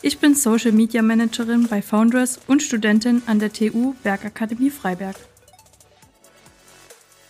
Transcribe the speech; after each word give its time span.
Ich 0.00 0.20
bin 0.20 0.36
Social 0.36 0.70
Media 0.70 1.02
Managerin 1.02 1.66
bei 1.66 1.82
Foundress 1.82 2.38
und 2.46 2.62
Studentin 2.62 3.20
an 3.26 3.40
der 3.40 3.52
TU 3.52 3.94
Bergakademie 4.04 4.70
Freiberg. 4.70 5.16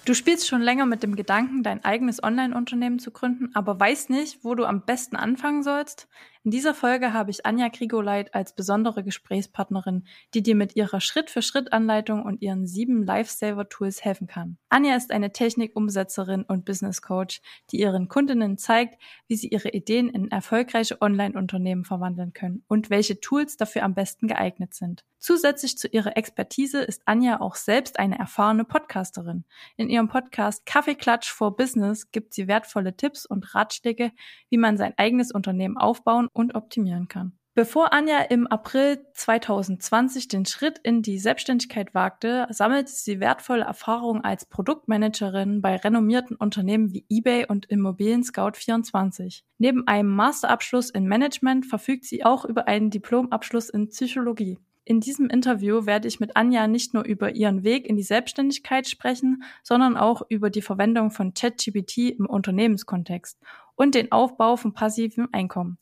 Du 0.05 0.13
spielst 0.13 0.47
schon 0.47 0.61
länger 0.61 0.85
mit 0.85 1.03
dem 1.03 1.17
Gedanken, 1.17 1.63
dein 1.63 1.83
eigenes 1.83 2.23
Online-Unternehmen 2.23 2.99
zu 2.99 3.11
gründen, 3.11 3.51
aber 3.55 3.81
weißt 3.81 4.11
nicht, 4.11 4.45
wo 4.45 4.55
du 4.55 4.67
am 4.67 4.83
besten 4.83 5.17
anfangen 5.17 5.63
sollst? 5.63 6.09
In 6.49 6.53
dieser 6.53 6.73
Folge 6.73 7.13
habe 7.13 7.31
ich 7.31 7.45
Anja 7.45 7.69
Grigoleit 7.69 8.35
als 8.35 8.55
besondere 8.55 9.05
Gesprächspartnerin, 9.05 10.07
die 10.33 10.43
dir 10.43 10.55
mit 10.55 10.77
ihrer 10.77 10.99
Schritt-für-Schritt-Anleitung 10.99 12.23
und 12.23 12.41
ihren 12.41 12.67
sieben 12.67 13.03
Lifesaver-Tools 13.03 14.03
helfen 14.03 14.29
kann. 14.29 14.57
Anja 14.71 14.97
ist 14.97 15.11
eine 15.11 15.31
Technikumsetzerin 15.31 16.45
und 16.45 16.65
Business 16.65 17.03
Coach, 17.03 17.43
die 17.71 17.81
ihren 17.81 18.09
Kundinnen 18.09 18.57
zeigt, 18.57 18.99
wie 19.27 19.37
sie 19.37 19.49
ihre 19.49 19.69
Ideen 19.69 20.09
in 20.09 20.31
erfolgreiche 20.31 21.03
Online-Unternehmen 21.03 21.85
verwandeln 21.85 22.33
können 22.33 22.65
und 22.67 22.89
welche 22.89 23.21
Tools 23.21 23.59
dafür 23.59 23.83
am 23.83 23.93
besten 23.93 24.27
geeignet 24.27 24.73
sind. 24.73 25.05
Zusätzlich 25.19 25.77
zu 25.77 25.89
ihrer 25.89 26.17
Expertise 26.17 26.81
ist 26.81 27.03
Anja 27.05 27.41
auch 27.41 27.57
selbst 27.57 27.99
eine 27.99 28.19
erfahrene 28.19 28.65
Podcasterin. 28.65 29.45
In 29.77 29.91
ihrem 29.91 30.09
Podcast 30.09 30.65
Kaffeeklatsch 30.65 31.31
for 31.31 31.57
Business 31.57 32.13
gibt 32.13 32.33
sie 32.33 32.47
wertvolle 32.47 32.97
Tipps 32.97 33.27
und 33.27 33.55
Ratschläge, 33.55 34.13
wie 34.49 34.59
man 34.59 34.77
sein 34.77 34.95
eigenes 34.97 35.33
Unternehmen 35.33 35.77
aufbauen 35.77 36.29
und 36.39 36.55
optimieren 36.55 37.09
kann. 37.09 37.33
Bevor 37.59 37.93
Anja 37.93 38.21
im 38.21 38.47
April 38.47 39.05
2020 39.15 40.29
den 40.29 40.47
Schritt 40.47 40.79
in 40.79 41.03
die 41.03 41.19
Selbstständigkeit 41.19 41.93
wagte, 41.93 42.47
sammelte 42.51 42.93
sie 42.93 43.19
wertvolle 43.19 43.65
Erfahrungen 43.65 44.23
als 44.23 44.47
Produktmanagerin 44.47 45.61
bei 45.61 45.75
renommierten 45.75 46.37
Unternehmen 46.37 46.93
wie 46.93 47.05
eBay 47.09 47.47
und 47.47 47.67
Immobilien 47.67 48.23
Scout 48.23 48.53
24. 48.55 49.45
Neben 49.59 49.89
einem 49.89 50.15
Masterabschluss 50.15 50.91
in 50.91 51.09
Management 51.09 51.67
verfügt 51.67 52.05
sie 52.05 52.25
auch 52.25 52.45
über 52.45 52.69
einen 52.69 52.91
Diplomabschluss 52.91 53.71
in 53.71 53.89
Psychologie. 53.89 54.59
In 54.85 55.01
diesem 55.01 55.29
Interview 55.29 55.85
werde 55.85 56.07
ich 56.07 56.21
mit 56.21 56.37
Anja 56.37 56.69
nicht 56.69 56.95
nur 56.95 57.03
über 57.03 57.35
ihren 57.35 57.65
Weg 57.65 57.87
in 57.87 57.97
die 57.97 58.05
Selbstständigkeit 58.05 58.89
sprechen, 58.89 59.43
sondern 59.65 59.97
auch 59.97 60.23
über 60.29 60.49
die 60.49 60.63
Verwendung 60.63 61.11
von 61.11 61.35
ChatGPT 61.35 62.17
im 62.17 62.27
Unternehmenskontext 62.27 63.37
und 63.75 63.95
den 63.95 64.13
Aufbau 64.13 64.57
von 64.57 64.73
passivem 64.73 65.29
Einkommen. 65.33 65.77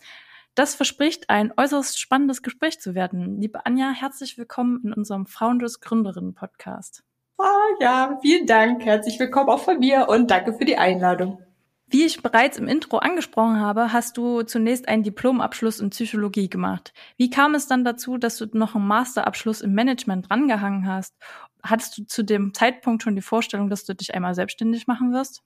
Das 0.56 0.74
verspricht 0.74 1.28
ein 1.28 1.52
äußerst 1.54 2.00
spannendes 2.00 2.42
Gespräch 2.42 2.80
zu 2.80 2.94
werden. 2.94 3.38
Liebe 3.38 3.66
Anja, 3.66 3.90
herzlich 3.90 4.38
willkommen 4.38 4.80
in 4.84 4.94
unserem 4.94 5.26
Founders 5.26 5.82
Gründerinnen 5.82 6.32
Podcast. 6.32 7.04
Oh, 7.36 7.44
ja, 7.78 8.18
vielen 8.22 8.46
Dank. 8.46 8.82
Herzlich 8.82 9.20
willkommen 9.20 9.50
auch 9.50 9.58
von 9.58 9.80
mir 9.80 10.08
und 10.08 10.30
danke 10.30 10.54
für 10.54 10.64
die 10.64 10.78
Einladung. 10.78 11.42
Wie 11.88 12.06
ich 12.06 12.22
bereits 12.22 12.56
im 12.56 12.68
Intro 12.68 12.96
angesprochen 12.96 13.60
habe, 13.60 13.92
hast 13.92 14.16
du 14.16 14.44
zunächst 14.44 14.88
einen 14.88 15.02
Diplomabschluss 15.02 15.78
in 15.80 15.90
Psychologie 15.90 16.48
gemacht. 16.48 16.94
Wie 17.18 17.28
kam 17.28 17.54
es 17.54 17.66
dann 17.66 17.84
dazu, 17.84 18.16
dass 18.16 18.38
du 18.38 18.46
noch 18.54 18.74
einen 18.74 18.86
Masterabschluss 18.86 19.60
im 19.60 19.74
Management 19.74 20.30
drangehangen 20.30 20.86
hast? 20.86 21.14
Hattest 21.62 21.98
du 21.98 22.06
zu 22.06 22.22
dem 22.22 22.54
Zeitpunkt 22.54 23.02
schon 23.02 23.14
die 23.14 23.20
Vorstellung, 23.20 23.68
dass 23.68 23.84
du 23.84 23.94
dich 23.94 24.14
einmal 24.14 24.34
selbstständig 24.34 24.86
machen 24.86 25.12
wirst? 25.12 25.42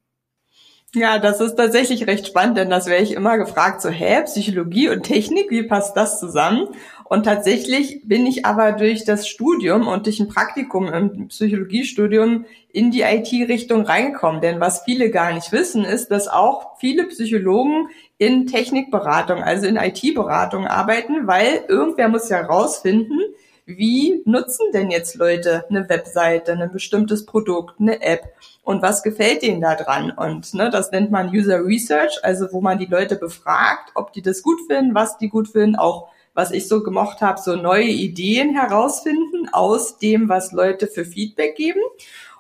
Ja, 0.93 1.21
das 1.21 1.41
ist 1.41 1.55
tatsächlich 1.55 2.09
recht 2.09 2.27
spannend, 2.27 2.59
denn 2.59 2.69
das 2.69 2.87
wäre 2.87 3.01
ich 3.01 3.13
immer 3.13 3.39
gefragt, 3.39 3.81
so, 3.81 3.91
hä, 3.91 4.23
Psychologie 4.25 4.89
und 4.89 5.05
Technik, 5.05 5.49
wie 5.51 5.63
passt 5.63 5.97
das 5.97 6.19
zusammen? 6.19 6.67
Und 7.05 7.25
tatsächlich 7.25 8.03
bin 8.05 8.27
ich 8.27 8.45
aber 8.45 8.73
durch 8.73 9.05
das 9.05 9.29
Studium 9.29 9.87
und 9.87 10.07
durch 10.07 10.19
ein 10.19 10.27
Praktikum 10.27 10.87
im 10.93 11.29
Psychologiestudium 11.29 12.45
in 12.73 12.91
die 12.91 13.03
IT-Richtung 13.03 13.83
reingekommen. 13.83 14.41
Denn 14.41 14.59
was 14.59 14.83
viele 14.83 15.11
gar 15.11 15.33
nicht 15.33 15.53
wissen, 15.53 15.85
ist, 15.85 16.09
dass 16.09 16.27
auch 16.27 16.79
viele 16.79 17.05
Psychologen 17.07 17.89
in 18.19 18.49
Technikberatung, 18.49 19.45
also 19.45 19.69
in 19.69 19.77
IT-Beratung 19.77 20.67
arbeiten, 20.67 21.29
weil 21.29 21.65
irgendwer 21.69 22.09
muss 22.09 22.29
ja 22.29 22.41
rausfinden, 22.41 23.21
wie 23.77 24.23
nutzen 24.25 24.67
denn 24.73 24.91
jetzt 24.91 25.15
Leute 25.17 25.65
eine 25.69 25.89
Webseite, 25.89 26.53
ein 26.53 26.73
bestimmtes 26.73 27.27
Produkt, 27.27 27.81
eine 27.81 28.03
App 28.03 28.35
und 28.63 28.83
was 28.83 29.03
gefällt 29.03 29.43
denen 29.43 29.61
da 29.61 29.75
dran? 29.75 30.11
Und 30.11 30.55
ne, 30.55 30.71
das 30.71 30.91
nennt 30.91 31.11
man 31.11 31.31
User 31.31 31.65
Research, 31.65 32.19
also 32.23 32.49
wo 32.53 32.61
man 32.61 32.79
die 32.79 32.87
Leute 32.87 33.17
befragt, 33.17 33.91
ob 33.95 34.13
die 34.13 34.23
das 34.23 34.43
gut 34.43 34.61
finden, 34.67 34.95
was 34.95 35.19
die 35.19 35.29
gut 35.29 35.49
finden, 35.49 35.77
auch 35.77 36.09
was 36.35 36.53
ich 36.53 36.69
so 36.69 36.83
gemocht 36.83 37.21
habe, 37.21 37.41
so 37.41 37.57
neue 37.57 37.89
Ideen 37.89 38.55
herausfinden 38.55 39.49
aus 39.53 39.99
dem, 39.99 40.29
was 40.29 40.53
Leute 40.53 40.87
für 40.87 41.05
Feedback 41.05 41.57
geben. 41.57 41.81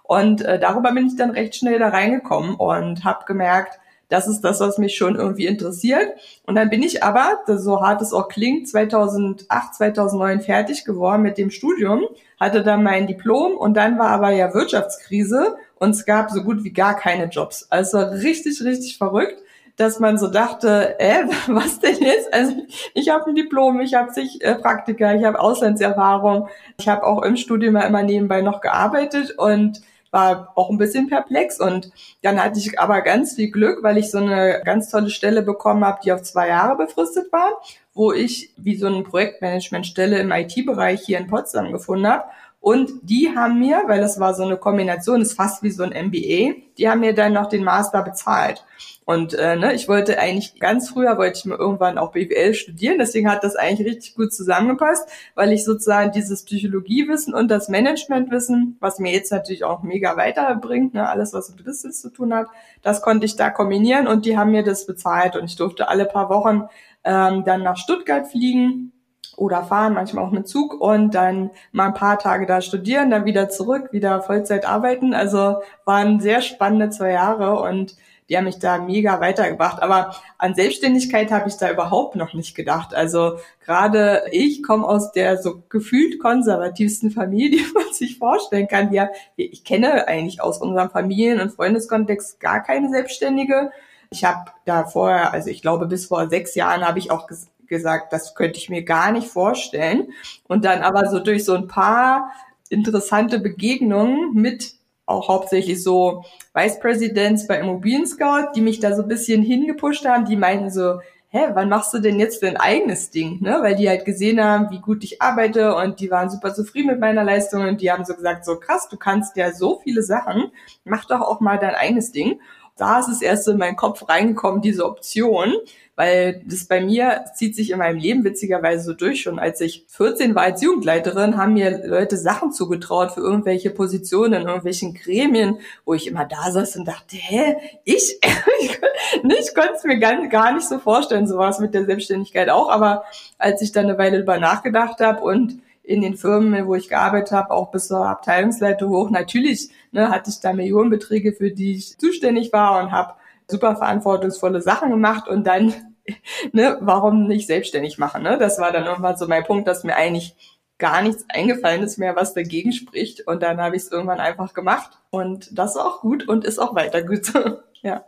Und 0.02 0.42
äh, 0.42 0.58
darüber 0.58 0.92
bin 0.92 1.06
ich 1.06 1.16
dann 1.16 1.30
recht 1.30 1.54
schnell 1.54 1.78
da 1.78 1.88
reingekommen 1.88 2.54
und 2.56 3.04
habe 3.04 3.24
gemerkt, 3.26 3.78
das 4.10 4.28
ist 4.28 4.42
das, 4.42 4.60
was 4.60 4.76
mich 4.76 4.96
schon 4.96 5.16
irgendwie 5.16 5.46
interessiert. 5.46 6.10
Und 6.46 6.56
dann 6.56 6.68
bin 6.68 6.82
ich 6.82 7.02
aber, 7.02 7.40
so 7.46 7.80
hart 7.80 8.02
es 8.02 8.12
auch 8.12 8.28
klingt, 8.28 8.68
2008, 8.68 9.74
2009 9.74 10.40
fertig 10.42 10.84
geworden 10.84 11.22
mit 11.22 11.38
dem 11.38 11.50
Studium, 11.50 12.02
hatte 12.38 12.62
dann 12.62 12.82
mein 12.82 13.06
Diplom 13.06 13.56
und 13.56 13.74
dann 13.74 13.98
war 13.98 14.08
aber 14.08 14.30
ja 14.32 14.52
Wirtschaftskrise 14.52 15.56
und 15.78 15.90
es 15.90 16.04
gab 16.04 16.30
so 16.30 16.42
gut 16.42 16.64
wie 16.64 16.72
gar 16.72 16.96
keine 16.96 17.26
Jobs. 17.26 17.66
Also 17.70 17.98
richtig, 17.98 18.62
richtig 18.62 18.98
verrückt 18.98 19.42
dass 19.80 19.98
man 19.98 20.18
so 20.18 20.26
dachte, 20.26 21.00
äh, 21.00 21.24
was 21.46 21.80
denn 21.80 21.96
jetzt? 22.00 22.32
Also 22.34 22.52
ich 22.92 23.08
habe 23.08 23.30
ein 23.30 23.34
Diplom, 23.34 23.80
ich 23.80 23.94
habe 23.94 24.12
zig 24.12 24.44
äh, 24.44 24.54
Praktika, 24.54 25.14
ich 25.14 25.24
habe 25.24 25.40
Auslandserfahrung, 25.40 26.48
ich 26.78 26.86
habe 26.86 27.04
auch 27.04 27.22
im 27.22 27.38
Studium 27.38 27.76
immer 27.76 28.02
nebenbei 28.02 28.42
noch 28.42 28.60
gearbeitet 28.60 29.38
und 29.38 29.80
war 30.10 30.52
auch 30.56 30.70
ein 30.70 30.78
bisschen 30.78 31.08
perplex 31.08 31.60
und 31.60 31.92
dann 32.22 32.42
hatte 32.42 32.58
ich 32.58 32.78
aber 32.78 33.00
ganz 33.02 33.34
viel 33.34 33.50
Glück, 33.50 33.82
weil 33.82 33.98
ich 33.98 34.10
so 34.10 34.18
eine 34.18 34.62
ganz 34.64 34.90
tolle 34.90 35.10
Stelle 35.10 35.42
bekommen 35.42 35.84
habe, 35.84 36.00
die 36.04 36.12
auf 36.12 36.22
zwei 36.22 36.48
Jahre 36.48 36.76
befristet 36.76 37.32
war, 37.32 37.60
wo 37.94 38.12
ich 38.12 38.52
wie 38.56 38.76
so 38.76 38.86
eine 38.86 39.02
Projektmanagementstelle 39.02 40.18
im 40.18 40.32
IT-Bereich 40.32 41.02
hier 41.02 41.18
in 41.18 41.28
Potsdam 41.28 41.72
gefunden 41.72 42.08
habe. 42.08 42.24
Und 42.60 42.90
die 43.02 43.34
haben 43.34 43.58
mir, 43.58 43.84
weil 43.86 44.02
das 44.02 44.20
war 44.20 44.34
so 44.34 44.44
eine 44.44 44.58
Kombination, 44.58 45.22
ist 45.22 45.32
fast 45.32 45.62
wie 45.62 45.70
so 45.70 45.82
ein 45.82 46.08
MBA, 46.08 46.60
die 46.76 46.90
haben 46.90 47.00
mir 47.00 47.14
dann 47.14 47.32
noch 47.32 47.46
den 47.46 47.64
Master 47.64 48.02
bezahlt. 48.02 48.64
Und 49.06 49.32
äh, 49.34 49.56
ne, 49.56 49.72
ich 49.72 49.88
wollte 49.88 50.18
eigentlich 50.18 50.60
ganz 50.60 50.90
früher 50.90 51.16
wollte 51.16 51.38
ich 51.38 51.44
mal 51.46 51.58
irgendwann 51.58 51.98
auch 51.98 52.12
BWL 52.12 52.52
studieren, 52.54 52.98
deswegen 52.98 53.30
hat 53.30 53.42
das 53.42 53.56
eigentlich 53.56 53.88
richtig 53.88 54.14
gut 54.14 54.32
zusammengepasst, 54.32 55.08
weil 55.34 55.52
ich 55.52 55.64
sozusagen 55.64 56.12
dieses 56.12 56.44
Psychologiewissen 56.44 57.34
und 57.34 57.50
das 57.50 57.68
Managementwissen, 57.70 58.76
was 58.78 58.98
mir 58.98 59.12
jetzt 59.12 59.32
natürlich 59.32 59.64
auch 59.64 59.82
mega 59.82 60.16
weiterbringt, 60.16 60.94
ne, 60.94 61.08
alles 61.08 61.32
was 61.32 61.48
mit 61.50 61.64
Business 61.64 62.00
zu 62.00 62.10
tun 62.10 62.34
hat, 62.34 62.46
das 62.82 63.00
konnte 63.00 63.24
ich 63.24 63.36
da 63.36 63.50
kombinieren 63.50 64.06
und 64.06 64.26
die 64.26 64.36
haben 64.36 64.52
mir 64.52 64.62
das 64.62 64.86
bezahlt 64.86 65.34
und 65.34 65.46
ich 65.46 65.56
durfte 65.56 65.88
alle 65.88 66.04
paar 66.04 66.28
Wochen 66.28 66.68
ähm, 67.04 67.42
dann 67.44 67.62
nach 67.62 67.78
Stuttgart 67.78 68.28
fliegen 68.28 68.92
oder 69.40 69.64
fahren, 69.64 69.94
manchmal 69.94 70.24
auch 70.24 70.30
mit 70.30 70.46
Zug 70.46 70.78
und 70.78 71.14
dann 71.14 71.50
mal 71.72 71.86
ein 71.86 71.94
paar 71.94 72.18
Tage 72.18 72.44
da 72.44 72.60
studieren, 72.60 73.10
dann 73.10 73.24
wieder 73.24 73.48
zurück, 73.48 73.88
wieder 73.90 74.20
Vollzeit 74.22 74.66
arbeiten. 74.66 75.14
Also 75.14 75.62
waren 75.86 76.20
sehr 76.20 76.42
spannende 76.42 76.90
zwei 76.90 77.12
Jahre 77.12 77.58
und 77.60 77.96
die 78.28 78.36
haben 78.36 78.44
mich 78.44 78.58
da 78.58 78.78
mega 78.78 79.18
weitergebracht. 79.20 79.82
Aber 79.82 80.14
an 80.36 80.54
Selbstständigkeit 80.54 81.32
habe 81.32 81.48
ich 81.48 81.56
da 81.56 81.70
überhaupt 81.70 82.16
noch 82.16 82.34
nicht 82.34 82.54
gedacht. 82.54 82.94
Also 82.94 83.38
gerade 83.64 84.24
ich 84.30 84.62
komme 84.62 84.86
aus 84.86 85.10
der 85.12 85.38
so 85.38 85.62
gefühlt 85.70 86.20
konservativsten 86.20 87.10
Familie, 87.10 87.62
die 87.66 87.72
man 87.72 87.92
sich 87.94 88.18
vorstellen 88.18 88.68
kann. 88.68 88.92
Ja, 88.92 89.08
ich 89.36 89.64
kenne 89.64 90.06
eigentlich 90.06 90.42
aus 90.42 90.58
unserem 90.58 90.90
Familien- 90.90 91.40
und 91.40 91.50
Freundeskontext 91.50 92.40
gar 92.40 92.62
keine 92.62 92.90
Selbstständige. 92.90 93.72
Ich 94.10 94.24
habe 94.24 94.50
da 94.66 94.84
vorher, 94.84 95.32
also 95.32 95.48
ich 95.48 95.62
glaube 95.62 95.86
bis 95.86 96.06
vor 96.06 96.28
sechs 96.28 96.54
Jahren 96.54 96.86
habe 96.86 96.98
ich 96.98 97.10
auch 97.10 97.26
gesagt, 97.70 98.12
das 98.12 98.34
könnte 98.34 98.58
ich 98.58 98.68
mir 98.68 98.82
gar 98.82 99.12
nicht 99.12 99.28
vorstellen. 99.28 100.12
Und 100.46 100.66
dann 100.66 100.82
aber 100.82 101.08
so 101.08 101.18
durch 101.20 101.46
so 101.46 101.54
ein 101.54 101.68
paar 101.68 102.30
interessante 102.68 103.40
Begegnungen 103.40 104.34
mit 104.34 104.74
auch 105.06 105.28
hauptsächlich 105.28 105.82
so 105.82 106.24
Vice 106.54 106.78
Presidents 106.78 107.46
bei 107.46 107.58
Immobilien 107.58 108.06
Scout, 108.06 108.52
die 108.54 108.60
mich 108.60 108.80
da 108.80 108.94
so 108.94 109.02
ein 109.02 109.08
bisschen 109.08 109.42
hingepusht 109.42 110.04
haben, 110.06 110.24
die 110.24 110.36
meinten 110.36 110.70
so, 110.70 111.00
hä, 111.30 111.46
wann 111.54 111.68
machst 111.68 111.94
du 111.94 111.98
denn 111.98 112.18
jetzt 112.18 112.42
dein 112.42 112.56
eigenes 112.56 113.10
Ding, 113.10 113.40
ne? 113.40 113.58
Weil 113.62 113.76
die 113.76 113.88
halt 113.88 114.04
gesehen 114.04 114.42
haben, 114.42 114.70
wie 114.70 114.80
gut 114.80 115.04
ich 115.04 115.22
arbeite 115.22 115.74
und 115.76 116.00
die 116.00 116.10
waren 116.10 116.28
super 116.28 116.52
zufrieden 116.54 116.88
mit 116.88 117.00
meiner 117.00 117.24
Leistung 117.24 117.66
und 117.66 117.80
die 117.80 117.90
haben 117.90 118.04
so 118.04 118.14
gesagt, 118.14 118.44
so 118.44 118.58
krass, 118.58 118.88
du 118.88 118.96
kannst 118.96 119.36
ja 119.36 119.52
so 119.52 119.80
viele 119.82 120.02
Sachen, 120.02 120.50
mach 120.84 121.04
doch 121.04 121.20
auch 121.20 121.40
mal 121.40 121.58
dein 121.58 121.74
eigenes 121.74 122.12
Ding. 122.12 122.40
Da 122.76 122.98
ist 122.98 123.08
es 123.08 123.22
erst 123.22 123.44
so 123.44 123.52
in 123.52 123.58
meinen 123.58 123.76
Kopf 123.76 124.08
reingekommen, 124.08 124.62
diese 124.62 124.86
Option, 124.86 125.54
weil 126.00 126.40
das 126.46 126.64
bei 126.64 126.80
mir 126.80 127.26
zieht 127.34 127.54
sich 127.54 127.72
in 127.72 127.76
meinem 127.76 127.98
Leben 127.98 128.24
witzigerweise 128.24 128.84
so 128.84 128.94
durch. 128.94 129.20
Schon 129.20 129.38
als 129.38 129.60
ich 129.60 129.84
14 129.88 130.34
war 130.34 130.44
als 130.44 130.62
Jugendleiterin, 130.62 131.36
haben 131.36 131.52
mir 131.52 131.86
Leute 131.86 132.16
Sachen 132.16 132.52
zugetraut 132.52 133.12
für 133.12 133.20
irgendwelche 133.20 133.68
Positionen 133.68 134.40
in 134.40 134.46
irgendwelchen 134.46 134.94
Gremien, 134.94 135.58
wo 135.84 135.92
ich 135.92 136.06
immer 136.06 136.24
da 136.24 136.52
saß 136.52 136.76
und 136.76 136.88
dachte, 136.88 137.16
hä, 137.16 137.54
ich? 137.84 138.18
ich 139.22 139.54
konnte 139.54 139.74
es 139.76 139.84
mir 139.84 139.98
gar, 139.98 140.54
nicht 140.54 140.66
so 140.66 140.78
vorstellen, 140.78 141.26
sowas 141.26 141.58
mit 141.58 141.74
der 141.74 141.84
Selbstständigkeit 141.84 142.48
auch. 142.48 142.70
Aber 142.70 143.04
als 143.36 143.60
ich 143.60 143.72
dann 143.72 143.84
eine 143.84 143.98
Weile 143.98 144.20
drüber 144.20 144.38
nachgedacht 144.38 145.00
habe 145.00 145.20
und 145.20 145.58
in 145.82 146.00
den 146.00 146.16
Firmen, 146.16 146.66
wo 146.66 146.76
ich 146.76 146.88
gearbeitet 146.88 147.32
habe, 147.32 147.50
auch 147.50 147.70
bis 147.72 147.88
zur 147.88 148.06
Abteilungsleitung 148.06 148.90
hoch. 148.90 149.10
Natürlich 149.10 149.68
ne, 149.92 150.08
hatte 150.08 150.30
ich 150.30 150.40
da 150.40 150.54
Millionenbeträge, 150.54 151.34
für 151.34 151.50
die 151.50 151.74
ich 151.74 151.98
zuständig 151.98 152.54
war 152.54 152.82
und 152.82 152.90
habe 152.90 153.16
super 153.50 153.76
verantwortungsvolle 153.76 154.62
Sachen 154.62 154.90
gemacht 154.90 155.28
und 155.28 155.46
dann, 155.46 155.74
ne, 156.52 156.78
warum 156.80 157.26
nicht 157.26 157.46
selbstständig 157.46 157.98
machen? 157.98 158.22
Ne? 158.22 158.38
Das 158.38 158.58
war 158.58 158.72
dann 158.72 158.86
irgendwann 158.86 159.16
so 159.16 159.26
mein 159.26 159.44
Punkt, 159.44 159.68
dass 159.68 159.84
mir 159.84 159.96
eigentlich 159.96 160.34
gar 160.78 161.02
nichts 161.02 161.24
eingefallen 161.28 161.82
ist 161.82 161.98
mehr, 161.98 162.16
was 162.16 162.34
dagegen 162.34 162.72
spricht. 162.72 163.26
Und 163.26 163.42
dann 163.42 163.60
habe 163.60 163.76
ich 163.76 163.82
es 163.82 163.92
irgendwann 163.92 164.18
einfach 164.18 164.54
gemacht. 164.54 164.98
Und 165.10 165.56
das 165.56 165.72
ist 165.72 165.80
auch 165.80 166.00
gut 166.00 166.26
und 166.26 166.44
ist 166.44 166.58
auch 166.58 166.74
weiter 166.74 167.02
gut. 167.02 167.32
ja. 167.82 168.04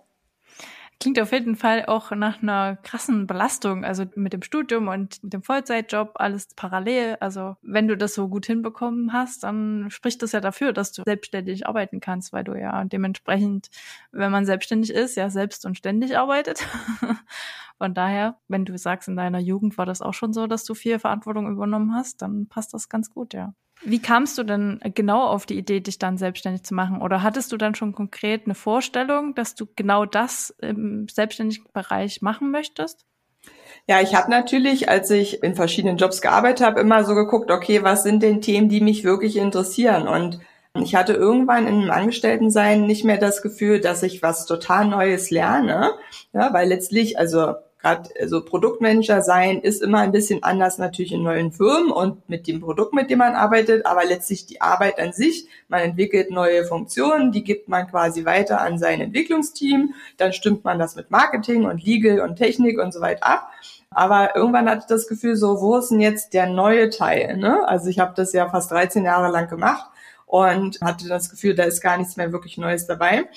Klingt 1.03 1.19
auf 1.19 1.33
jeden 1.33 1.57
Fall 1.57 1.87
auch 1.87 2.13
nach 2.13 2.43
einer 2.43 2.77
krassen 2.77 3.27
Belastung, 3.27 3.85
also 3.85 4.05
mit 4.15 4.33
dem 4.33 4.43
Studium 4.43 4.87
und 4.87 5.21
mit 5.25 5.33
dem 5.33 5.43
Vollzeitjob, 5.43 6.13
alles 6.15 6.55
parallel. 6.55 7.17
Also 7.19 7.57
wenn 7.61 7.89
du 7.89 7.97
das 7.97 8.15
so 8.15 8.29
gut 8.29 8.47
hinbekommen 8.47 9.13
hast, 9.13 9.43
dann 9.43 9.87
spricht 9.91 10.23
das 10.23 10.31
ja 10.31 10.41
dafür, 10.41 10.73
dass 10.73 10.93
du 10.93 11.03
selbstständig 11.05 11.67
arbeiten 11.67 11.99
kannst, 11.99 12.33
weil 12.33 12.45
du 12.45 12.55
ja 12.55 12.85
dementsprechend, 12.85 13.69
wenn 14.13 14.31
man 14.31 14.47
selbstständig 14.47 14.91
ist, 14.91 15.17
ja 15.17 15.29
selbst 15.29 15.67
und 15.67 15.77
ständig 15.77 16.17
arbeitet. 16.17 16.65
Von 17.83 17.95
daher, 17.95 18.37
wenn 18.47 18.65
du 18.65 18.79
sagst, 18.79 19.09
in 19.09 19.17
deiner 19.17 19.41
Jugend 19.41 19.77
war 19.77 19.87
das 19.87 20.03
auch 20.03 20.15
schon 20.15 20.33
so, 20.33 20.47
dass 20.47 20.63
du 20.63 20.73
viel 20.73 21.01
Verantwortung 21.01 21.51
übernommen 21.51 21.97
hast, 21.97 22.23
dann 22.23 22.47
passt 22.47 22.73
das 22.75 22.89
ganz 22.89 23.11
gut, 23.11 23.35
ja. 23.35 23.55
Wie 23.83 23.99
kamst 23.99 24.39
du 24.39 24.45
denn 24.45 24.79
genau 24.95 25.27
auf 25.27 25.47
die 25.47 25.59
Idee, 25.59 25.81
dich 25.81 25.99
dann 25.99 26.17
selbstständig 26.17 26.63
zu 26.63 26.75
machen? 26.75 27.03
Oder 27.03 27.25
hattest 27.25 27.51
du 27.51 27.57
dann 27.57 27.75
schon 27.75 27.93
konkret 27.93 28.45
eine 28.45 28.55
Vorstellung, 28.55 29.35
dass 29.35 29.57
du 29.57 29.67
genau 29.75 30.05
das 30.05 30.55
im 30.61 31.09
selbstständigen 31.09 31.67
Bereich 31.73 32.23
machen 32.23 32.53
möchtest? 32.53 33.05
Ja, 33.89 34.01
ich 34.01 34.15
habe 34.15 34.31
natürlich, 34.31 34.89
als 34.89 35.11
ich 35.11 35.43
in 35.43 35.57
verschiedenen 35.57 35.97
Jobs 35.97 36.21
gearbeitet 36.23 36.65
habe, 36.65 36.81
immer 36.81 37.03
so 37.03 37.17
geguckt, 37.17 37.51
okay, 37.51 37.83
was 37.83 38.05
sind 38.05 38.23
denn 38.23 38.41
Themen, 38.41 38.69
die 38.69 38.81
mich 38.81 39.03
wirklich 39.03 39.37
interessieren? 39.37 40.07
Und 40.07 40.39
ich 40.75 40.95
hatte 40.95 41.13
irgendwann 41.13 41.67
in 41.67 41.75
einem 41.83 41.91
Angestelltensein 41.91 42.87
nicht 42.87 43.05
mehr 43.05 43.19
das 43.19 43.43
Gefühl, 43.43 43.81
dass 43.81 44.03
ich 44.03 44.23
was 44.23 44.47
total 44.47 44.87
Neues 44.87 45.31
lerne, 45.31 45.91
ja, 46.33 46.53
weil 46.55 46.69
letztlich, 46.69 47.19
also 47.19 47.55
gerade 47.83 48.09
also 48.21 48.45
Produktmanager 48.45 49.23
sein 49.23 49.61
ist 49.61 49.83
immer 49.83 49.99
ein 49.99 50.13
bisschen 50.13 50.43
anders 50.43 50.79
natürlich 50.79 51.13
in 51.13 51.25
neuen 51.25 51.53
Firmen 51.53 51.91
und 51.91 52.29
mit 52.29 52.47
dem 52.47 52.61
Produkt, 52.61 52.95
mit 52.95 53.11
dem 53.11 53.19
man 53.19 53.35
arbeitet, 53.35 53.85
aber 53.85 54.05
letztlich 54.05 54.47
die 54.47 54.61
Arbeit 54.61 55.01
an 55.01 55.13
sich, 55.13 55.49
man 55.69 55.81
entwickelt 55.81 56.31
neue 56.31 56.65
Funktionen, 56.65 57.33
die 57.33 57.43
gibt 57.43 57.69
man 57.69 57.89
quasi 57.89 58.25
weiter 58.25 58.61
an 58.61 58.79
sein 58.79 59.01
Entwicklungsteam, 59.01 59.95
dann 60.17 60.33
stimmt 60.33 60.65
man 60.65 60.79
das 60.79 60.95
mit 60.95 61.11
Marketing 61.11 61.65
und 61.65 61.83
Legal 61.83 62.21
und 62.21 62.37
Technik 62.37 62.79
und 62.79 62.93
so 62.93 63.01
weiter 63.01 63.27
ab. 63.27 63.49
Aber 63.91 64.37
irgendwann 64.37 64.71
hatte 64.71 64.81
ich 64.83 64.87
das 64.87 65.09
Gefühl, 65.09 65.37
so, 65.37 65.61
wo 65.61 65.77
ist 65.77 65.91
denn 65.91 66.01
jetzt 66.01 66.33
der 66.33 66.47
neue 66.47 66.89
Teil? 66.89 67.37
Ne? 67.37 67.67
Also 67.69 67.89
ich 67.89 67.99
habe 67.99 68.15
das 68.17 68.33
ja 68.33 68.49
fast 68.49 68.71
13 68.71 69.05
Jahre 69.05 69.31
lang 69.31 69.49
gemacht 69.49 69.91
und 70.25 70.81
hatte 70.81 71.09
das 71.09 71.29
Gefühl, 71.29 71.55
da 71.55 71.65
ist 71.65 71.83
gar 71.83 71.99
nichts 71.99 72.17
mehr 72.17 72.33
wirklich 72.33 72.57
Neues 72.57 72.87
dabei 72.87 73.29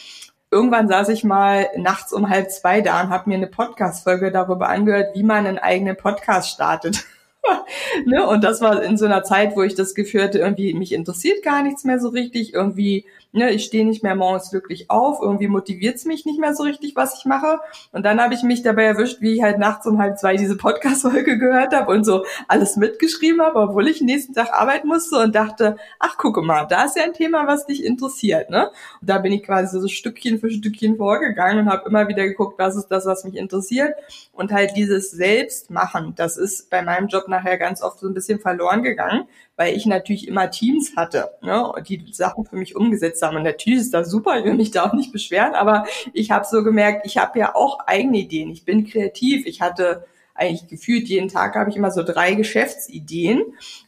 irgendwann 0.51 0.88
saß 0.88 1.09
ich 1.09 1.24
mal 1.24 1.68
nachts 1.77 2.13
um 2.13 2.30
halb 2.30 2.51
zwei 2.51 2.81
da 2.81 3.01
und 3.01 3.09
habe 3.09 3.30
mir 3.30 3.36
eine 3.36 3.47
Podcast-Folge 3.47 4.31
darüber 4.31 4.69
angehört, 4.69 5.15
wie 5.15 5.24
man 5.24 5.45
einen 5.45 5.57
eigenen 5.57 5.97
Podcast 5.97 6.50
startet. 6.50 7.06
ne? 8.06 8.27
Und 8.27 8.44
das 8.44 8.62
war 8.62 8.81
in 8.81 8.97
so 8.97 9.06
einer 9.06 9.24
Zeit, 9.24 9.56
wo 9.56 9.63
ich 9.63 9.75
das 9.75 9.95
Gefühl 9.95 10.24
hatte, 10.24 10.39
irgendwie 10.39 10.74
mich 10.74 10.94
interessiert 10.94 11.44
gar 11.44 11.63
nichts 11.63 11.83
mehr 11.83 12.00
so 12.00 12.09
richtig, 12.09 12.53
irgendwie 12.53 13.06
ne, 13.36 13.52
ich 13.52 13.66
stehe 13.66 13.86
nicht 13.86 14.04
mehr 14.04 14.16
morgens 14.16 14.52
wirklich 14.54 14.90
auf, 14.90 15.20
irgendwie 15.22 15.48
motiviert 15.48 15.96
es 15.96 16.06
mich 16.06 16.26
nicht 16.26 16.40
mehr 16.40 16.56
so 16.56 16.64
richtig, 16.64 16.96
was 16.96 17.20
ich 17.20 17.26
mache. 17.26 17.60
Und 17.92 18.06
dann 18.06 18.22
habe 18.22 18.34
ich 18.34 18.44
mich 18.44 18.64
dabei 18.64 18.84
erwischt, 18.84 19.22
wie 19.22 19.34
ich 19.34 19.44
halt 19.44 19.60
nachts 19.60 19.86
um 19.86 20.00
halb 20.00 20.18
zwei 20.18 20.36
diese 20.38 20.58
Podcast-Folge 20.58 21.38
gehört 21.40 21.74
habe 21.74 21.92
und 21.92 22.06
so 22.06 22.26
alles 22.48 22.78
mitgeschrieben 22.78 23.42
habe, 23.42 23.60
obwohl 23.60 23.88
ich 23.88 24.02
nächsten 24.02 24.34
Tag 24.34 24.54
arbeiten 24.54 24.88
musste 24.88 25.18
und 25.18 25.36
dachte, 25.36 25.78
ach 26.00 26.18
gucke 26.18 26.42
mal, 26.42 26.66
da 26.66 26.86
ist 26.86 26.98
ja 26.98 27.04
ein 27.04 27.14
Thema, 27.14 27.46
was 27.48 27.66
dich 27.66 27.84
interessiert. 27.84 28.50
Ne? 28.50 28.70
Und 29.02 29.10
da 29.10 29.18
bin 29.20 29.32
ich 29.32 29.44
quasi 29.44 29.80
so 29.80 29.88
Stückchen 29.88 30.40
für 30.40 30.50
Stückchen 30.50 30.98
vorgegangen 30.98 31.60
und 31.60 31.70
habe 31.70 31.88
immer 31.88 32.08
wieder 32.08 32.26
geguckt, 32.26 32.58
was 32.58 32.76
ist 32.76 32.88
das, 32.88 33.06
was 33.06 33.24
mich 33.24 33.36
interessiert. 33.36 33.94
Und 34.31 34.52
halt 34.52 34.72
dieses 34.76 35.12
Selbstmachen, 35.12 36.14
das 36.16 36.38
ist 36.38 36.70
bei 36.70 36.81
meinem 36.81 37.08
Job 37.08 37.28
nachher 37.28 37.58
ganz 37.58 37.81
oft 37.81 38.00
so 38.00 38.08
ein 38.08 38.14
bisschen 38.14 38.40
verloren 38.40 38.84
gegangen, 38.84 39.28
weil 39.57 39.75
ich 39.75 39.86
natürlich 39.86 40.28
immer 40.28 40.52
Teams 40.52 40.96
hatte, 40.96 41.31
ne, 41.42 41.72
die 41.88 42.06
Sachen 42.12 42.46
für 42.46 42.56
mich 42.56 42.75
umgesetzt 42.75 43.22
haben. 43.22 43.38
Und 43.38 43.44
natürlich 43.44 43.80
ist 43.80 43.94
das 43.94 44.10
super, 44.10 44.38
ich 44.38 44.46
will 44.46 44.56
mich 44.56 44.72
da 44.72 44.86
auch 44.86 44.94
nicht 44.94 45.12
beschweren, 45.12 45.54
aber 45.54 45.86
ich 46.13 46.31
habe 46.31 46.46
so 46.46 46.63
gemerkt, 46.63 47.06
ich 47.06 47.18
habe 47.18 47.40
ja 47.40 47.56
auch 47.56 47.80
eigene 47.88 48.18
Ideen. 48.18 48.52
Ich 48.52 48.66
bin 48.66 48.86
kreativ. 48.86 49.46
Ich 49.46 49.62
hatte 49.62 50.06
eigentlich 50.36 50.68
gefühlt 50.68 51.07
jeden 51.07 51.30
Tag 51.30 51.56
habe 51.56 51.69
ich 51.69 51.78
immer 51.78 51.92
so 51.92 52.04
drei 52.04 52.34
Geschäftsideen, 52.34 53.42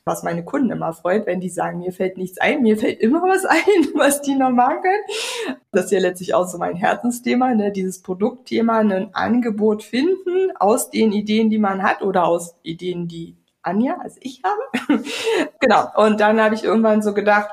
was 0.05 0.23
meine 0.23 0.45
Kunden 0.45 0.71
immer 0.71 0.93
freut, 0.93 1.25
wenn 1.25 1.41
die 1.41 1.49
sagen, 1.49 1.79
mir 1.79 1.91
fällt 1.91 2.17
nichts 2.17 2.37
ein, 2.39 2.61
mir 2.61 2.77
fällt 2.77 3.01
immer 3.01 3.21
was 3.21 3.45
ein, 3.45 3.59
was 3.93 4.21
die 4.21 4.35
noch 4.35 4.51
machen 4.51 4.81
können. 4.81 5.57
Das 5.73 5.85
ist 5.85 5.91
ja 5.91 5.99
letztlich 5.99 6.33
auch 6.33 6.47
so 6.47 6.57
mein 6.57 6.77
Herzensthema, 6.77 7.53
ne? 7.53 7.71
dieses 7.71 8.01
Produktthema, 8.01 8.79
ein 8.79 9.13
Angebot 9.13 9.83
finden 9.83 10.55
aus 10.57 10.89
den 10.89 11.11
Ideen, 11.11 11.49
die 11.49 11.59
man 11.59 11.83
hat 11.83 12.01
oder 12.01 12.25
aus 12.25 12.55
Ideen, 12.63 13.09
die 13.09 13.35
Anja, 13.67 13.97
als 14.01 14.17
ich 14.21 14.41
habe. 14.43 15.03
genau. 15.59 15.87
Und 15.95 16.19
dann 16.19 16.41
habe 16.41 16.55
ich 16.55 16.63
irgendwann 16.63 17.01
so 17.01 17.13
gedacht, 17.13 17.49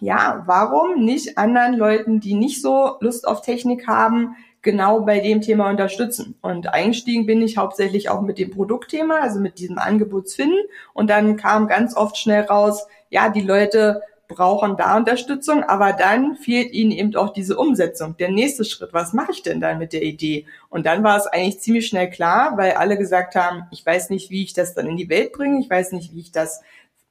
ja, 0.00 0.42
warum 0.46 1.04
nicht 1.04 1.38
anderen 1.38 1.74
Leuten, 1.74 2.20
die 2.20 2.34
nicht 2.34 2.60
so 2.60 2.96
Lust 3.00 3.26
auf 3.26 3.40
Technik 3.40 3.86
haben, 3.86 4.36
genau 4.60 5.00
bei 5.00 5.20
dem 5.20 5.40
Thema 5.40 5.70
unterstützen. 5.70 6.36
Und 6.42 6.72
eingestiegen 6.72 7.26
bin 7.26 7.42
ich 7.42 7.56
hauptsächlich 7.56 8.08
auch 8.08 8.20
mit 8.20 8.38
dem 8.38 8.50
Produktthema, 8.50 9.20
also 9.20 9.40
mit 9.40 9.58
diesem 9.58 9.78
Angebotsfinden. 9.78 10.58
Und 10.92 11.10
dann 11.10 11.36
kam 11.36 11.68
ganz 11.68 11.96
oft 11.96 12.16
schnell 12.16 12.42
raus, 12.42 12.86
ja, 13.10 13.28
die 13.28 13.42
Leute 13.42 14.02
brauchen 14.34 14.76
da 14.76 14.96
Unterstützung, 14.96 15.64
aber 15.64 15.92
dann 15.92 16.36
fehlt 16.36 16.72
ihnen 16.72 16.90
eben 16.90 17.14
auch 17.16 17.32
diese 17.32 17.56
Umsetzung. 17.56 18.16
Der 18.16 18.30
nächste 18.30 18.64
Schritt, 18.64 18.92
was 18.92 19.12
mache 19.12 19.32
ich 19.32 19.42
denn 19.42 19.60
dann 19.60 19.78
mit 19.78 19.92
der 19.92 20.02
Idee? 20.02 20.46
Und 20.68 20.86
dann 20.86 21.04
war 21.04 21.16
es 21.16 21.26
eigentlich 21.26 21.60
ziemlich 21.60 21.86
schnell 21.86 22.10
klar, 22.10 22.56
weil 22.56 22.72
alle 22.72 22.96
gesagt 22.96 23.34
haben, 23.34 23.64
ich 23.70 23.84
weiß 23.84 24.10
nicht, 24.10 24.30
wie 24.30 24.42
ich 24.42 24.52
das 24.52 24.74
dann 24.74 24.86
in 24.86 24.96
die 24.96 25.08
Welt 25.08 25.32
bringe, 25.32 25.60
ich 25.60 25.70
weiß 25.70 25.92
nicht, 25.92 26.14
wie 26.14 26.20
ich 26.20 26.32
das 26.32 26.62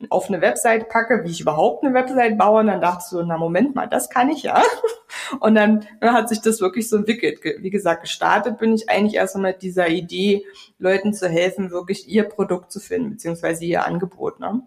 auf 0.10 0.30
eine 0.30 0.42
Website 0.42 0.90
packe, 0.90 1.24
wie 1.24 1.30
ich 1.30 1.42
überhaupt 1.42 1.84
eine 1.84 1.94
Website 1.94 2.38
baue. 2.38 2.62
Und 2.62 2.68
dann 2.68 2.82
dachte 2.82 3.04
ich 3.04 3.10
so, 3.10 3.22
na 3.22 3.38
Moment 3.38 3.76
mal, 3.76 3.88
das 3.88 4.10
kann 4.10 4.30
ich 4.30 4.44
ja. 4.44 4.62
Und 5.40 5.56
dann, 5.56 5.86
dann 6.00 6.14
hat 6.14 6.30
sich 6.30 6.42
das 6.42 6.62
wirklich 6.62 6.90
so 6.90 6.98
entwickelt. 6.98 7.40
Wie 7.60 7.70
gesagt, 7.70 8.02
gestartet 8.02 8.58
bin 8.58 8.74
ich 8.74 8.90
eigentlich 8.90 9.16
erst 9.16 9.36
mal 9.36 9.52
mit 9.52 9.62
dieser 9.62 9.90
Idee, 9.90 10.46
Leuten 10.80 11.14
zu 11.14 11.30
helfen, 11.30 11.72
wirklich 11.72 12.08
ihr 12.08 12.24
Produkt 12.24 12.72
zu 12.72 12.80
finden, 12.80 13.12
beziehungsweise 13.12 13.66
ihr 13.66 13.86
Angebot. 13.86 14.40
Ne? 14.40 14.62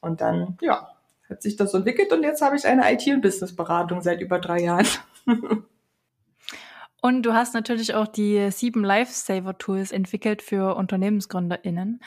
Und 0.00 0.20
dann, 0.20 0.58
ja, 0.60 0.88
hat 1.30 1.42
sich 1.42 1.56
das 1.56 1.74
entwickelt 1.74 2.12
und 2.12 2.22
jetzt 2.22 2.42
habe 2.42 2.56
ich 2.56 2.66
eine 2.66 2.92
IT- 2.92 3.06
und 3.06 3.22
Businessberatung 3.22 4.02
seit 4.02 4.20
über 4.20 4.38
drei 4.38 4.60
Jahren. 4.60 4.86
Und 7.02 7.22
du 7.22 7.32
hast 7.32 7.54
natürlich 7.54 7.94
auch 7.94 8.06
die 8.06 8.50
sieben 8.50 8.84
Lifesaver-Tools 8.84 9.90
entwickelt 9.90 10.42
für 10.42 10.76
UnternehmensgründerInnen. 10.76 12.00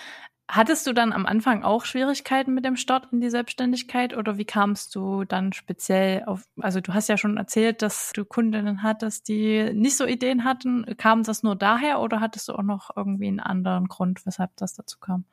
Hattest 0.47 0.85
du 0.85 0.93
dann 0.93 1.13
am 1.13 1.25
Anfang 1.25 1.63
auch 1.63 1.85
Schwierigkeiten 1.85 2.53
mit 2.53 2.65
dem 2.65 2.75
Start 2.75 3.07
in 3.11 3.21
die 3.21 3.29
Selbstständigkeit 3.29 4.15
oder 4.15 4.37
wie 4.37 4.45
kamst 4.45 4.93
du 4.93 5.23
dann 5.23 5.53
speziell 5.53 6.25
auf, 6.25 6.43
also 6.59 6.81
du 6.81 6.93
hast 6.93 7.07
ja 7.07 7.17
schon 7.17 7.37
erzählt, 7.37 7.81
dass 7.81 8.11
du 8.13 8.25
Kundinnen 8.25 8.83
hattest, 8.83 9.29
die 9.29 9.71
nicht 9.73 9.97
so 9.97 10.05
Ideen 10.05 10.43
hatten. 10.43 10.85
Kam 10.97 11.23
das 11.23 11.43
nur 11.43 11.55
daher 11.55 12.01
oder 12.01 12.19
hattest 12.19 12.49
du 12.49 12.53
auch 12.53 12.61
noch 12.61 12.91
irgendwie 12.95 13.29
einen 13.29 13.39
anderen 13.39 13.87
Grund, 13.87 14.25
weshalb 14.25 14.51
das 14.57 14.75
dazu 14.75 14.99
kam? 14.99 15.25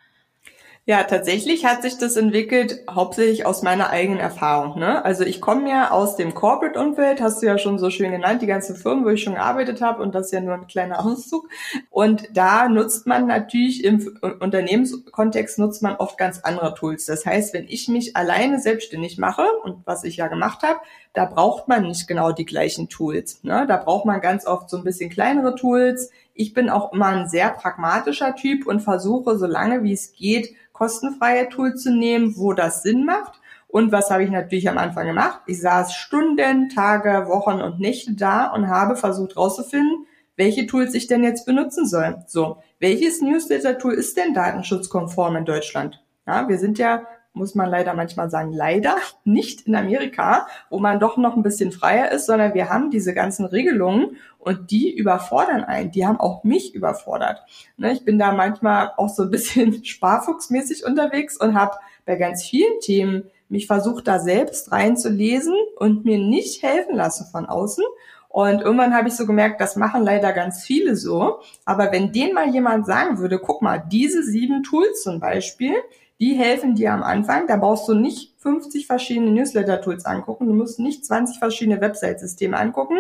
Ja, 0.90 1.04
tatsächlich 1.04 1.64
hat 1.64 1.82
sich 1.82 1.98
das 1.98 2.16
entwickelt 2.16 2.80
hauptsächlich 2.90 3.46
aus 3.46 3.62
meiner 3.62 3.90
eigenen 3.90 4.18
Erfahrung. 4.18 4.76
Ne? 4.76 5.04
Also 5.04 5.22
ich 5.22 5.40
komme 5.40 5.70
ja 5.70 5.92
aus 5.92 6.16
dem 6.16 6.34
Corporate-Umfeld, 6.34 7.20
hast 7.20 7.40
du 7.40 7.46
ja 7.46 7.58
schon 7.58 7.78
so 7.78 7.90
schön 7.90 8.10
genannt, 8.10 8.42
die 8.42 8.48
ganze 8.48 8.74
Firmen, 8.74 9.04
wo 9.04 9.10
ich 9.10 9.22
schon 9.22 9.34
gearbeitet 9.34 9.82
habe 9.82 10.02
und 10.02 10.16
das 10.16 10.26
ist 10.26 10.32
ja 10.32 10.40
nur 10.40 10.54
ein 10.54 10.66
kleiner 10.66 10.98
Auszug. 11.06 11.48
Und 11.90 12.28
da 12.34 12.68
nutzt 12.68 13.06
man 13.06 13.28
natürlich 13.28 13.84
im 13.84 14.18
Unternehmenskontext 14.40 15.60
nutzt 15.60 15.80
man 15.80 15.94
oft 15.94 16.18
ganz 16.18 16.40
andere 16.40 16.74
Tools. 16.74 17.06
Das 17.06 17.24
heißt, 17.24 17.54
wenn 17.54 17.68
ich 17.68 17.86
mich 17.86 18.16
alleine 18.16 18.58
selbstständig 18.58 19.16
mache 19.16 19.44
und 19.62 19.86
was 19.86 20.02
ich 20.02 20.16
ja 20.16 20.26
gemacht 20.26 20.64
habe, 20.64 20.80
da 21.12 21.24
braucht 21.24 21.68
man 21.68 21.86
nicht 21.86 22.08
genau 22.08 22.32
die 22.32 22.46
gleichen 22.46 22.88
Tools. 22.88 23.44
Ne? 23.44 23.64
Da 23.68 23.76
braucht 23.76 24.06
man 24.06 24.20
ganz 24.20 24.44
oft 24.44 24.68
so 24.68 24.76
ein 24.76 24.82
bisschen 24.82 25.08
kleinere 25.08 25.54
Tools. 25.54 26.10
Ich 26.34 26.52
bin 26.52 26.68
auch 26.68 26.92
immer 26.92 27.06
ein 27.06 27.28
sehr 27.28 27.50
pragmatischer 27.50 28.34
Typ 28.34 28.66
und 28.66 28.80
versuche, 28.80 29.38
so 29.38 29.46
lange 29.46 29.84
wie 29.84 29.92
es 29.92 30.12
geht, 30.12 30.56
kostenfreie 30.80 31.50
Tools 31.50 31.82
zu 31.82 31.94
nehmen, 31.94 32.36
wo 32.38 32.54
das 32.54 32.82
Sinn 32.82 33.04
macht. 33.04 33.38
Und 33.68 33.92
was 33.92 34.10
habe 34.10 34.24
ich 34.24 34.30
natürlich 34.30 34.68
am 34.68 34.78
Anfang 34.78 35.06
gemacht? 35.06 35.42
Ich 35.46 35.60
saß 35.60 35.94
Stunden, 35.94 36.70
Tage, 36.70 37.28
Wochen 37.28 37.60
und 37.60 37.78
Nächte 37.78 38.14
da 38.14 38.46
und 38.46 38.68
habe 38.68 38.96
versucht 38.96 39.36
herauszufinden, 39.36 40.06
welche 40.36 40.66
Tools 40.66 40.94
ich 40.94 41.06
denn 41.06 41.22
jetzt 41.22 41.44
benutzen 41.44 41.86
soll. 41.86 42.24
So, 42.26 42.62
welches 42.78 43.20
Newsletter-Tool 43.20 43.92
ist 43.92 44.16
denn 44.16 44.32
datenschutzkonform 44.32 45.36
in 45.36 45.44
Deutschland? 45.44 46.02
Ja, 46.26 46.48
wir 46.48 46.58
sind 46.58 46.78
ja 46.78 47.06
muss 47.32 47.54
man 47.54 47.70
leider 47.70 47.94
manchmal 47.94 48.28
sagen, 48.28 48.52
leider 48.52 48.96
nicht 49.24 49.62
in 49.62 49.76
Amerika, 49.76 50.46
wo 50.68 50.78
man 50.78 50.98
doch 50.98 51.16
noch 51.16 51.36
ein 51.36 51.42
bisschen 51.42 51.70
freier 51.72 52.10
ist, 52.10 52.26
sondern 52.26 52.54
wir 52.54 52.68
haben 52.68 52.90
diese 52.90 53.14
ganzen 53.14 53.44
Regelungen 53.44 54.16
und 54.38 54.70
die 54.70 54.94
überfordern 54.94 55.64
einen. 55.64 55.92
Die 55.92 56.06
haben 56.06 56.18
auch 56.18 56.44
mich 56.44 56.74
überfordert. 56.74 57.42
Ne, 57.76 57.92
ich 57.92 58.04
bin 58.04 58.18
da 58.18 58.32
manchmal 58.32 58.92
auch 58.96 59.08
so 59.08 59.24
ein 59.24 59.30
bisschen 59.30 59.84
sparfuchsmäßig 59.84 60.84
unterwegs 60.84 61.36
und 61.36 61.54
habe 61.54 61.76
bei 62.04 62.16
ganz 62.16 62.44
vielen 62.44 62.80
Themen 62.80 63.24
mich 63.48 63.66
versucht, 63.66 64.08
da 64.08 64.18
selbst 64.18 64.72
reinzulesen 64.72 65.54
und 65.76 66.04
mir 66.04 66.18
nicht 66.18 66.62
helfen 66.62 66.96
lassen 66.96 67.26
von 67.30 67.46
außen. 67.46 67.84
Und 68.28 68.60
irgendwann 68.60 68.94
habe 68.94 69.08
ich 69.08 69.14
so 69.14 69.26
gemerkt, 69.26 69.60
das 69.60 69.74
machen 69.74 70.02
leider 70.02 70.32
ganz 70.32 70.62
viele 70.62 70.94
so. 70.94 71.40
Aber 71.64 71.90
wenn 71.90 72.12
denen 72.12 72.32
mal 72.32 72.48
jemand 72.48 72.86
sagen 72.86 73.18
würde, 73.18 73.40
guck 73.40 73.60
mal, 73.60 73.82
diese 73.90 74.22
sieben 74.22 74.62
Tools 74.62 75.02
zum 75.02 75.18
Beispiel, 75.18 75.74
die 76.20 76.34
helfen 76.34 76.74
dir 76.74 76.92
am 76.92 77.02
Anfang. 77.02 77.46
Da 77.46 77.56
brauchst 77.56 77.88
du 77.88 77.94
nicht 77.94 78.34
50 78.38 78.86
verschiedene 78.86 79.30
Newsletter-Tools 79.30 80.04
angucken. 80.04 80.46
Du 80.46 80.52
musst 80.52 80.78
nicht 80.78 81.04
20 81.04 81.38
verschiedene 81.38 81.80
Website-Systeme 81.80 82.56
angucken. 82.56 82.98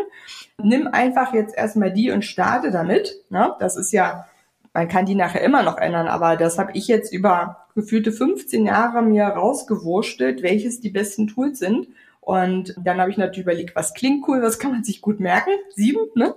Nimm 0.62 0.86
einfach 0.86 1.34
jetzt 1.34 1.54
erstmal 1.54 1.92
die 1.92 2.10
und 2.10 2.24
starte 2.24 2.70
damit. 2.70 3.16
Ja, 3.28 3.56
das 3.60 3.76
ist 3.76 3.92
ja, 3.92 4.26
man 4.72 4.88
kann 4.88 5.04
die 5.04 5.14
nachher 5.14 5.42
immer 5.42 5.62
noch 5.62 5.76
ändern, 5.76 6.08
aber 6.08 6.36
das 6.36 6.58
habe 6.58 6.72
ich 6.74 6.88
jetzt 6.88 7.12
über 7.12 7.66
gefühlte 7.74 8.10
15 8.10 8.64
Jahre 8.66 9.02
mir 9.02 9.24
rausgewurstelt, 9.24 10.42
welches 10.42 10.80
die 10.80 10.90
besten 10.90 11.26
Tools 11.28 11.58
sind. 11.58 11.88
Und 12.20 12.74
dann 12.78 13.00
habe 13.00 13.10
ich 13.10 13.16
natürlich 13.16 13.44
überlegt, 13.44 13.76
was 13.76 13.94
klingt 13.94 14.26
cool, 14.28 14.42
was 14.42 14.58
kann 14.58 14.72
man 14.72 14.84
sich 14.84 15.00
gut 15.00 15.20
merken? 15.20 15.50
Sieben, 15.74 16.06
ne? 16.14 16.34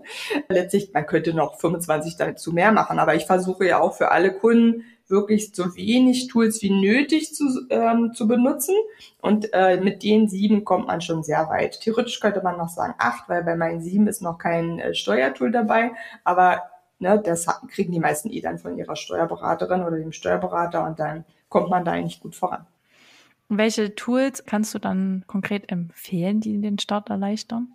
Letztlich, 0.47 0.91
man 0.93 1.05
könnte 1.05 1.33
noch 1.33 1.59
25 1.59 2.15
dazu 2.17 2.51
mehr 2.51 2.71
machen, 2.71 2.99
aber 2.99 3.15
ich 3.15 3.25
versuche 3.25 3.67
ja 3.67 3.79
auch 3.79 3.93
für 3.93 4.11
alle 4.11 4.33
Kunden 4.33 4.85
wirklich 5.07 5.53
so 5.53 5.75
wenig 5.75 6.27
Tools 6.27 6.61
wie 6.61 6.69
nötig 6.69 7.33
zu, 7.33 7.65
ähm, 7.69 8.13
zu 8.13 8.27
benutzen. 8.27 8.75
Und 9.21 9.49
äh, 9.53 9.79
mit 9.79 10.03
den 10.03 10.27
sieben 10.27 10.63
kommt 10.63 10.87
man 10.87 11.01
schon 11.01 11.23
sehr 11.23 11.49
weit. 11.49 11.79
Theoretisch 11.81 12.19
könnte 12.19 12.41
man 12.41 12.57
noch 12.57 12.69
sagen 12.69 12.95
acht, 12.97 13.29
weil 13.29 13.43
bei 13.43 13.55
meinen 13.55 13.81
sieben 13.81 14.07
ist 14.07 14.21
noch 14.21 14.37
kein 14.37 14.79
äh, 14.79 14.93
Steuertool 14.93 15.51
dabei. 15.51 15.91
Aber 16.23 16.63
ne, 16.99 17.21
das 17.23 17.47
kriegen 17.69 17.91
die 17.91 17.99
meisten 17.99 18.31
eh 18.31 18.41
dann 18.41 18.59
von 18.59 18.77
ihrer 18.77 18.95
Steuerberaterin 18.95 19.83
oder 19.83 19.97
dem 19.97 20.11
Steuerberater 20.11 20.85
und 20.85 20.99
dann 20.99 21.25
kommt 21.49 21.69
man 21.69 21.85
da 21.85 21.91
eigentlich 21.91 22.21
gut 22.21 22.35
voran. 22.35 22.65
Welche 23.49 23.93
Tools 23.93 24.45
kannst 24.45 24.73
du 24.73 24.79
dann 24.79 25.25
konkret 25.27 25.71
empfehlen, 25.71 26.39
die 26.39 26.59
den 26.59 26.79
Start 26.79 27.09
erleichtern? 27.09 27.67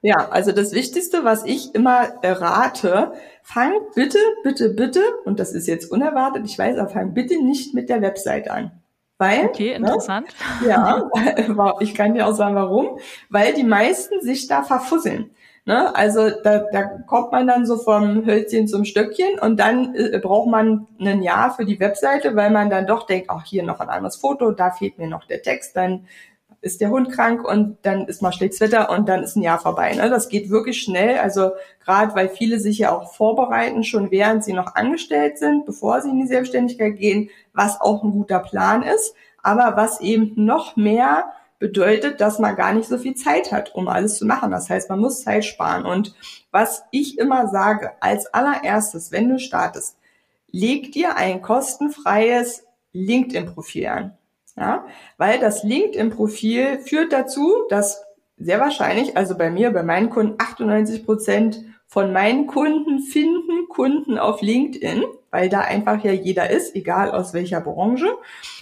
Ja, 0.00 0.28
also 0.30 0.52
das 0.52 0.72
Wichtigste, 0.72 1.24
was 1.24 1.44
ich 1.44 1.74
immer 1.74 2.08
rate, 2.22 3.12
fang 3.42 3.72
bitte, 3.94 4.18
bitte, 4.44 4.70
bitte, 4.70 5.00
und 5.24 5.40
das 5.40 5.52
ist 5.52 5.66
jetzt 5.66 5.90
unerwartet, 5.90 6.44
ich 6.44 6.58
weiß, 6.58 6.78
aber 6.78 6.88
fang 6.88 7.14
bitte 7.14 7.42
nicht 7.42 7.74
mit 7.74 7.88
der 7.88 8.00
Website 8.00 8.48
an. 8.48 8.70
Weil, 9.18 9.46
okay, 9.46 9.70
ne, 9.70 9.74
interessant. 9.74 10.28
Ne, 10.62 10.68
ja, 10.68 11.10
ich 11.80 11.94
kann 11.94 12.14
dir 12.14 12.28
auch 12.28 12.34
sagen, 12.34 12.54
warum. 12.54 12.98
Weil 13.28 13.52
die 13.52 13.64
meisten 13.64 14.20
sich 14.20 14.46
da 14.46 14.62
verfusseln. 14.62 15.30
Ne? 15.64 15.94
Also 15.94 16.30
da, 16.30 16.64
da 16.72 16.84
kommt 16.84 17.32
man 17.32 17.46
dann 17.46 17.66
so 17.66 17.76
vom 17.76 18.24
Hölzchen 18.24 18.68
zum 18.68 18.84
Stöckchen 18.84 19.38
und 19.40 19.58
dann 19.58 19.94
äh, 19.96 20.18
braucht 20.18 20.48
man 20.48 20.86
ein 20.98 21.22
Jahr 21.22 21.54
für 21.54 21.66
die 21.66 21.78
Webseite, 21.78 22.36
weil 22.36 22.50
man 22.50 22.70
dann 22.70 22.86
doch 22.86 23.04
denkt, 23.04 23.28
ach 23.28 23.44
hier 23.44 23.64
noch 23.64 23.80
ein 23.80 23.90
anderes 23.90 24.16
Foto, 24.16 24.52
da 24.52 24.70
fehlt 24.70 24.96
mir 24.96 25.08
noch 25.08 25.26
der 25.26 25.42
Text, 25.42 25.76
dann 25.76 26.06
ist 26.60 26.80
der 26.80 26.90
Hund 26.90 27.10
krank 27.12 27.44
und 27.44 27.78
dann 27.82 28.06
ist 28.06 28.20
mal 28.20 28.32
schlechtes 28.32 28.60
Wetter 28.60 28.90
und 28.90 29.08
dann 29.08 29.22
ist 29.22 29.36
ein 29.36 29.42
Jahr 29.42 29.60
vorbei. 29.60 29.92
Ne? 29.94 30.10
Das 30.10 30.28
geht 30.28 30.50
wirklich 30.50 30.82
schnell. 30.82 31.18
Also 31.18 31.52
gerade 31.84 32.14
weil 32.14 32.28
viele 32.28 32.58
sich 32.58 32.78
ja 32.78 32.92
auch 32.92 33.14
vorbereiten, 33.14 33.84
schon 33.84 34.10
während 34.10 34.44
sie 34.44 34.52
noch 34.52 34.74
angestellt 34.74 35.38
sind, 35.38 35.66
bevor 35.66 36.00
sie 36.00 36.10
in 36.10 36.20
die 36.20 36.26
Selbstständigkeit 36.26 36.96
gehen, 36.96 37.30
was 37.52 37.80
auch 37.80 38.02
ein 38.02 38.10
guter 38.10 38.40
Plan 38.40 38.82
ist, 38.82 39.14
aber 39.42 39.76
was 39.76 40.00
eben 40.00 40.32
noch 40.34 40.76
mehr 40.76 41.32
bedeutet, 41.58 42.20
dass 42.20 42.38
man 42.38 42.56
gar 42.56 42.72
nicht 42.72 42.88
so 42.88 42.98
viel 42.98 43.14
Zeit 43.14 43.52
hat, 43.52 43.74
um 43.74 43.88
alles 43.88 44.18
zu 44.18 44.26
machen. 44.26 44.50
Das 44.50 44.70
heißt, 44.70 44.90
man 44.90 45.00
muss 45.00 45.22
Zeit 45.22 45.44
sparen. 45.44 45.86
Und 45.86 46.14
was 46.50 46.84
ich 46.90 47.18
immer 47.18 47.48
sage, 47.48 47.92
als 48.00 48.32
allererstes, 48.32 49.12
wenn 49.12 49.28
du 49.28 49.38
startest, 49.38 49.96
leg 50.50 50.92
dir 50.92 51.16
ein 51.16 51.42
kostenfreies 51.42 52.64
LinkedIn-Profil 52.92 53.86
an. 53.86 54.17
Ja, 54.58 54.86
weil 55.16 55.38
das 55.38 55.62
LinkedIn-Profil 55.62 56.80
führt 56.80 57.12
dazu, 57.12 57.64
dass 57.68 58.02
sehr 58.36 58.60
wahrscheinlich, 58.60 59.16
also 59.16 59.36
bei 59.36 59.50
mir, 59.50 59.70
bei 59.70 59.82
meinen 59.82 60.10
Kunden, 60.10 60.34
98 60.38 61.04
Prozent 61.04 61.60
von 61.86 62.12
meinen 62.12 62.46
Kunden 62.46 63.00
finden 63.00 63.68
Kunden 63.68 64.18
auf 64.18 64.42
LinkedIn, 64.42 65.04
weil 65.30 65.48
da 65.48 65.60
einfach 65.60 66.02
ja 66.02 66.12
jeder 66.12 66.50
ist, 66.50 66.74
egal 66.74 67.10
aus 67.10 67.32
welcher 67.32 67.60
Branche. 67.60 68.08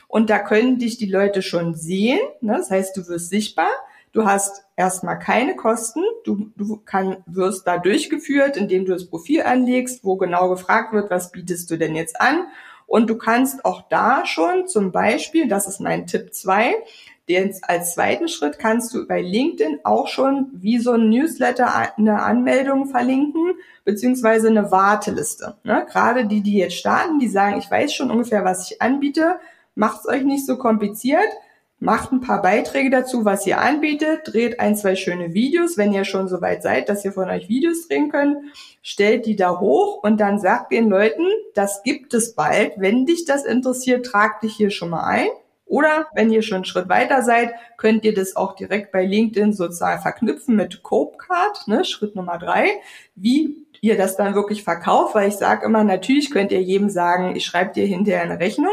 Und 0.08 0.30
da 0.30 0.38
können 0.38 0.78
dich 0.78 0.98
die 0.98 1.10
Leute 1.10 1.42
schon 1.42 1.74
sehen. 1.74 2.20
Ne? 2.40 2.54
Das 2.58 2.70
heißt, 2.70 2.96
du 2.96 3.08
wirst 3.08 3.30
sichtbar. 3.30 3.70
Du 4.12 4.24
hast 4.24 4.64
erstmal 4.76 5.18
keine 5.18 5.56
Kosten. 5.56 6.02
Du, 6.24 6.50
du 6.56 6.80
kann, 6.84 7.22
wirst 7.26 7.66
da 7.66 7.78
durchgeführt, 7.78 8.56
indem 8.56 8.84
du 8.84 8.92
das 8.92 9.08
Profil 9.08 9.42
anlegst, 9.42 10.04
wo 10.04 10.16
genau 10.16 10.48
gefragt 10.48 10.92
wird, 10.92 11.10
was 11.10 11.32
bietest 11.32 11.70
du 11.70 11.76
denn 11.76 11.94
jetzt 11.94 12.20
an? 12.20 12.46
Und 12.86 13.10
du 13.10 13.16
kannst 13.16 13.64
auch 13.64 13.82
da 13.88 14.24
schon 14.26 14.68
zum 14.68 14.92
Beispiel, 14.92 15.48
das 15.48 15.66
ist 15.66 15.80
mein 15.80 16.06
Tipp 16.06 16.32
zwei, 16.34 16.74
als 17.62 17.94
zweiten 17.94 18.28
Schritt 18.28 18.58
kannst 18.58 18.94
du 18.94 19.06
bei 19.06 19.20
LinkedIn 19.20 19.80
auch 19.82 20.06
schon 20.06 20.48
wie 20.52 20.78
so 20.78 20.92
ein 20.92 21.10
Newsletter 21.10 21.92
eine 21.96 22.22
Anmeldung 22.22 22.86
verlinken, 22.86 23.54
beziehungsweise 23.84 24.46
eine 24.48 24.70
Warteliste. 24.70 25.56
Ne? 25.64 25.86
Gerade 25.90 26.26
die, 26.26 26.40
die 26.40 26.58
jetzt 26.58 26.76
starten, 26.76 27.18
die 27.18 27.28
sagen, 27.28 27.58
ich 27.58 27.68
weiß 27.68 27.92
schon 27.92 28.12
ungefähr, 28.12 28.44
was 28.44 28.70
ich 28.70 28.80
anbiete, 28.80 29.40
macht's 29.74 30.06
euch 30.06 30.22
nicht 30.22 30.46
so 30.46 30.56
kompliziert 30.56 31.28
macht 31.78 32.12
ein 32.12 32.20
paar 32.20 32.40
Beiträge 32.40 32.90
dazu, 32.90 33.24
was 33.24 33.46
ihr 33.46 33.60
anbietet, 33.60 34.20
dreht 34.24 34.60
ein, 34.60 34.76
zwei 34.76 34.96
schöne 34.96 35.34
Videos, 35.34 35.76
wenn 35.76 35.92
ihr 35.92 36.04
schon 36.04 36.28
so 36.28 36.40
weit 36.40 36.62
seid, 36.62 36.88
dass 36.88 37.04
ihr 37.04 37.12
von 37.12 37.28
euch 37.28 37.48
Videos 37.48 37.86
drehen 37.86 38.10
könnt, 38.10 38.38
stellt 38.82 39.26
die 39.26 39.36
da 39.36 39.60
hoch 39.60 40.02
und 40.02 40.18
dann 40.18 40.38
sagt 40.38 40.72
den 40.72 40.88
Leuten, 40.88 41.26
das 41.54 41.82
gibt 41.82 42.14
es 42.14 42.34
bald. 42.34 42.72
Wenn 42.76 43.04
dich 43.04 43.24
das 43.24 43.44
interessiert, 43.44 44.06
trag 44.06 44.40
dich 44.40 44.54
hier 44.54 44.70
schon 44.70 44.90
mal 44.90 45.04
ein. 45.04 45.28
Oder 45.66 46.06
wenn 46.14 46.30
ihr 46.30 46.42
schon 46.42 46.56
einen 46.56 46.64
Schritt 46.64 46.88
weiter 46.88 47.22
seid, 47.22 47.52
könnt 47.76 48.04
ihr 48.04 48.14
das 48.14 48.36
auch 48.36 48.54
direkt 48.54 48.92
bei 48.92 49.04
LinkedIn 49.04 49.52
sozusagen 49.52 50.00
verknüpfen 50.00 50.54
mit 50.54 50.84
Copecard, 50.84 51.66
ne, 51.66 51.84
Schritt 51.84 52.14
Nummer 52.14 52.38
drei, 52.38 52.70
wie 53.16 53.66
ihr 53.80 53.96
das 53.96 54.16
dann 54.16 54.34
wirklich 54.34 54.62
verkauft, 54.62 55.16
weil 55.16 55.28
ich 55.28 55.34
sage 55.34 55.66
immer, 55.66 55.82
natürlich 55.82 56.30
könnt 56.30 56.52
ihr 56.52 56.62
jedem 56.62 56.88
sagen, 56.88 57.34
ich 57.34 57.44
schreibe 57.44 57.72
dir 57.72 57.84
hinterher 57.84 58.22
eine 58.22 58.38
Rechnung, 58.38 58.72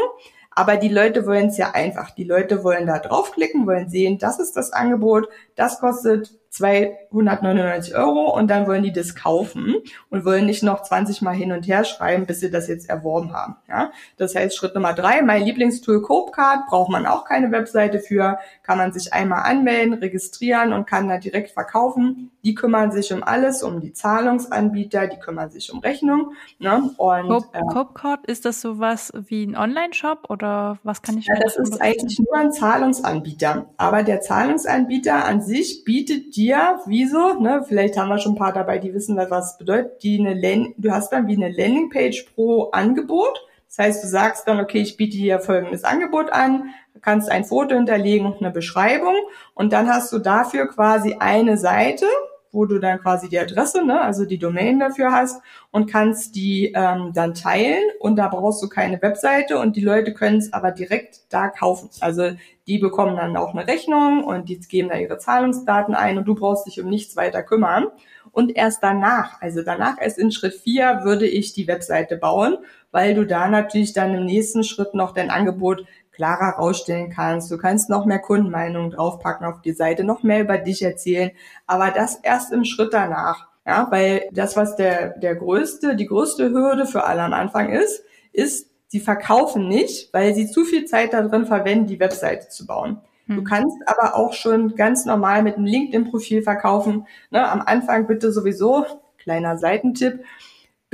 aber 0.54 0.76
die 0.76 0.88
Leute 0.88 1.26
wollen 1.26 1.48
es 1.48 1.56
ja 1.56 1.72
einfach. 1.72 2.10
Die 2.10 2.24
Leute 2.24 2.64
wollen 2.64 2.86
da 2.86 2.98
draufklicken, 2.98 3.66
wollen 3.66 3.88
sehen, 3.88 4.18
das 4.18 4.38
ist 4.38 4.56
das 4.56 4.72
Angebot, 4.72 5.28
das 5.56 5.80
kostet 5.80 6.32
299 6.54 7.96
Euro 7.96 8.32
und 8.32 8.48
dann 8.48 8.68
wollen 8.68 8.84
die 8.84 8.92
das 8.92 9.16
kaufen 9.16 9.74
und 10.08 10.24
wollen 10.24 10.46
nicht 10.46 10.62
noch 10.62 10.82
20 10.82 11.20
Mal 11.20 11.34
hin 11.34 11.50
und 11.50 11.66
her 11.66 11.82
schreiben, 11.82 12.26
bis 12.26 12.38
sie 12.38 12.50
das 12.50 12.68
jetzt 12.68 12.88
erworben 12.88 13.32
haben. 13.32 13.56
Ja? 13.68 13.90
Das 14.18 14.36
heißt, 14.36 14.56
Schritt 14.56 14.76
Nummer 14.76 14.92
drei, 14.92 15.20
mein 15.22 15.42
Lieblingstool 15.42 16.00
Copecard, 16.00 16.66
braucht 16.68 16.90
man 16.90 17.06
auch 17.06 17.24
keine 17.24 17.50
Webseite 17.50 17.98
für, 17.98 18.38
kann 18.62 18.78
man 18.78 18.92
sich 18.92 19.12
einmal 19.12 19.42
anmelden, 19.42 19.94
registrieren 19.94 20.72
und 20.72 20.86
kann 20.86 21.08
da 21.08 21.18
direkt 21.18 21.50
verkaufen. 21.50 22.30
Die 22.44 22.54
kümmern 22.54 22.92
sich 22.92 23.12
um 23.12 23.24
alles, 23.24 23.64
um 23.64 23.80
die 23.80 23.92
Zahlungsanbieter, 23.92 25.08
die 25.08 25.18
kümmern 25.18 25.50
sich 25.50 25.72
um 25.72 25.80
Rechnung. 25.80 26.34
Ne? 26.60 26.88
Und, 26.98 27.28
Cope, 27.28 27.48
äh, 27.52 27.62
Copecard, 27.62 28.26
ist 28.26 28.44
das 28.44 28.60
sowas 28.60 29.12
wie 29.26 29.44
ein 29.44 29.56
Online-Shop 29.56 30.30
oder 30.30 30.78
was 30.84 31.02
kann 31.02 31.18
ich 31.18 31.26
ja, 31.26 31.34
Das 31.34 31.56
ist 31.56 31.80
eigentlich 31.80 32.20
nur 32.20 32.36
ein 32.36 32.52
Zahlungsanbieter. 32.52 33.66
Aber 33.76 34.04
der 34.04 34.20
Zahlungsanbieter 34.20 35.24
an 35.24 35.42
sich 35.42 35.82
bietet 35.84 36.36
die 36.36 36.43
dir, 36.44 36.80
wieso, 36.86 37.40
ne, 37.40 37.64
vielleicht 37.66 37.96
haben 37.96 38.08
wir 38.08 38.18
schon 38.18 38.32
ein 38.32 38.38
paar 38.38 38.52
dabei, 38.52 38.78
die 38.78 38.94
wissen, 38.94 39.16
was 39.16 39.28
das 39.28 39.58
bedeutet, 39.58 40.02
die 40.02 40.18
eine 40.18 40.34
Land 40.34 40.74
du 40.76 40.90
hast 40.90 41.10
dann 41.12 41.26
wie 41.26 41.36
eine 41.36 41.50
Landingpage 41.50 42.26
pro 42.34 42.70
Angebot. 42.70 43.46
Das 43.68 43.78
heißt, 43.78 44.04
du 44.04 44.08
sagst 44.08 44.46
dann, 44.46 44.60
okay, 44.60 44.80
ich 44.80 44.96
biete 44.96 45.16
hier 45.16 45.40
folgendes 45.40 45.84
Angebot 45.84 46.32
an, 46.32 46.70
kannst 47.02 47.30
ein 47.30 47.44
Foto 47.44 47.74
hinterlegen 47.74 48.26
und 48.26 48.40
eine 48.40 48.50
Beschreibung. 48.50 49.16
Und 49.54 49.72
dann 49.72 49.88
hast 49.88 50.12
du 50.12 50.18
dafür 50.18 50.68
quasi 50.68 51.16
eine 51.18 51.58
Seite, 51.58 52.06
wo 52.54 52.64
du 52.64 52.78
dann 52.78 53.00
quasi 53.00 53.28
die 53.28 53.38
Adresse, 53.38 53.84
ne, 53.84 54.00
also 54.00 54.24
die 54.24 54.38
Domain 54.38 54.78
dafür 54.78 55.12
hast 55.12 55.42
und 55.70 55.90
kannst 55.90 56.36
die 56.36 56.72
ähm, 56.74 57.12
dann 57.12 57.34
teilen 57.34 57.82
und 57.98 58.16
da 58.16 58.28
brauchst 58.28 58.62
du 58.62 58.68
keine 58.68 59.02
Webseite 59.02 59.58
und 59.58 59.76
die 59.76 59.80
Leute 59.80 60.14
können 60.14 60.38
es 60.38 60.52
aber 60.52 60.70
direkt 60.70 61.32
da 61.32 61.48
kaufen. 61.48 61.90
Also 62.00 62.30
die 62.66 62.78
bekommen 62.78 63.16
dann 63.16 63.36
auch 63.36 63.54
eine 63.54 63.66
Rechnung 63.66 64.24
und 64.24 64.48
die 64.48 64.58
geben 64.60 64.88
da 64.88 64.96
ihre 64.96 65.18
Zahlungsdaten 65.18 65.94
ein 65.94 66.16
und 66.16 66.24
du 66.24 66.34
brauchst 66.34 66.66
dich 66.66 66.80
um 66.80 66.88
nichts 66.88 67.16
weiter 67.16 67.42
kümmern. 67.42 67.88
Und 68.32 68.56
erst 68.56 68.82
danach, 68.82 69.40
also 69.40 69.62
danach 69.62 70.00
erst 70.00 70.18
in 70.18 70.32
Schritt 70.32 70.54
vier 70.54 71.00
würde 71.04 71.26
ich 71.26 71.52
die 71.52 71.68
Webseite 71.68 72.16
bauen, 72.16 72.56
weil 72.90 73.14
du 73.14 73.26
da 73.26 73.48
natürlich 73.48 73.92
dann 73.92 74.14
im 74.14 74.24
nächsten 74.24 74.64
Schritt 74.64 74.94
noch 74.94 75.12
dein 75.12 75.30
Angebot 75.30 75.84
klarer 76.14 76.56
rausstellen 76.56 77.10
kannst. 77.10 77.50
Du 77.50 77.58
kannst 77.58 77.90
noch 77.90 78.06
mehr 78.06 78.20
Kundenmeinungen 78.20 78.90
draufpacken 78.90 79.46
auf 79.46 79.60
die 79.60 79.72
Seite, 79.72 80.04
noch 80.04 80.22
mehr 80.22 80.40
über 80.40 80.58
dich 80.58 80.82
erzählen, 80.82 81.32
aber 81.66 81.90
das 81.90 82.16
erst 82.16 82.52
im 82.52 82.64
Schritt 82.64 82.94
danach. 82.94 83.48
Ja, 83.66 83.86
weil 83.90 84.28
das, 84.32 84.56
was 84.56 84.76
der, 84.76 85.18
der 85.18 85.36
größte, 85.36 85.96
die 85.96 86.06
größte 86.06 86.50
Hürde 86.50 86.84
für 86.84 87.04
alle 87.04 87.22
am 87.22 87.32
Anfang 87.32 87.70
ist, 87.70 88.02
ist, 88.32 88.68
sie 88.88 89.00
verkaufen 89.00 89.68
nicht, 89.68 90.12
weil 90.12 90.34
sie 90.34 90.50
zu 90.50 90.64
viel 90.64 90.84
Zeit 90.84 91.14
darin 91.14 91.46
verwenden, 91.46 91.86
die 91.86 91.98
Webseite 91.98 92.48
zu 92.48 92.66
bauen. 92.66 93.00
Du 93.26 93.36
hm. 93.36 93.44
kannst 93.44 93.76
aber 93.86 94.16
auch 94.16 94.34
schon 94.34 94.74
ganz 94.74 95.06
normal 95.06 95.42
mit 95.42 95.56
einem 95.56 95.64
LinkedIn-Profil 95.64 96.42
verkaufen. 96.42 97.06
Ne, 97.30 97.48
am 97.48 97.62
Anfang 97.62 98.06
bitte 98.06 98.32
sowieso, 98.32 98.84
kleiner 99.16 99.56
Seitentipp, 99.56 100.22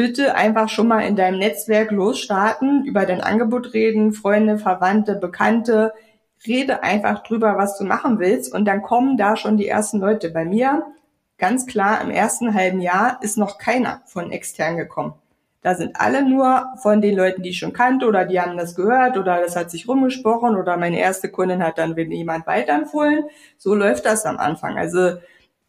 bitte 0.00 0.34
einfach 0.34 0.70
schon 0.70 0.88
mal 0.88 1.00
in 1.00 1.14
deinem 1.14 1.38
Netzwerk 1.38 1.90
losstarten, 1.90 2.86
über 2.86 3.04
dein 3.04 3.20
Angebot 3.20 3.74
reden, 3.74 4.14
Freunde, 4.14 4.56
Verwandte, 4.56 5.14
Bekannte, 5.14 5.92
rede 6.46 6.82
einfach 6.82 7.22
drüber, 7.22 7.58
was 7.58 7.76
du 7.76 7.84
machen 7.84 8.18
willst 8.18 8.50
und 8.54 8.64
dann 8.64 8.80
kommen 8.80 9.18
da 9.18 9.36
schon 9.36 9.58
die 9.58 9.68
ersten 9.68 10.00
Leute. 10.00 10.30
Bei 10.30 10.46
mir, 10.46 10.86
ganz 11.36 11.66
klar, 11.66 12.00
im 12.00 12.10
ersten 12.10 12.54
halben 12.54 12.80
Jahr 12.80 13.18
ist 13.20 13.36
noch 13.36 13.58
keiner 13.58 14.00
von 14.06 14.32
extern 14.32 14.78
gekommen. 14.78 15.12
Da 15.60 15.74
sind 15.74 16.00
alle 16.00 16.26
nur 16.26 16.64
von 16.80 17.02
den 17.02 17.14
Leuten, 17.14 17.42
die 17.42 17.50
ich 17.50 17.58
schon 17.58 17.74
kannte 17.74 18.06
oder 18.06 18.24
die 18.24 18.40
haben 18.40 18.56
das 18.56 18.74
gehört 18.74 19.18
oder 19.18 19.42
das 19.42 19.54
hat 19.54 19.70
sich 19.70 19.86
rumgesprochen 19.86 20.56
oder 20.56 20.78
meine 20.78 20.98
erste 20.98 21.28
Kundin 21.28 21.62
hat 21.62 21.76
dann 21.76 21.94
jemand 21.94 22.46
weiterempfohlen. 22.46 23.24
So 23.58 23.74
läuft 23.74 24.06
das 24.06 24.24
am 24.24 24.38
Anfang. 24.38 24.78
Also 24.78 25.18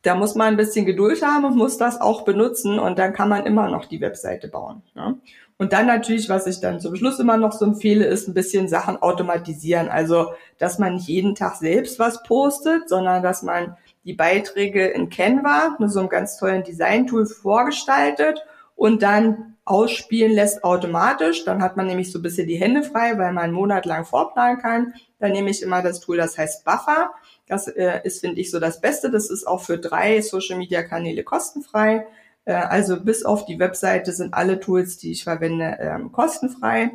da 0.03 0.15
muss 0.15 0.36
man 0.36 0.48
ein 0.48 0.58
bisschen 0.58 0.86
Geduld 0.86 1.22
haben 1.24 1.46
und 1.46 1.55
muss 1.55 1.77
das 1.77 2.01
auch 2.01 2.24
benutzen 2.24 2.79
und 2.79 2.98
dann 2.98 3.13
kann 3.13 3.29
man 3.29 3.46
immer 3.46 3.70
noch 3.70 3.86
die 3.86 4.01
Webseite 4.01 4.48
bauen. 4.48 4.81
Ja. 4.96 5.15
Und 5.58 5.74
dann 5.74 5.86
natürlich, 5.86 6.27
was 6.27 6.48
ich 6.48 6.60
dann 6.60 6.79
zum 6.79 6.96
Schluss 6.96 7.20
immer 7.20 7.38
noch 7.38 7.51
so 7.51 7.65
empfehle, 7.65 8.05
ist 8.05 8.27
ein 8.27 8.34
bisschen 8.34 8.67
Sachen 8.67 8.98
automatisieren. 8.98 9.89
Also, 9.89 10.31
dass 10.58 10.79
man 10.79 10.96
nicht 10.96 11.08
jeden 11.08 11.36
Tag 11.36 11.55
selbst 11.55 12.00
was 12.00 12.24
postet, 12.24 12.89
sondern 12.89 13.22
dass 13.22 13.43
man 13.43 13.77
die 14.03 14.13
Beiträge 14.13 14.88
in 14.88 15.12
Canva, 15.12 15.75
mit 15.77 15.91
so 15.91 16.00
einem 16.00 16.10
ganz 16.10 16.38
tollen 16.38 16.63
Design-Tool 16.63 17.27
vorgestaltet 17.27 18.43
und 18.75 19.03
dann 19.03 19.55
ausspielen 19.63 20.31
lässt 20.31 20.63
automatisch. 20.63 21.46
Dann 21.46 21.62
hat 21.62 21.77
man 21.77 21.86
nämlich 21.86 22.12
so 22.12 22.17
ein 22.17 22.24
bisschen 22.24 22.48
die 22.48 22.55
Hände 22.55 22.81
frei, 22.81 23.20
weil 23.20 23.31
man 23.31 23.43
einen 23.43 23.53
Monat 23.53 23.86
lang 23.86 24.05
vorplanen 24.05 24.60
kann. 24.60 24.96
Dann 25.20 25.31
nehme 25.31 25.51
ich 25.51 25.62
immer 25.62 25.84
das 25.84 26.00
Tool, 26.00 26.17
das 26.17 26.39
heißt 26.39 26.65
Buffer. 26.65 27.12
Das 27.51 27.67
äh, 27.67 28.00
ist, 28.05 28.22
finde 28.22 28.39
ich, 28.39 28.50
so 28.50 28.62
das 28.62 28.79
Beste. 28.79 29.12
Das 29.12 29.29
ist 29.29 29.46
auch 29.46 29.62
für 29.62 29.77
drei 29.77 30.22
Social-Media-Kanäle 30.22 31.25
kostenfrei. 31.25 32.08
Äh, 32.46 32.53
also 32.53 33.03
bis 33.03 33.25
auf 33.25 33.46
die 33.46 33.60
Webseite 33.60 34.13
sind 34.13 34.34
alle 34.34 34.62
Tools, 34.62 34.98
die 34.98 35.12
ich 35.12 35.25
verwende, 35.25 35.77
ähm, 35.81 36.13
kostenfrei. 36.13 36.91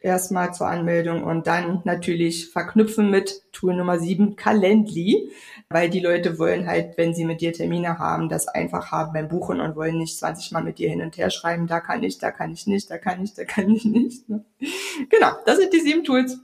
Erstmal 0.00 0.52
zur 0.52 0.66
Anmeldung 0.66 1.22
und 1.22 1.46
dann 1.46 1.82
natürlich 1.84 2.50
verknüpfen 2.50 3.10
mit 3.10 3.42
Tool 3.52 3.76
Nummer 3.76 4.00
7, 4.00 4.34
Calendly, 4.34 5.30
weil 5.68 5.88
die 5.88 6.00
Leute 6.00 6.40
wollen 6.40 6.66
halt, 6.66 6.98
wenn 6.98 7.14
sie 7.14 7.24
mit 7.24 7.40
dir 7.40 7.52
Termine 7.52 8.00
haben, 8.00 8.28
das 8.28 8.48
einfach 8.48 8.90
haben 8.90 9.12
beim 9.12 9.28
Buchen 9.28 9.60
und 9.60 9.76
wollen 9.76 9.98
nicht 9.98 10.18
20 10.18 10.50
Mal 10.50 10.64
mit 10.64 10.78
dir 10.78 10.88
hin 10.88 11.02
und 11.02 11.16
her 11.16 11.30
schreiben, 11.30 11.68
da 11.68 11.78
kann 11.78 12.02
ich, 12.02 12.18
da 12.18 12.32
kann 12.32 12.50
ich 12.50 12.66
nicht, 12.66 12.90
da 12.90 12.98
kann 12.98 13.22
ich, 13.22 13.34
da 13.34 13.44
kann 13.44 13.70
ich 13.70 13.84
nicht. 13.84 14.28
Ne? 14.28 14.44
Genau, 15.10 15.30
das 15.46 15.58
sind 15.58 15.72
die 15.72 15.80
sieben 15.80 16.02
Tools. 16.02 16.40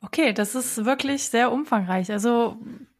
Okay, 0.00 0.32
das 0.32 0.54
ist 0.54 0.84
wirklich 0.84 1.24
sehr 1.24 1.52
umfangreich. 1.52 2.10
Also 2.10 2.56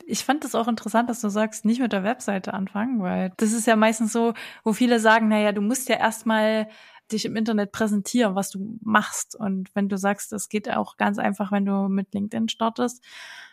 ich 0.06 0.24
fand 0.24 0.44
das 0.44 0.54
auch 0.54 0.68
interessant, 0.68 1.08
dass 1.08 1.20
du 1.20 1.28
sagst, 1.28 1.64
nicht 1.64 1.80
mit 1.80 1.92
der 1.92 2.02
Webseite 2.04 2.52
anfangen, 2.52 3.00
weil 3.00 3.32
das 3.36 3.52
ist 3.52 3.66
ja 3.66 3.76
meistens 3.76 4.12
so, 4.12 4.34
wo 4.64 4.72
viele 4.72 4.98
sagen, 5.00 5.28
naja, 5.28 5.52
du 5.52 5.60
musst 5.60 5.88
ja 5.88 5.96
erstmal 5.96 6.68
dich 7.12 7.24
im 7.24 7.36
Internet 7.36 7.72
präsentieren, 7.72 8.34
was 8.34 8.50
du 8.50 8.78
machst. 8.82 9.34
Und 9.34 9.74
wenn 9.74 9.88
du 9.88 9.96
sagst, 9.96 10.32
das 10.32 10.48
geht 10.48 10.70
auch 10.70 10.96
ganz 10.96 11.18
einfach, 11.18 11.52
wenn 11.52 11.64
du 11.64 11.88
mit 11.88 12.12
LinkedIn 12.14 12.48
startest. 12.48 13.04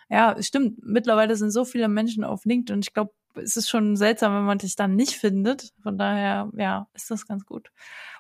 Ja, 0.10 0.42
stimmt. 0.42 0.84
Mittlerweile 0.84 1.36
sind 1.36 1.52
so 1.52 1.66
viele 1.66 1.88
Menschen 1.88 2.24
auf 2.24 2.46
LinkedIn 2.46 2.76
und 2.76 2.86
ich 2.86 2.94
glaube, 2.94 3.12
es 3.38 3.58
ist 3.58 3.70
schon 3.70 3.96
seltsam, 3.96 4.34
wenn 4.34 4.46
man 4.46 4.58
dich 4.58 4.76
dann 4.76 4.96
nicht 4.96 5.14
findet. 5.14 5.74
Von 5.82 5.98
daher, 5.98 6.50
ja, 6.56 6.88
ist 6.94 7.12
das 7.12 7.28
ganz 7.28 7.46
gut. 7.46 7.72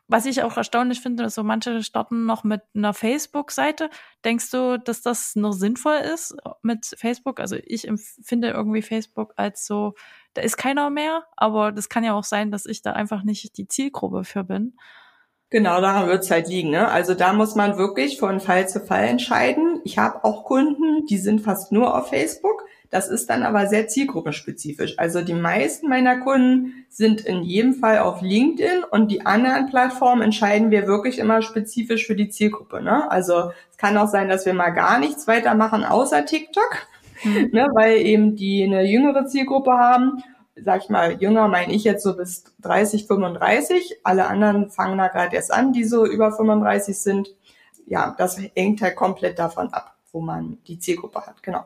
Was 0.09 0.25
ich 0.25 0.41
auch 0.41 0.55
erstaunlich 0.55 1.01
finde, 1.01 1.25
ist 1.25 1.35
so 1.35 1.43
manche 1.43 1.83
starten 1.83 2.25
noch 2.25 2.45
mit 2.45 2.61
einer 2.73 2.93
Facebook-Seite. 2.93 3.89
Denkst 4.23 4.51
du, 4.51 4.79
dass 4.79 5.01
das 5.01 5.35
noch 5.35 5.51
sinnvoll 5.51 5.97
ist 5.97 6.35
mit 6.61 6.95
Facebook? 6.97 7.41
Also 7.41 7.57
ich 7.61 7.87
empfinde 7.87 8.49
irgendwie 8.51 8.81
Facebook 8.81 9.33
als 9.35 9.65
so, 9.65 9.95
da 10.33 10.41
ist 10.41 10.55
keiner 10.55 10.89
mehr, 10.89 11.23
aber 11.35 11.73
das 11.73 11.89
kann 11.89 12.05
ja 12.05 12.13
auch 12.13 12.23
sein, 12.23 12.51
dass 12.51 12.65
ich 12.65 12.81
da 12.81 12.93
einfach 12.93 13.23
nicht 13.23 13.57
die 13.57 13.67
Zielgruppe 13.67 14.23
für 14.23 14.45
bin. 14.45 14.77
Genau, 15.49 15.79
daran 15.79 16.07
wird 16.07 16.23
es 16.23 16.31
halt 16.31 16.47
liegen. 16.49 16.69
Ne? 16.69 16.87
Also 16.87 17.13
da 17.13 17.33
muss 17.33 17.55
man 17.55 17.77
wirklich 17.77 18.19
von 18.19 18.39
Fall 18.39 18.67
zu 18.67 18.81
Fall 18.81 19.05
entscheiden. 19.05 19.81
Ich 19.85 19.97
habe 19.97 20.23
auch 20.23 20.45
Kunden, 20.45 21.05
die 21.05 21.17
sind 21.17 21.39
fast 21.39 21.71
nur 21.71 21.97
auf 21.97 22.09
Facebook. 22.09 22.63
Das 22.89 23.09
ist 23.09 23.29
dann 23.29 23.43
aber 23.43 23.67
sehr 23.67 23.87
zielgruppenspezifisch. 23.87 24.97
Also 24.97 25.21
die 25.21 25.33
meisten 25.33 25.89
meiner 25.89 26.19
Kunden 26.19 26.85
sind 26.89 27.21
in 27.21 27.43
jedem 27.43 27.73
Fall 27.73 27.99
auf 27.99 28.21
LinkedIn 28.21 28.83
und 28.89 29.11
die 29.11 29.25
anderen 29.25 29.67
Plattformen 29.67 30.21
entscheiden 30.21 30.71
wir 30.71 30.87
wirklich 30.87 31.19
immer 31.19 31.41
spezifisch 31.41 32.07
für 32.07 32.15
die 32.15 32.29
Zielgruppe. 32.29 32.81
Ne? 32.81 33.09
Also 33.11 33.51
es 33.71 33.77
kann 33.77 33.97
auch 33.97 34.07
sein, 34.07 34.29
dass 34.29 34.45
wir 34.45 34.53
mal 34.53 34.69
gar 34.69 34.99
nichts 34.99 35.27
weitermachen 35.27 35.83
außer 35.83 36.25
TikTok, 36.25 36.87
mhm. 37.23 37.49
ne? 37.51 37.67
weil 37.73 37.97
eben 37.97 38.35
die 38.35 38.63
eine 38.63 38.83
jüngere 38.83 39.25
Zielgruppe 39.27 39.73
haben. 39.73 40.23
Sag 40.55 40.83
ich 40.83 40.89
mal, 40.89 41.21
jünger 41.21 41.47
meine 41.49 41.73
ich 41.73 41.83
jetzt 41.83 42.03
so 42.03 42.15
bis 42.15 42.45
30, 42.61 43.05
35. 43.05 43.99
Alle 44.03 44.27
anderen 44.27 44.71
fangen 44.71 44.97
da 44.97 45.07
gerade 45.07 45.35
erst 45.35 45.53
an, 45.53 45.73
die 45.73 45.83
so 45.83 46.05
über 46.05 46.31
35 46.31 46.97
sind. 46.97 47.35
Ja, 47.85 48.15
das 48.17 48.39
hängt 48.55 48.81
halt 48.81 48.95
komplett 48.95 49.37
davon 49.37 49.71
ab, 49.71 49.95
wo 50.11 50.19
man 50.19 50.57
die 50.67 50.79
Zielgruppe 50.79 51.27
hat. 51.27 51.43
Genau. 51.43 51.65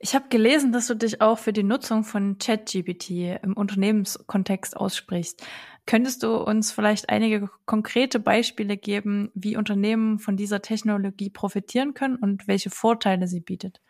Ich 0.00 0.14
habe 0.14 0.28
gelesen, 0.28 0.70
dass 0.70 0.86
du 0.86 0.94
dich 0.94 1.20
auch 1.20 1.38
für 1.38 1.52
die 1.52 1.64
Nutzung 1.64 2.04
von 2.04 2.38
ChatGPT 2.38 3.10
im 3.42 3.54
Unternehmenskontext 3.54 4.76
aussprichst. 4.76 5.44
Könntest 5.86 6.22
du 6.22 6.36
uns 6.36 6.70
vielleicht 6.70 7.08
einige 7.08 7.48
konkrete 7.64 8.20
Beispiele 8.20 8.76
geben, 8.76 9.32
wie 9.34 9.56
Unternehmen 9.56 10.20
von 10.20 10.36
dieser 10.36 10.62
Technologie 10.62 11.30
profitieren 11.30 11.94
können 11.94 12.16
und 12.16 12.46
welche 12.46 12.70
Vorteile 12.70 13.26
sie 13.26 13.40
bietet? 13.40 13.80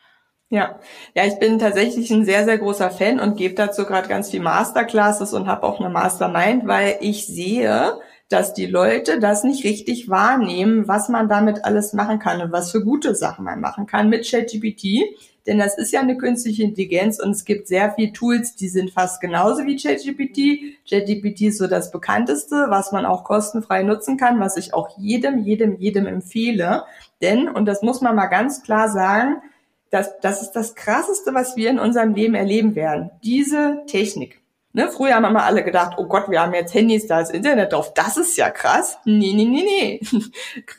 Ja, 0.50 0.78
ja, 1.14 1.26
ich 1.26 1.38
bin 1.38 1.58
tatsächlich 1.58 2.10
ein 2.10 2.24
sehr, 2.24 2.46
sehr 2.46 2.56
großer 2.56 2.90
Fan 2.90 3.20
und 3.20 3.36
gebe 3.36 3.54
dazu 3.54 3.84
gerade 3.84 4.08
ganz 4.08 4.30
viel 4.30 4.40
Masterclasses 4.40 5.34
und 5.34 5.46
habe 5.46 5.64
auch 5.64 5.78
eine 5.78 5.90
Mastermind, 5.90 6.66
weil 6.66 6.96
ich 7.02 7.26
sehe, 7.26 7.98
dass 8.28 8.52
die 8.52 8.66
Leute 8.66 9.20
das 9.20 9.44
nicht 9.44 9.64
richtig 9.64 10.08
wahrnehmen, 10.08 10.86
was 10.86 11.08
man 11.08 11.28
damit 11.28 11.64
alles 11.64 11.92
machen 11.92 12.18
kann 12.18 12.42
und 12.42 12.52
was 12.52 12.70
für 12.70 12.84
gute 12.84 13.14
Sachen 13.14 13.44
man 13.44 13.60
machen 13.60 13.86
kann 13.86 14.08
mit 14.08 14.28
ChatGPT 14.28 15.16
denn 15.48 15.58
das 15.58 15.78
ist 15.78 15.92
ja 15.92 16.00
eine 16.00 16.18
künstliche 16.18 16.62
Intelligenz 16.62 17.18
und 17.18 17.30
es 17.30 17.46
gibt 17.46 17.68
sehr 17.68 17.90
viele 17.92 18.12
Tools, 18.12 18.54
die 18.54 18.68
sind 18.68 18.90
fast 18.90 19.18
genauso 19.22 19.64
wie 19.64 19.76
ChatGPT. 19.76 20.78
ChatGPT 20.86 21.40
ist 21.48 21.56
so 21.56 21.66
das 21.66 21.90
bekannteste, 21.90 22.66
was 22.68 22.92
man 22.92 23.06
auch 23.06 23.24
kostenfrei 23.24 23.82
nutzen 23.82 24.18
kann, 24.18 24.40
was 24.40 24.58
ich 24.58 24.74
auch 24.74 24.98
jedem, 24.98 25.38
jedem, 25.38 25.78
jedem 25.78 26.06
empfehle. 26.06 26.84
Denn, 27.22 27.48
und 27.48 27.64
das 27.64 27.80
muss 27.80 28.02
man 28.02 28.14
mal 28.14 28.26
ganz 28.26 28.62
klar 28.62 28.90
sagen, 28.90 29.36
das, 29.88 30.20
das 30.20 30.42
ist 30.42 30.52
das 30.52 30.74
Krasseste, 30.74 31.32
was 31.32 31.56
wir 31.56 31.70
in 31.70 31.78
unserem 31.78 32.12
Leben 32.12 32.34
erleben 32.34 32.74
werden. 32.74 33.10
Diese 33.24 33.84
Technik. 33.86 34.37
Ne, 34.72 34.90
früher 34.90 35.14
haben 35.14 35.24
immer 35.24 35.44
alle 35.44 35.64
gedacht, 35.64 35.94
oh 35.96 36.06
Gott, 36.06 36.30
wir 36.30 36.40
haben 36.40 36.52
jetzt 36.52 36.74
Handys, 36.74 37.06
da 37.06 37.20
ist 37.20 37.32
Internet 37.32 37.72
drauf. 37.72 37.94
Das 37.94 38.16
ist 38.16 38.36
ja 38.36 38.50
krass. 38.50 38.98
Nee, 39.04 39.32
nee, 39.34 39.46
nee, 39.46 39.64
nee. 39.64 40.00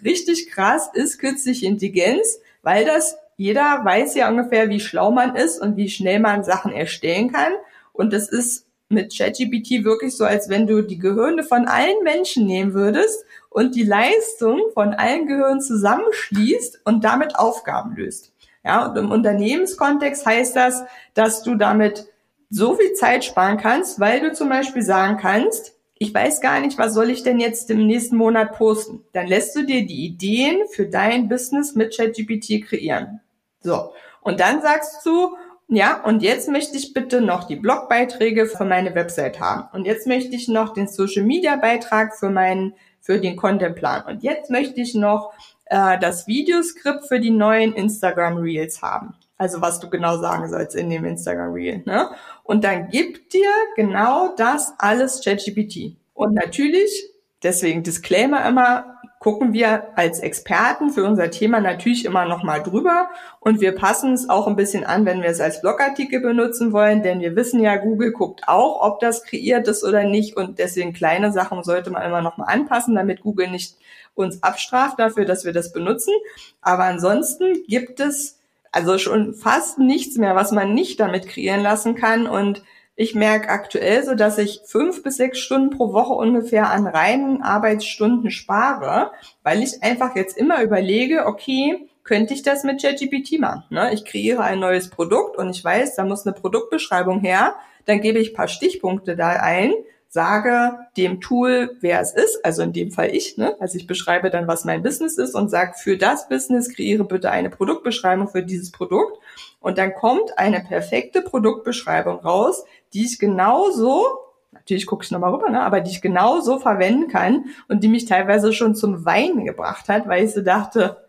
Richtig 0.03 0.51
krass 0.51 0.89
ist 0.93 1.19
künstliche 1.19 1.65
Intelligenz, 1.65 2.39
weil 2.61 2.85
das 2.85 3.17
jeder 3.35 3.83
weiß 3.83 4.15
ja 4.15 4.29
ungefähr, 4.29 4.69
wie 4.69 4.81
schlau 4.81 5.11
man 5.11 5.35
ist 5.35 5.61
und 5.61 5.77
wie 5.77 5.89
schnell 5.89 6.19
man 6.19 6.43
Sachen 6.43 6.73
erstellen 6.73 7.31
kann. 7.31 7.53
Und 7.93 8.11
das 8.11 8.27
ist 8.27 8.67
mit 8.89 9.15
ChatGPT 9.15 9.85
wirklich 9.85 10.17
so, 10.17 10.25
als 10.25 10.49
wenn 10.49 10.67
du 10.67 10.81
die 10.81 10.97
Gehirne 10.97 11.43
von 11.43 11.67
allen 11.67 12.03
Menschen 12.03 12.45
nehmen 12.45 12.73
würdest 12.73 13.23
und 13.49 13.75
die 13.75 13.83
Leistung 13.83 14.59
von 14.73 14.93
allen 14.93 15.25
Gehirnen 15.27 15.61
zusammenschließt 15.61 16.81
und 16.83 17.03
damit 17.03 17.37
Aufgaben 17.37 17.95
löst. 17.95 18.33
Ja, 18.65 18.87
und 18.87 18.97
im 18.97 19.09
Unternehmenskontext 19.09 20.25
heißt 20.25 20.55
das, 20.55 20.83
dass 21.13 21.41
du 21.41 21.55
damit 21.55 22.07
so 22.49 22.75
viel 22.75 22.93
Zeit 22.93 23.23
sparen 23.23 23.57
kannst, 23.57 23.99
weil 23.99 24.21
du 24.21 24.33
zum 24.33 24.49
Beispiel 24.49 24.81
sagen 24.81 25.17
kannst, 25.17 25.75
ich 26.01 26.13
weiß 26.13 26.39
gar 26.39 26.61
nicht, 26.61 26.77
was 26.77 26.93
soll 26.93 27.09
ich 27.09 27.23
denn 27.23 27.39
jetzt 27.39 27.69
im 27.69 27.85
nächsten 27.85 28.15
Monat 28.15 28.53
posten? 28.53 29.03
Dann 29.11 29.27
lässt 29.27 29.55
du 29.55 29.65
dir 29.65 29.85
die 29.85 30.05
Ideen 30.05 30.67
für 30.71 30.87
dein 30.87 31.27
Business 31.27 31.75
mit 31.75 31.95
ChatGPT 31.95 32.65
kreieren. 32.65 33.19
So, 33.61 33.91
und 34.21 34.39
dann 34.39 34.61
sagst 34.61 35.05
du, 35.05 35.35
ja, 35.67 36.01
und 36.03 36.23
jetzt 36.23 36.49
möchte 36.49 36.77
ich 36.77 36.93
bitte 36.93 37.21
noch 37.21 37.43
die 37.43 37.57
Blogbeiträge 37.57 38.47
für 38.47 38.65
meine 38.65 38.95
Website 38.95 39.39
haben. 39.39 39.67
Und 39.73 39.85
jetzt 39.85 40.07
möchte 40.07 40.35
ich 40.35 40.47
noch 40.47 40.73
den 40.73 40.87
Social 40.87 41.23
Media 41.23 41.57
Beitrag 41.57 42.15
für 42.17 42.29
meinen, 42.31 42.73
für 43.01 43.19
den 43.19 43.35
Contentplan. 43.35 44.03
Und 44.05 44.23
jetzt 44.23 44.49
möchte 44.49 44.81
ich 44.81 44.95
noch 44.95 45.33
äh, 45.65 45.99
das 45.99 46.25
Videoskript 46.25 47.07
für 47.07 47.19
die 47.19 47.29
neuen 47.29 47.73
Instagram 47.73 48.37
Reels 48.37 48.81
haben. 48.81 49.13
Also 49.39 49.61
was 49.61 49.79
du 49.79 49.89
genau 49.89 50.17
sagen 50.17 50.49
sollst 50.49 50.75
in 50.75 50.89
dem 50.89 51.05
Instagram 51.05 51.53
Reel. 51.53 51.81
Ne? 51.85 52.09
Und 52.43 52.63
dann 52.65 52.89
gibt 52.89 53.33
dir 53.33 53.49
genau 53.75 54.35
das 54.35 54.73
alles 54.77 55.23
ChatGPT. 55.23 55.95
Und 56.13 56.33
natürlich, 56.33 57.09
deswegen 57.41 57.81
Disclaimer 57.81 58.45
immer, 58.45 58.99
gucken 59.19 59.53
wir 59.53 59.97
als 59.97 60.19
Experten 60.19 60.91
für 60.91 61.05
unser 61.05 61.29
Thema 61.29 61.59
natürlich 61.61 62.05
immer 62.05 62.25
noch 62.25 62.43
mal 62.43 62.63
drüber 62.63 63.09
und 63.41 63.59
wir 63.59 63.73
passen 63.73 64.13
es 64.13 64.29
auch 64.29 64.47
ein 64.47 64.55
bisschen 64.55 64.85
an, 64.85 65.05
wenn 65.05 65.21
wir 65.21 65.29
es 65.29 65.41
als 65.41 65.61
Blogartikel 65.61 66.21
benutzen 66.21 66.71
wollen, 66.71 67.03
denn 67.03 67.19
wir 67.19 67.35
wissen 67.35 67.61
ja, 67.61 67.75
Google 67.75 68.13
guckt 68.13 68.47
auch, 68.47 68.81
ob 68.81 69.01
das 69.01 69.23
kreiert 69.23 69.67
ist 69.67 69.83
oder 69.83 70.05
nicht 70.05 70.37
und 70.37 70.57
deswegen 70.57 70.93
kleine 70.93 71.33
Sachen 71.33 71.63
sollte 71.63 71.91
man 71.91 72.03
immer 72.03 72.21
noch 72.21 72.37
mal 72.37 72.45
anpassen, 72.45 72.95
damit 72.95 73.21
Google 73.21 73.51
nicht 73.51 73.75
uns 74.15 74.41
abstraft 74.41 74.99
dafür, 74.99 75.25
dass 75.25 75.45
wir 75.45 75.53
das 75.53 75.73
benutzen. 75.73 76.13
Aber 76.61 76.85
ansonsten 76.85 77.63
gibt 77.67 77.99
es 77.99 78.38
also 78.71 78.97
schon 78.97 79.33
fast 79.33 79.79
nichts 79.79 80.17
mehr, 80.17 80.35
was 80.35 80.51
man 80.51 80.73
nicht 80.73 80.99
damit 80.99 81.27
kreieren 81.27 81.61
lassen 81.61 81.95
kann 81.95 82.27
und 82.27 82.63
ich 83.01 83.15
merke 83.15 83.47
aktuell 83.47 84.03
so, 84.03 84.13
dass 84.13 84.37
ich 84.37 84.59
fünf 84.65 85.03
bis 85.03 85.15
sechs 85.15 85.39
Stunden 85.39 85.69
pro 85.69 85.93
Woche 85.93 86.11
ungefähr 86.11 86.69
an 86.69 86.85
reinen 86.85 87.41
Arbeitsstunden 87.41 88.29
spare, 88.29 89.11
weil 89.41 89.63
ich 89.63 89.81
einfach 89.81 90.17
jetzt 90.17 90.37
immer 90.37 90.61
überlege, 90.61 91.25
okay, 91.25 91.87
könnte 92.03 92.33
ich 92.33 92.43
das 92.43 92.65
mit 92.65 92.81
ChatGPT 92.81 93.39
machen? 93.39 93.63
Ne? 93.69 93.93
Ich 93.93 94.03
kreiere 94.03 94.43
ein 94.43 94.59
neues 94.59 94.89
Produkt 94.89 95.37
und 95.37 95.49
ich 95.49 95.63
weiß, 95.63 95.95
da 95.95 96.03
muss 96.03 96.27
eine 96.27 96.35
Produktbeschreibung 96.35 97.21
her. 97.21 97.55
Dann 97.85 98.01
gebe 98.01 98.19
ich 98.19 98.33
paar 98.33 98.49
Stichpunkte 98.49 99.15
da 99.15 99.29
ein, 99.29 99.71
sage 100.11 100.87
dem 100.97 101.21
Tool, 101.21 101.77
wer 101.81 102.01
es 102.01 102.13
ist, 102.13 102.43
also 102.43 102.63
in 102.63 102.73
dem 102.73 102.91
Fall 102.91 103.15
ich, 103.15 103.37
ne? 103.37 103.55
also 103.59 103.77
ich 103.77 103.85
beschreibe 103.85 104.31
dann, 104.31 104.47
was 104.47 104.65
mein 104.65 104.81
Business 104.81 105.19
ist 105.19 105.35
und 105.35 105.49
sage, 105.49 105.73
für 105.77 105.97
das 105.97 106.27
Business 106.27 106.73
kreiere 106.73 107.03
bitte 107.03 107.29
eine 107.29 107.51
Produktbeschreibung 107.51 108.27
für 108.27 108.41
dieses 108.41 108.71
Produkt 108.71 109.19
und 109.59 109.77
dann 109.77 109.93
kommt 109.93 110.37
eine 110.37 110.61
perfekte 110.61 111.21
Produktbeschreibung 111.21 112.19
raus, 112.19 112.65
die 112.93 113.05
ich 113.05 113.19
genauso, 113.19 114.03
natürlich 114.51 114.87
gucke 114.87 115.05
ich 115.05 115.11
nochmal 115.11 115.31
rüber, 115.31 115.51
ne, 115.51 115.61
aber 115.61 115.79
die 115.79 115.91
ich 115.91 116.01
genauso 116.01 116.57
verwenden 116.57 117.07
kann 117.07 117.45
und 117.67 117.83
die 117.83 117.87
mich 117.87 118.05
teilweise 118.05 118.51
schon 118.51 118.73
zum 118.73 119.05
Weinen 119.05 119.45
gebracht 119.45 119.89
hat, 119.89 120.07
weil 120.07 120.25
ich 120.25 120.33
so 120.33 120.41
dachte, 120.41 121.05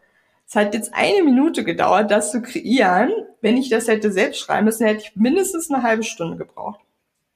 es 0.46 0.56
hat 0.56 0.74
jetzt 0.74 0.92
eine 0.92 1.22
Minute 1.22 1.64
gedauert, 1.64 2.10
das 2.10 2.32
zu 2.32 2.42
kreieren. 2.42 3.12
Wenn 3.40 3.56
ich 3.56 3.68
das 3.70 3.86
hätte 3.86 4.10
selbst 4.10 4.40
schreiben 4.40 4.64
müssen, 4.64 4.84
hätte 4.84 5.04
ich 5.04 5.14
mindestens 5.14 5.70
eine 5.70 5.84
halbe 5.84 6.02
Stunde 6.02 6.36
gebraucht. 6.36 6.80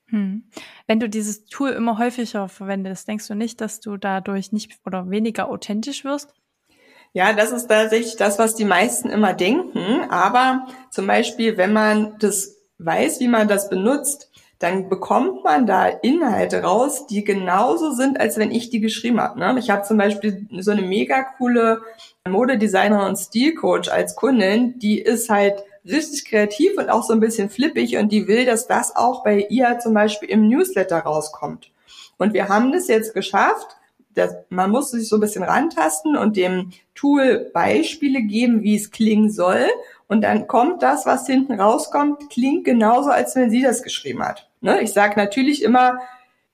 Hm. 0.06 0.42
Wenn 0.86 1.00
du 1.00 1.08
dieses 1.08 1.46
Tool 1.46 1.70
immer 1.70 1.98
häufiger 1.98 2.48
verwendest, 2.48 3.08
denkst 3.08 3.26
du 3.28 3.34
nicht, 3.34 3.60
dass 3.60 3.80
du 3.80 3.96
dadurch 3.96 4.52
nicht 4.52 4.78
oder 4.84 5.08
weniger 5.08 5.48
authentisch 5.48 6.04
wirst? 6.04 6.34
Ja, 7.14 7.32
das 7.32 7.52
ist 7.52 7.68
tatsächlich 7.68 8.16
das, 8.16 8.38
was 8.38 8.54
die 8.54 8.64
meisten 8.64 9.08
immer 9.08 9.32
denken. 9.32 10.02
Aber 10.10 10.66
zum 10.90 11.06
Beispiel, 11.06 11.56
wenn 11.56 11.72
man 11.72 12.16
das 12.18 12.56
weiß, 12.78 13.20
wie 13.20 13.28
man 13.28 13.48
das 13.48 13.70
benutzt, 13.70 14.30
dann 14.58 14.88
bekommt 14.88 15.44
man 15.44 15.66
da 15.66 15.86
Inhalte 15.86 16.62
raus, 16.62 17.06
die 17.06 17.24
genauso 17.24 17.92
sind, 17.92 18.20
als 18.20 18.36
wenn 18.36 18.50
ich 18.50 18.70
die 18.70 18.80
geschrieben 18.80 19.20
habe. 19.20 19.38
Ne? 19.38 19.56
Ich 19.58 19.70
habe 19.70 19.82
zum 19.82 19.96
Beispiel 19.96 20.46
so 20.60 20.70
eine 20.70 20.82
mega 20.82 21.22
coole 21.22 21.82
Modedesigner 22.28 23.06
und 23.06 23.16
Stilcoach 23.16 23.92
als 23.92 24.16
Kundin, 24.16 24.78
die 24.78 25.00
ist 25.00 25.30
halt 25.30 25.62
richtig 25.86 26.24
kreativ 26.24 26.76
und 26.78 26.90
auch 26.90 27.02
so 27.02 27.12
ein 27.12 27.20
bisschen 27.20 27.50
flippig 27.50 27.96
und 27.96 28.10
die 28.10 28.26
will, 28.26 28.44
dass 28.46 28.66
das 28.66 28.96
auch 28.96 29.22
bei 29.22 29.46
ihr 29.48 29.78
zum 29.78 29.94
Beispiel 29.94 30.30
im 30.30 30.48
Newsletter 30.48 31.00
rauskommt. 31.00 31.70
Und 32.16 32.34
wir 32.34 32.48
haben 32.48 32.72
das 32.72 32.88
jetzt 32.88 33.14
geschafft. 33.14 33.76
Dass, 34.14 34.32
man 34.48 34.70
muss 34.70 34.92
sich 34.92 35.08
so 35.08 35.16
ein 35.16 35.20
bisschen 35.20 35.42
rantasten 35.42 36.16
und 36.16 36.36
dem 36.36 36.70
Tool 36.94 37.50
Beispiele 37.52 38.22
geben, 38.22 38.62
wie 38.62 38.76
es 38.76 38.92
klingen 38.92 39.28
soll. 39.28 39.66
Und 40.06 40.20
dann 40.20 40.46
kommt 40.46 40.84
das, 40.84 41.04
was 41.04 41.26
hinten 41.26 41.60
rauskommt, 41.60 42.30
klingt 42.30 42.64
genauso, 42.64 43.10
als 43.10 43.34
wenn 43.34 43.50
sie 43.50 43.60
das 43.60 43.82
geschrieben 43.82 44.22
hat. 44.22 44.48
Ne? 44.60 44.80
Ich 44.82 44.92
sage 44.92 45.14
natürlich 45.16 45.64
immer, 45.64 45.98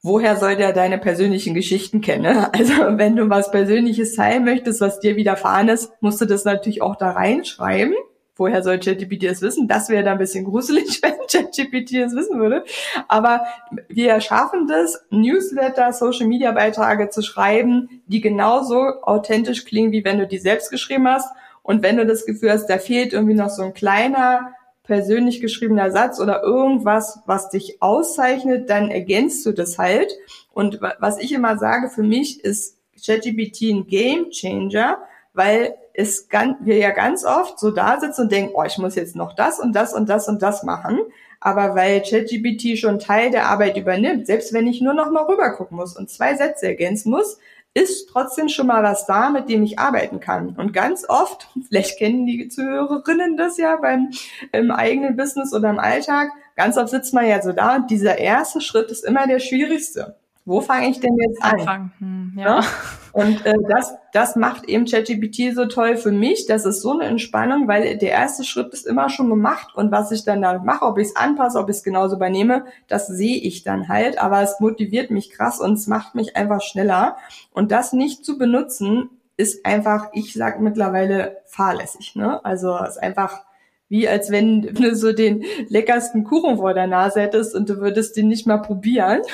woher 0.02 0.36
soll 0.36 0.56
der 0.56 0.72
deine 0.72 0.96
persönlichen 0.96 1.52
Geschichten 1.52 2.00
kennen? 2.00 2.22
Ne? 2.22 2.50
Also 2.58 2.72
wenn 2.96 3.16
du 3.16 3.28
was 3.28 3.50
Persönliches 3.50 4.14
teilen 4.14 4.44
möchtest, 4.44 4.80
was 4.80 5.00
dir 5.00 5.16
widerfahren 5.16 5.68
ist, 5.68 5.92
musst 6.00 6.20
du 6.22 6.24
das 6.24 6.44
natürlich 6.46 6.80
auch 6.80 6.96
da 6.96 7.10
reinschreiben. 7.10 7.94
Woher 8.36 8.62
soll 8.62 8.78
ChatGPT 8.78 9.24
es 9.24 9.42
wissen? 9.42 9.68
Das 9.68 9.88
wäre 9.88 10.04
da 10.04 10.12
ein 10.12 10.18
bisschen 10.18 10.44
gruselig, 10.44 11.00
wenn 11.02 11.14
ChatGPT 11.30 11.94
es 11.94 12.14
wissen 12.14 12.40
würde. 12.40 12.64
Aber 13.08 13.44
wir 13.88 14.20
schaffen 14.20 14.66
das, 14.66 15.04
Newsletter, 15.10 15.92
Social-Media-Beiträge 15.92 17.10
zu 17.10 17.22
schreiben, 17.22 18.02
die 18.06 18.20
genauso 18.20 19.02
authentisch 19.02 19.64
klingen, 19.64 19.92
wie 19.92 20.04
wenn 20.04 20.18
du 20.18 20.26
die 20.26 20.38
selbst 20.38 20.70
geschrieben 20.70 21.08
hast 21.08 21.30
und 21.62 21.82
wenn 21.82 21.96
du 21.96 22.06
das 22.06 22.26
Gefühl 22.26 22.50
hast, 22.50 22.66
da 22.66 22.78
fehlt 22.78 23.12
irgendwie 23.12 23.34
noch 23.34 23.50
so 23.50 23.62
ein 23.62 23.74
kleiner 23.74 24.54
persönlich 24.84 25.40
geschriebener 25.40 25.92
Satz 25.92 26.18
oder 26.18 26.42
irgendwas, 26.42 27.20
was 27.26 27.48
dich 27.50 27.80
auszeichnet, 27.80 28.68
dann 28.68 28.90
ergänzt 28.90 29.46
du 29.46 29.52
das 29.52 29.78
halt. 29.78 30.12
Und 30.52 30.80
was 30.80 31.18
ich 31.20 31.32
immer 31.32 31.58
sage, 31.58 31.90
für 31.90 32.02
mich 32.02 32.42
ist 32.44 32.76
ChatGPT 33.00 33.70
ein 33.70 33.86
Game 33.86 34.30
Changer, 34.30 34.98
weil 35.32 35.74
es 36.00 36.28
ganz, 36.28 36.56
wir 36.60 36.78
ja 36.78 36.90
ganz 36.90 37.24
oft 37.24 37.58
so 37.58 37.70
da 37.70 38.00
sitzen 38.00 38.22
und 38.22 38.32
denken, 38.32 38.52
oh, 38.54 38.64
ich 38.64 38.78
muss 38.78 38.94
jetzt 38.94 39.16
noch 39.16 39.34
das 39.34 39.58
und 39.60 39.74
das 39.74 39.92
und 39.92 40.08
das 40.08 40.28
und 40.28 40.42
das 40.42 40.62
machen. 40.62 40.98
Aber 41.40 41.74
weil 41.74 42.02
ChatGPT 42.02 42.78
schon 42.78 42.98
Teil 42.98 43.30
der 43.30 43.46
Arbeit 43.46 43.76
übernimmt, 43.76 44.26
selbst 44.26 44.52
wenn 44.52 44.66
ich 44.66 44.80
nur 44.80 44.94
noch 44.94 45.10
mal 45.10 45.24
rüber 45.24 45.50
gucken 45.50 45.76
muss 45.76 45.96
und 45.96 46.10
zwei 46.10 46.34
Sätze 46.34 46.66
ergänzen 46.66 47.10
muss, 47.10 47.38
ist 47.72 48.08
trotzdem 48.10 48.48
schon 48.48 48.66
mal 48.66 48.82
was 48.82 49.06
da, 49.06 49.30
mit 49.30 49.48
dem 49.48 49.62
ich 49.62 49.78
arbeiten 49.78 50.20
kann. 50.20 50.56
Und 50.56 50.72
ganz 50.72 51.08
oft, 51.08 51.48
vielleicht 51.68 51.98
kennen 51.98 52.26
die 52.26 52.48
Zuhörerinnen 52.48 53.36
das 53.36 53.58
ja 53.58 53.76
beim 53.76 54.10
im 54.52 54.70
eigenen 54.70 55.16
Business 55.16 55.54
oder 55.54 55.70
im 55.70 55.78
Alltag, 55.78 56.30
ganz 56.56 56.76
oft 56.76 56.88
sitzt 56.88 57.14
man 57.14 57.26
ja 57.26 57.40
so 57.40 57.52
da 57.52 57.76
und 57.76 57.90
dieser 57.90 58.18
erste 58.18 58.60
Schritt 58.60 58.90
ist 58.90 59.04
immer 59.04 59.26
der 59.26 59.38
schwierigste 59.38 60.16
wo 60.44 60.60
fange 60.60 60.88
ich 60.88 61.00
denn 61.00 61.16
jetzt 61.16 61.42
an? 61.42 61.60
Anfangen. 61.60 61.92
Hm, 61.98 62.32
ja. 62.36 62.64
Und 63.12 63.44
äh, 63.44 63.55
das, 63.68 63.94
das 64.12 64.37
macht 64.37 64.68
eben 64.68 64.85
ChatGPT 64.85 65.55
so 65.55 65.66
toll 65.66 65.96
für 65.96 66.12
mich. 66.12 66.46
Das 66.46 66.64
ist 66.64 66.81
so 66.81 66.92
eine 66.92 67.05
Entspannung, 67.05 67.68
weil 67.68 67.99
der 67.99 68.11
erste 68.11 68.44
Schritt 68.44 68.73
ist 68.73 68.87
immer 68.87 69.09
schon 69.09 69.29
gemacht 69.29 69.75
und 69.75 69.90
was 69.90 70.12
ich 70.12 70.25
dann 70.25 70.42
damit 70.42 70.64
mache, 70.64 70.85
ob 70.85 70.99
ich 70.99 71.09
es 71.09 71.16
anpasse, 71.16 71.59
ob 71.59 71.68
ich 71.68 71.77
es 71.77 71.83
genauso 71.83 72.16
übernehme, 72.16 72.64
das 72.88 73.07
sehe 73.07 73.38
ich 73.38 73.62
dann 73.62 73.88
halt. 73.88 74.18
Aber 74.18 74.42
es 74.42 74.61
motiviert 74.61 75.11
mich 75.11 75.31
krass 75.31 75.61
und 75.61 75.75
es 75.75 75.87
macht 75.87 76.14
mich 76.14 76.37
einfach 76.37 76.62
schneller. 76.62 77.16
Und 77.53 77.73
das 77.73 77.92
nicht 77.92 78.25
zu 78.25 78.38
benutzen, 78.38 79.11
ist 79.37 79.64
einfach, 79.64 80.09
ich 80.12 80.35
sag 80.35 80.61
mittlerweile 80.61 81.38
fahrlässig. 81.46 82.14
Ne? 82.14 82.44
Also 82.44 82.77
es 82.77 82.90
ist 82.90 83.03
einfach 83.03 83.42
wie 83.90 84.09
als 84.09 84.31
wenn 84.31 84.62
du 84.62 84.94
so 84.94 85.12
den 85.12 85.44
leckersten 85.68 86.25
Kuchen 86.25 86.59
vor 86.59 86.75
der 86.75 86.87
Nase 86.87 87.20
hättest 87.20 87.55
und 87.55 87.68
du 87.68 87.79
würdest 87.79 88.16
den 88.16 88.29
nicht 88.29 88.46
mal 88.46 88.59
probieren. 88.59 89.23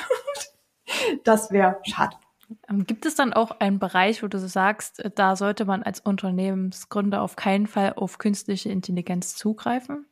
Das 1.24 1.50
wäre 1.50 1.78
schade. 1.82 2.16
Ähm, 2.68 2.86
gibt 2.86 3.06
es 3.06 3.14
dann 3.14 3.32
auch 3.32 3.60
einen 3.60 3.78
Bereich, 3.78 4.22
wo 4.22 4.28
du 4.28 4.38
sagst, 4.38 5.00
äh, 5.00 5.10
da 5.14 5.36
sollte 5.36 5.64
man 5.64 5.82
als 5.82 6.00
Unternehmensgründer 6.00 7.22
auf 7.22 7.36
keinen 7.36 7.66
Fall 7.66 7.94
auf 7.96 8.18
künstliche 8.18 8.68
Intelligenz 8.68 9.36
zugreifen? 9.36 10.06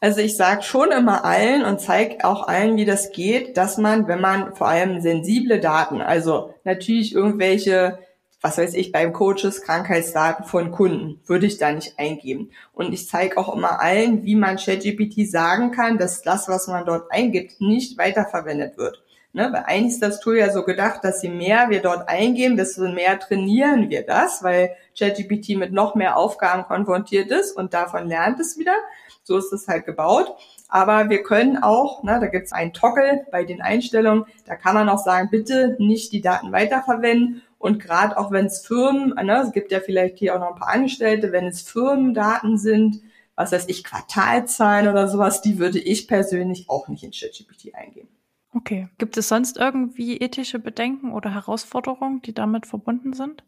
Also 0.00 0.20
ich 0.20 0.36
sage 0.36 0.62
schon 0.62 0.92
immer 0.92 1.24
allen 1.26 1.62
und 1.64 1.80
zeige 1.80 2.24
auch 2.24 2.48
allen, 2.48 2.76
wie 2.76 2.86
das 2.86 3.12
geht, 3.12 3.58
dass 3.58 3.76
man, 3.76 4.08
wenn 4.08 4.20
man 4.20 4.56
vor 4.56 4.68
allem 4.68 5.02
sensible 5.02 5.60
Daten, 5.60 6.00
also 6.00 6.54
natürlich 6.64 7.14
irgendwelche, 7.14 7.98
was 8.40 8.56
weiß 8.56 8.74
ich, 8.74 8.92
beim 8.92 9.12
Coaches 9.12 9.60
Krankheitsdaten 9.60 10.46
von 10.46 10.70
Kunden, 10.70 11.20
würde 11.26 11.44
ich 11.44 11.58
da 11.58 11.70
nicht 11.72 11.98
eingeben. 11.98 12.50
Und 12.72 12.94
ich 12.94 13.08
zeige 13.08 13.36
auch 13.36 13.54
immer 13.54 13.80
allen, 13.80 14.24
wie 14.24 14.36
man 14.36 14.56
ChatGPT 14.56 15.28
sagen 15.30 15.70
kann, 15.70 15.98
dass 15.98 16.22
das, 16.22 16.48
was 16.48 16.66
man 16.66 16.86
dort 16.86 17.12
eingibt, 17.12 17.60
nicht 17.60 17.98
weiterverwendet 17.98 18.78
wird. 18.78 19.02
Ne, 19.32 19.48
weil 19.52 19.62
eigentlich 19.66 19.92
ist 19.92 20.02
das 20.02 20.18
Tool 20.18 20.38
ja 20.38 20.50
so 20.50 20.64
gedacht, 20.64 21.04
dass 21.04 21.22
je 21.22 21.28
mehr 21.28 21.70
wir 21.70 21.80
dort 21.80 22.08
eingeben, 22.08 22.56
desto 22.56 22.88
mehr 22.88 23.16
trainieren 23.20 23.88
wir 23.88 24.04
das, 24.04 24.42
weil 24.42 24.74
ChatGPT 24.98 25.50
mit 25.50 25.72
noch 25.72 25.94
mehr 25.94 26.16
Aufgaben 26.16 26.64
konfrontiert 26.64 27.30
ist 27.30 27.52
und 27.56 27.72
davon 27.72 28.08
lernt 28.08 28.40
es 28.40 28.58
wieder. 28.58 28.74
So 29.22 29.38
ist 29.38 29.52
es 29.52 29.68
halt 29.68 29.86
gebaut. 29.86 30.34
Aber 30.68 31.10
wir 31.10 31.22
können 31.22 31.62
auch, 31.62 32.02
ne, 32.02 32.18
da 32.20 32.26
gibt 32.26 32.46
es 32.46 32.52
einen 32.52 32.72
Toggle 32.72 33.24
bei 33.30 33.44
den 33.44 33.62
Einstellungen, 33.62 34.24
da 34.46 34.56
kann 34.56 34.74
man 34.74 34.88
auch 34.88 34.98
sagen, 34.98 35.28
bitte 35.30 35.76
nicht 35.78 36.12
die 36.12 36.22
Daten 36.22 36.50
weiterverwenden. 36.50 37.42
Und 37.58 37.80
gerade 37.80 38.18
auch 38.18 38.32
wenn 38.32 38.46
es 38.46 38.66
Firmen, 38.66 39.14
ne, 39.14 39.42
es 39.46 39.52
gibt 39.52 39.70
ja 39.70 39.78
vielleicht 39.78 40.18
hier 40.18 40.34
auch 40.34 40.40
noch 40.40 40.54
ein 40.54 40.58
paar 40.58 40.74
Angestellte, 40.74 41.30
wenn 41.30 41.46
es 41.46 41.62
Firmendaten 41.62 42.58
sind, 42.58 43.00
was 43.36 43.52
weiß 43.52 43.68
ich, 43.68 43.84
Quartalzahlen 43.84 44.88
oder 44.88 45.06
sowas, 45.06 45.40
die 45.40 45.60
würde 45.60 45.78
ich 45.78 46.08
persönlich 46.08 46.68
auch 46.68 46.88
nicht 46.88 47.04
in 47.04 47.12
ChatGPT 47.12 47.76
eingeben. 47.76 48.08
Okay. 48.52 48.88
Gibt 48.98 49.16
es 49.16 49.28
sonst 49.28 49.56
irgendwie 49.56 50.16
ethische 50.16 50.58
Bedenken 50.58 51.12
oder 51.12 51.32
Herausforderungen, 51.32 52.20
die 52.22 52.34
damit 52.34 52.66
verbunden 52.66 53.12
sind? 53.12 53.44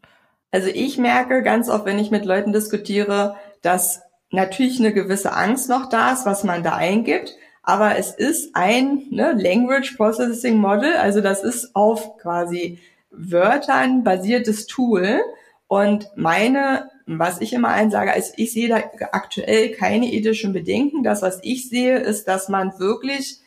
Also 0.51 0.69
ich 0.69 0.97
merke 0.97 1.43
ganz 1.43 1.67
oft, 1.69 1.85
wenn 1.85 1.99
ich 1.99 2.11
mit 2.11 2.25
Leuten 2.25 2.53
diskutiere, 2.53 3.35
dass 3.61 4.01
natürlich 4.29 4.79
eine 4.79 4.93
gewisse 4.93 5.33
Angst 5.33 5.69
noch 5.69 5.89
da 5.89 6.13
ist, 6.13 6.25
was 6.25 6.43
man 6.43 6.63
da 6.63 6.75
eingibt. 6.75 7.35
Aber 7.63 7.97
es 7.97 8.11
ist 8.11 8.55
ein 8.55 9.03
ne, 9.09 9.33
Language 9.33 9.95
Processing 9.95 10.57
Model, 10.57 10.93
also 10.95 11.21
das 11.21 11.43
ist 11.43 11.75
auf 11.75 12.17
quasi 12.17 12.79
Wörtern 13.09 14.03
basiertes 14.03 14.67
Tool. 14.67 15.21
Und 15.67 16.09
meine, 16.15 16.89
was 17.05 17.41
ich 17.41 17.53
immer 17.53 17.69
einsage, 17.69 18.11
ist, 18.13 18.33
ich 18.37 18.53
sehe 18.53 18.69
da 18.69 18.83
aktuell 19.11 19.71
keine 19.71 20.11
ethischen 20.11 20.53
Bedenken. 20.53 21.03
Das, 21.03 21.21
was 21.21 21.39
ich 21.41 21.69
sehe, 21.69 21.97
ist, 21.97 22.27
dass 22.27 22.49
man 22.49 22.77
wirklich 22.79 23.39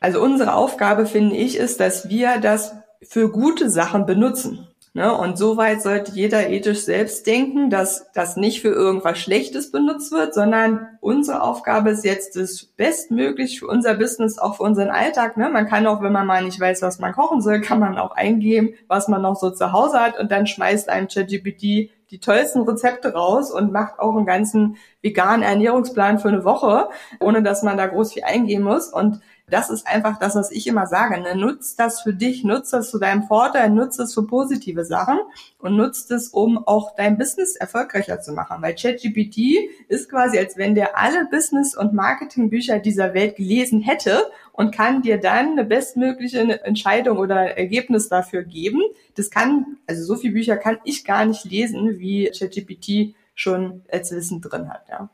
also 0.00 0.20
unsere 0.22 0.54
Aufgabe, 0.54 1.06
finde 1.06 1.36
ich, 1.36 1.56
ist, 1.56 1.80
dass 1.80 2.08
wir 2.08 2.38
das 2.40 2.74
für 3.02 3.30
gute 3.30 3.70
Sachen 3.70 4.06
benutzen. 4.06 4.68
Ne? 4.94 5.16
Und 5.16 5.38
soweit 5.38 5.82
sollte 5.82 6.12
jeder 6.12 6.48
ethisch 6.48 6.80
selbst 6.80 7.26
denken, 7.26 7.70
dass 7.70 8.10
das 8.14 8.36
nicht 8.36 8.62
für 8.62 8.70
irgendwas 8.70 9.18
Schlechtes 9.18 9.70
benutzt 9.70 10.10
wird, 10.10 10.34
sondern 10.34 10.88
unsere 11.00 11.42
Aufgabe 11.42 11.90
ist 11.90 12.04
jetzt 12.04 12.36
das 12.36 12.64
bestmöglich 12.64 13.60
für 13.60 13.68
unser 13.68 13.94
Business, 13.94 14.38
auch 14.38 14.56
für 14.56 14.64
unseren 14.64 14.90
Alltag. 14.90 15.36
Ne? 15.36 15.50
Man 15.50 15.68
kann 15.68 15.86
auch, 15.86 16.02
wenn 16.02 16.12
man 16.12 16.26
mal 16.26 16.42
nicht 16.42 16.58
weiß, 16.58 16.82
was 16.82 16.98
man 16.98 17.12
kochen 17.12 17.40
soll, 17.40 17.60
kann 17.60 17.78
man 17.78 17.98
auch 17.98 18.12
eingeben, 18.12 18.74
was 18.88 19.08
man 19.08 19.22
noch 19.22 19.36
so 19.36 19.50
zu 19.50 19.72
Hause 19.72 20.00
hat 20.00 20.18
und 20.18 20.32
dann 20.32 20.46
schmeißt 20.46 20.88
einem 20.88 21.06
ChatGPT 21.06 21.90
die 22.10 22.20
tollsten 22.20 22.62
Rezepte 22.62 23.12
raus 23.12 23.52
und 23.52 23.70
macht 23.70 23.98
auch 23.98 24.16
einen 24.16 24.26
ganzen 24.26 24.78
veganen 25.02 25.42
Ernährungsplan 25.42 26.18
für 26.18 26.28
eine 26.28 26.44
Woche, 26.44 26.88
ohne 27.20 27.42
dass 27.42 27.62
man 27.62 27.76
da 27.76 27.86
groß 27.86 28.14
viel 28.14 28.24
eingehen 28.24 28.62
muss. 28.62 28.88
Und 28.88 29.20
das 29.50 29.70
ist 29.70 29.86
einfach 29.86 30.18
das, 30.18 30.34
was 30.34 30.50
ich 30.50 30.66
immer 30.66 30.86
sage. 30.86 31.20
Ne? 31.20 31.36
Nutzt 31.36 31.78
das 31.80 32.02
für 32.02 32.12
dich, 32.12 32.44
nutzt 32.44 32.72
das 32.72 32.90
zu 32.90 32.98
deinem 32.98 33.24
Vorteil, 33.24 33.70
nutzt 33.70 33.98
es 34.00 34.14
für 34.14 34.26
positive 34.26 34.84
Sachen 34.84 35.18
und 35.58 35.76
nutzt 35.76 36.10
es, 36.10 36.28
um 36.28 36.58
auch 36.66 36.94
dein 36.96 37.18
Business 37.18 37.56
erfolgreicher 37.56 38.20
zu 38.20 38.32
machen. 38.32 38.60
Weil 38.60 38.74
ChatGPT 38.74 39.70
ist 39.88 40.10
quasi, 40.10 40.38
als 40.38 40.56
wenn 40.56 40.74
der 40.74 40.98
alle 40.98 41.26
Business- 41.30 41.76
und 41.76 41.92
Marketingbücher 41.92 42.78
dieser 42.78 43.14
Welt 43.14 43.36
gelesen 43.36 43.80
hätte 43.80 44.30
und 44.52 44.74
kann 44.74 45.02
dir 45.02 45.18
dann 45.18 45.52
eine 45.52 45.64
bestmögliche 45.64 46.64
Entscheidung 46.64 47.18
oder 47.18 47.56
Ergebnis 47.56 48.08
dafür 48.08 48.42
geben. 48.42 48.82
Das 49.16 49.30
kann, 49.30 49.78
also 49.86 50.04
so 50.04 50.16
viele 50.16 50.34
Bücher 50.34 50.56
kann 50.56 50.78
ich 50.84 51.04
gar 51.04 51.24
nicht 51.24 51.44
lesen, 51.44 51.98
wie 51.98 52.30
ChatGPT 52.36 53.14
schon 53.34 53.82
als 53.90 54.10
Wissen 54.10 54.40
drin 54.40 54.68
hat, 54.68 54.88
ja. 54.88 55.10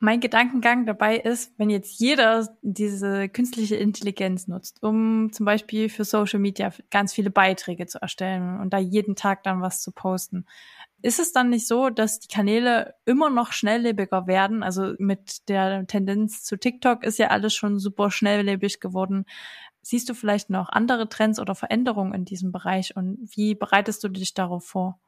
Mein 0.00 0.20
Gedankengang 0.20 0.86
dabei 0.86 1.16
ist, 1.16 1.52
wenn 1.58 1.70
jetzt 1.70 1.98
jeder 1.98 2.56
diese 2.62 3.28
künstliche 3.28 3.74
Intelligenz 3.74 4.46
nutzt, 4.46 4.80
um 4.82 5.32
zum 5.32 5.44
Beispiel 5.44 5.88
für 5.88 6.04
Social 6.04 6.38
Media 6.38 6.70
ganz 6.90 7.12
viele 7.12 7.30
Beiträge 7.30 7.86
zu 7.86 8.00
erstellen 8.00 8.60
und 8.60 8.72
da 8.72 8.78
jeden 8.78 9.16
Tag 9.16 9.42
dann 9.42 9.60
was 9.60 9.82
zu 9.82 9.90
posten, 9.90 10.46
ist 11.02 11.18
es 11.18 11.32
dann 11.32 11.50
nicht 11.50 11.66
so, 11.66 11.90
dass 11.90 12.20
die 12.20 12.28
Kanäle 12.28 12.94
immer 13.06 13.28
noch 13.28 13.52
schnelllebiger 13.52 14.26
werden? 14.26 14.62
Also 14.62 14.94
mit 14.98 15.48
der 15.48 15.86
Tendenz 15.86 16.44
zu 16.44 16.56
TikTok 16.56 17.04
ist 17.04 17.18
ja 17.18 17.28
alles 17.28 17.54
schon 17.54 17.80
super 17.80 18.10
schnelllebig 18.10 18.80
geworden. 18.80 19.24
Siehst 19.82 20.08
du 20.08 20.14
vielleicht 20.14 20.50
noch 20.50 20.68
andere 20.68 21.08
Trends 21.08 21.40
oder 21.40 21.54
Veränderungen 21.54 22.14
in 22.14 22.24
diesem 22.24 22.52
Bereich 22.52 22.96
und 22.96 23.18
wie 23.34 23.54
bereitest 23.54 24.04
du 24.04 24.08
dich 24.08 24.34
darauf 24.34 24.64
vor? 24.64 25.00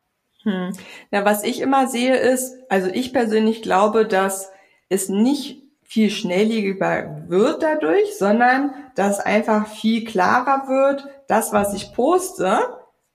Hm. 0.42 0.72
Ja, 1.10 1.24
was 1.24 1.44
ich 1.44 1.60
immer 1.60 1.86
sehe 1.86 2.16
ist, 2.16 2.56
also 2.68 2.88
ich 2.88 3.12
persönlich 3.12 3.62
glaube, 3.62 4.06
dass 4.06 4.50
es 4.90 5.08
nicht 5.08 5.62
viel 5.82 6.10
schnelllebiger 6.10 7.24
wird 7.28 7.62
dadurch, 7.62 8.16
sondern 8.18 8.74
dass 8.94 9.18
einfach 9.18 9.66
viel 9.66 10.04
klarer 10.04 10.68
wird, 10.68 11.08
das, 11.26 11.52
was 11.52 11.74
ich 11.74 11.94
poste 11.94 12.58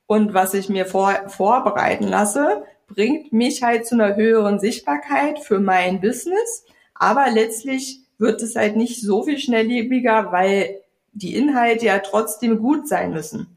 und 0.08 0.34
was 0.34 0.54
ich 0.54 0.68
mir 0.68 0.86
vor, 0.86 1.14
vorbereiten 1.28 2.08
lasse, 2.08 2.64
bringt 2.88 3.32
mich 3.32 3.64
halt 3.64 3.86
zu 3.86 3.96
einer 3.96 4.16
höheren 4.16 4.60
Sichtbarkeit 4.60 5.40
für 5.40 5.60
mein 5.60 6.02
Business. 6.02 6.66
Aber 6.96 7.30
letztlich 7.30 8.00
wird 8.18 8.42
es 8.42 8.56
halt 8.56 8.76
nicht 8.76 9.02
so 9.02 9.24
viel 9.24 9.38
schnelllebiger, 9.38 10.32
weil 10.32 10.82
die 11.14 11.36
Inhalte 11.36 11.86
ja 11.86 12.00
trotzdem 12.00 12.60
gut 12.60 12.88
sein 12.88 13.12
müssen. 13.12 13.55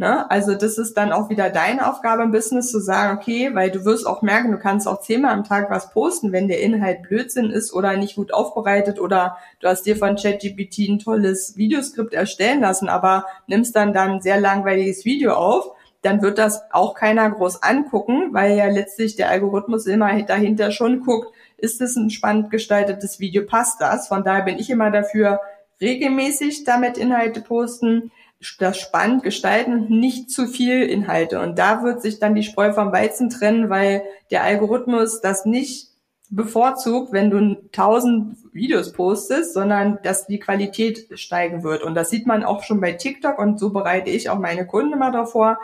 Ne? 0.00 0.30
Also 0.30 0.54
das 0.54 0.78
ist 0.78 0.94
dann 0.94 1.12
auch 1.12 1.28
wieder 1.28 1.50
deine 1.50 1.86
Aufgabe 1.86 2.22
im 2.22 2.32
Business 2.32 2.70
zu 2.70 2.80
sagen, 2.80 3.18
okay, 3.18 3.50
weil 3.52 3.70
du 3.70 3.84
wirst 3.84 4.06
auch 4.06 4.22
merken, 4.22 4.50
du 4.50 4.56
kannst 4.56 4.88
auch 4.88 5.02
zehnmal 5.02 5.34
am 5.34 5.44
Tag 5.44 5.70
was 5.70 5.90
posten, 5.90 6.32
wenn 6.32 6.48
der 6.48 6.62
Inhalt 6.62 7.02
Blödsinn 7.02 7.50
ist 7.50 7.74
oder 7.74 7.94
nicht 7.98 8.16
gut 8.16 8.32
aufbereitet 8.32 8.98
oder 8.98 9.36
du 9.60 9.68
hast 9.68 9.84
dir 9.84 9.98
von 9.98 10.16
ChatGPT 10.16 10.88
ein 10.88 11.00
tolles 11.00 11.58
Videoskript 11.58 12.14
erstellen 12.14 12.62
lassen, 12.62 12.88
aber 12.88 13.26
nimmst 13.46 13.76
dann 13.76 13.92
dann 13.92 14.12
ein 14.12 14.20
sehr 14.22 14.40
langweiliges 14.40 15.04
Video 15.04 15.34
auf, 15.34 15.70
dann 16.00 16.22
wird 16.22 16.38
das 16.38 16.62
auch 16.72 16.94
keiner 16.94 17.30
groß 17.30 17.62
angucken, 17.62 18.32
weil 18.32 18.56
ja 18.56 18.70
letztlich 18.70 19.16
der 19.16 19.28
Algorithmus 19.28 19.84
immer 19.84 20.22
dahinter 20.22 20.70
schon 20.70 21.00
guckt, 21.00 21.28
ist 21.58 21.82
es 21.82 21.96
ein 21.96 22.08
spannend 22.08 22.50
gestaltetes 22.50 23.20
Video, 23.20 23.44
passt 23.44 23.82
das? 23.82 24.08
Von 24.08 24.24
daher 24.24 24.44
bin 24.44 24.58
ich 24.58 24.70
immer 24.70 24.90
dafür, 24.90 25.40
regelmäßig 25.78 26.64
damit 26.64 26.96
Inhalte 26.96 27.42
posten 27.42 28.12
das 28.58 28.78
spannend 28.78 29.22
gestalten, 29.22 29.86
nicht 29.88 30.30
zu 30.30 30.46
viel 30.46 30.82
Inhalte. 30.82 31.40
Und 31.40 31.58
da 31.58 31.82
wird 31.82 32.00
sich 32.00 32.18
dann 32.18 32.34
die 32.34 32.42
Spreu 32.42 32.72
vom 32.72 32.92
Weizen 32.92 33.28
trennen, 33.28 33.68
weil 33.68 34.02
der 34.30 34.42
Algorithmus 34.44 35.20
das 35.20 35.44
nicht 35.44 35.88
bevorzugt, 36.30 37.12
wenn 37.12 37.30
du 37.30 37.56
tausend 37.72 38.36
Videos 38.52 38.92
postest, 38.92 39.52
sondern 39.52 39.98
dass 40.02 40.26
die 40.26 40.38
Qualität 40.38 41.18
steigen 41.18 41.62
wird. 41.64 41.82
Und 41.82 41.94
das 41.94 42.10
sieht 42.10 42.26
man 42.26 42.44
auch 42.44 42.62
schon 42.62 42.80
bei 42.80 42.92
TikTok 42.92 43.38
und 43.38 43.58
so 43.58 43.70
bereite 43.70 44.10
ich 44.10 44.30
auch 44.30 44.38
meine 44.38 44.66
Kunden 44.66 44.92
immer 44.92 45.10
davor. 45.10 45.58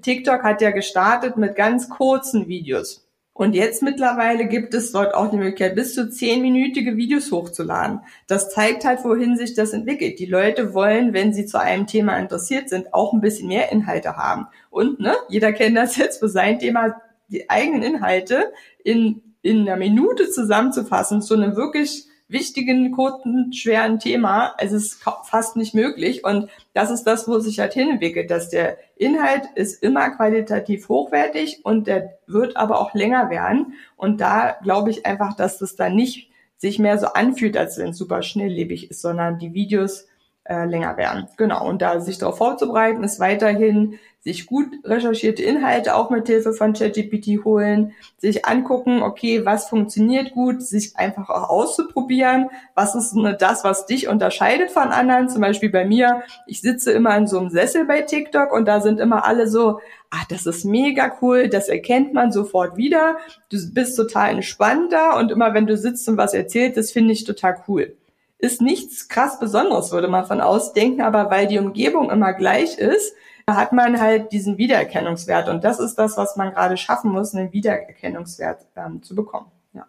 TikTok 0.00 0.42
hat 0.42 0.60
ja 0.60 0.70
gestartet 0.70 1.36
mit 1.36 1.56
ganz 1.56 1.88
kurzen 1.88 2.48
Videos. 2.48 3.07
Und 3.38 3.54
jetzt 3.54 3.84
mittlerweile 3.84 4.46
gibt 4.48 4.74
es 4.74 4.90
dort 4.90 5.14
auch 5.14 5.30
die 5.30 5.36
Möglichkeit, 5.36 5.76
bis 5.76 5.94
zu 5.94 6.10
zehnminütige 6.10 6.96
Videos 6.96 7.30
hochzuladen. 7.30 8.00
Das 8.26 8.50
zeigt 8.50 8.84
halt, 8.84 9.04
wohin 9.04 9.36
sich 9.36 9.54
das 9.54 9.72
entwickelt. 9.72 10.18
Die 10.18 10.26
Leute 10.26 10.74
wollen, 10.74 11.12
wenn 11.12 11.32
sie 11.32 11.46
zu 11.46 11.60
einem 11.60 11.86
Thema 11.86 12.18
interessiert 12.18 12.68
sind, 12.68 12.92
auch 12.92 13.12
ein 13.12 13.20
bisschen 13.20 13.46
mehr 13.46 13.70
Inhalte 13.70 14.16
haben. 14.16 14.48
Und 14.70 14.98
ne, 14.98 15.14
jeder 15.28 15.52
kennt 15.52 15.76
das 15.76 15.96
jetzt 15.96 16.18
für 16.18 16.28
sein 16.28 16.58
Thema, 16.58 17.00
die 17.28 17.48
eigenen 17.48 17.84
Inhalte 17.84 18.52
in, 18.82 19.22
in 19.42 19.60
einer 19.60 19.76
Minute 19.76 20.28
zusammenzufassen 20.28 21.22
zu 21.22 21.34
einem 21.34 21.54
wirklich 21.54 22.07
wichtigen, 22.28 22.92
kurzen, 22.92 23.52
schweren 23.52 23.98
Thema. 23.98 24.54
Es 24.58 24.72
ist 24.72 25.02
fast 25.24 25.56
nicht 25.56 25.74
möglich. 25.74 26.24
Und 26.24 26.50
das 26.74 26.90
ist 26.90 27.04
das, 27.04 27.26
wo 27.26 27.38
sich 27.38 27.58
halt 27.58 27.72
hinentwickelt, 27.72 28.30
dass 28.30 28.50
der 28.50 28.78
Inhalt 28.96 29.44
ist 29.54 29.82
immer 29.82 30.10
qualitativ 30.10 30.88
hochwertig 30.88 31.64
und 31.64 31.86
der 31.86 32.18
wird 32.26 32.56
aber 32.56 32.80
auch 32.80 32.94
länger 32.94 33.30
werden. 33.30 33.74
Und 33.96 34.20
da 34.20 34.56
glaube 34.62 34.90
ich 34.90 35.06
einfach, 35.06 35.34
dass 35.34 35.58
das 35.58 35.76
dann 35.76 35.96
nicht 35.96 36.30
sich 36.58 36.78
mehr 36.78 36.98
so 36.98 37.06
anfühlt, 37.06 37.56
als 37.56 37.78
wenn 37.78 37.90
es 37.90 37.98
super 37.98 38.22
schnelllebig 38.22 38.90
ist, 38.90 39.00
sondern 39.00 39.38
die 39.38 39.54
Videos 39.54 40.07
äh, 40.48 40.64
länger 40.64 40.96
werden. 40.96 41.28
Genau. 41.36 41.68
Und 41.68 41.82
da 41.82 42.00
sich 42.00 42.18
darauf 42.18 42.38
vorzubereiten, 42.38 43.04
ist 43.04 43.20
weiterhin 43.20 43.98
sich 44.20 44.46
gut 44.46 44.66
recherchierte 44.84 45.42
Inhalte 45.42 45.94
auch 45.94 46.10
mit 46.10 46.26
Hilfe 46.26 46.52
von 46.52 46.72
ChatGPT 46.72 47.44
holen, 47.44 47.92
sich 48.16 48.46
angucken, 48.46 49.02
okay, 49.02 49.46
was 49.46 49.68
funktioniert 49.68 50.32
gut, 50.32 50.62
sich 50.62 50.96
einfach 50.96 51.30
auch 51.30 51.48
auszuprobieren, 51.48 52.50
was 52.74 52.94
ist 52.94 53.14
ne, 53.14 53.36
das, 53.38 53.62
was 53.62 53.86
dich 53.86 54.08
unterscheidet 54.08 54.70
von 54.70 54.88
anderen. 54.88 55.28
Zum 55.28 55.40
Beispiel 55.40 55.70
bei 55.70 55.84
mir, 55.84 56.22
ich 56.46 56.60
sitze 56.60 56.92
immer 56.92 57.16
in 57.16 57.26
so 57.26 57.38
einem 57.38 57.50
Sessel 57.50 57.84
bei 57.84 58.02
TikTok 58.02 58.52
und 58.52 58.66
da 58.66 58.80
sind 58.80 58.98
immer 59.00 59.24
alle 59.24 59.48
so, 59.48 59.80
ah, 60.10 60.24
das 60.28 60.46
ist 60.46 60.64
mega 60.64 61.12
cool, 61.22 61.48
das 61.48 61.68
erkennt 61.68 62.12
man 62.12 62.32
sofort 62.32 62.76
wieder, 62.76 63.18
du 63.50 63.58
bist 63.72 63.96
total 63.96 64.30
entspannter 64.30 65.16
und 65.16 65.30
immer 65.30 65.54
wenn 65.54 65.66
du 65.66 65.76
sitzt 65.76 66.08
und 66.08 66.16
was 66.16 66.34
erzählst, 66.34 66.76
das 66.76 66.90
finde 66.90 67.12
ich 67.12 67.24
total 67.24 67.62
cool 67.68 67.94
ist 68.38 68.62
nichts 68.62 69.08
krass 69.08 69.38
Besonderes, 69.40 69.90
würde 69.92 70.08
man 70.08 70.24
von 70.24 70.40
ausdenken, 70.40 71.02
aber 71.02 71.30
weil 71.30 71.46
die 71.46 71.58
Umgebung 71.58 72.10
immer 72.10 72.32
gleich 72.32 72.78
ist, 72.78 73.14
hat 73.48 73.72
man 73.72 74.00
halt 74.00 74.32
diesen 74.32 74.58
Wiedererkennungswert. 74.58 75.48
Und 75.48 75.64
das 75.64 75.80
ist 75.80 75.96
das, 75.96 76.16
was 76.16 76.36
man 76.36 76.52
gerade 76.52 76.76
schaffen 76.76 77.10
muss, 77.10 77.34
einen 77.34 77.52
Wiedererkennungswert 77.52 78.66
ähm, 78.76 79.02
zu 79.02 79.14
bekommen. 79.14 79.50
Ja. 79.72 79.86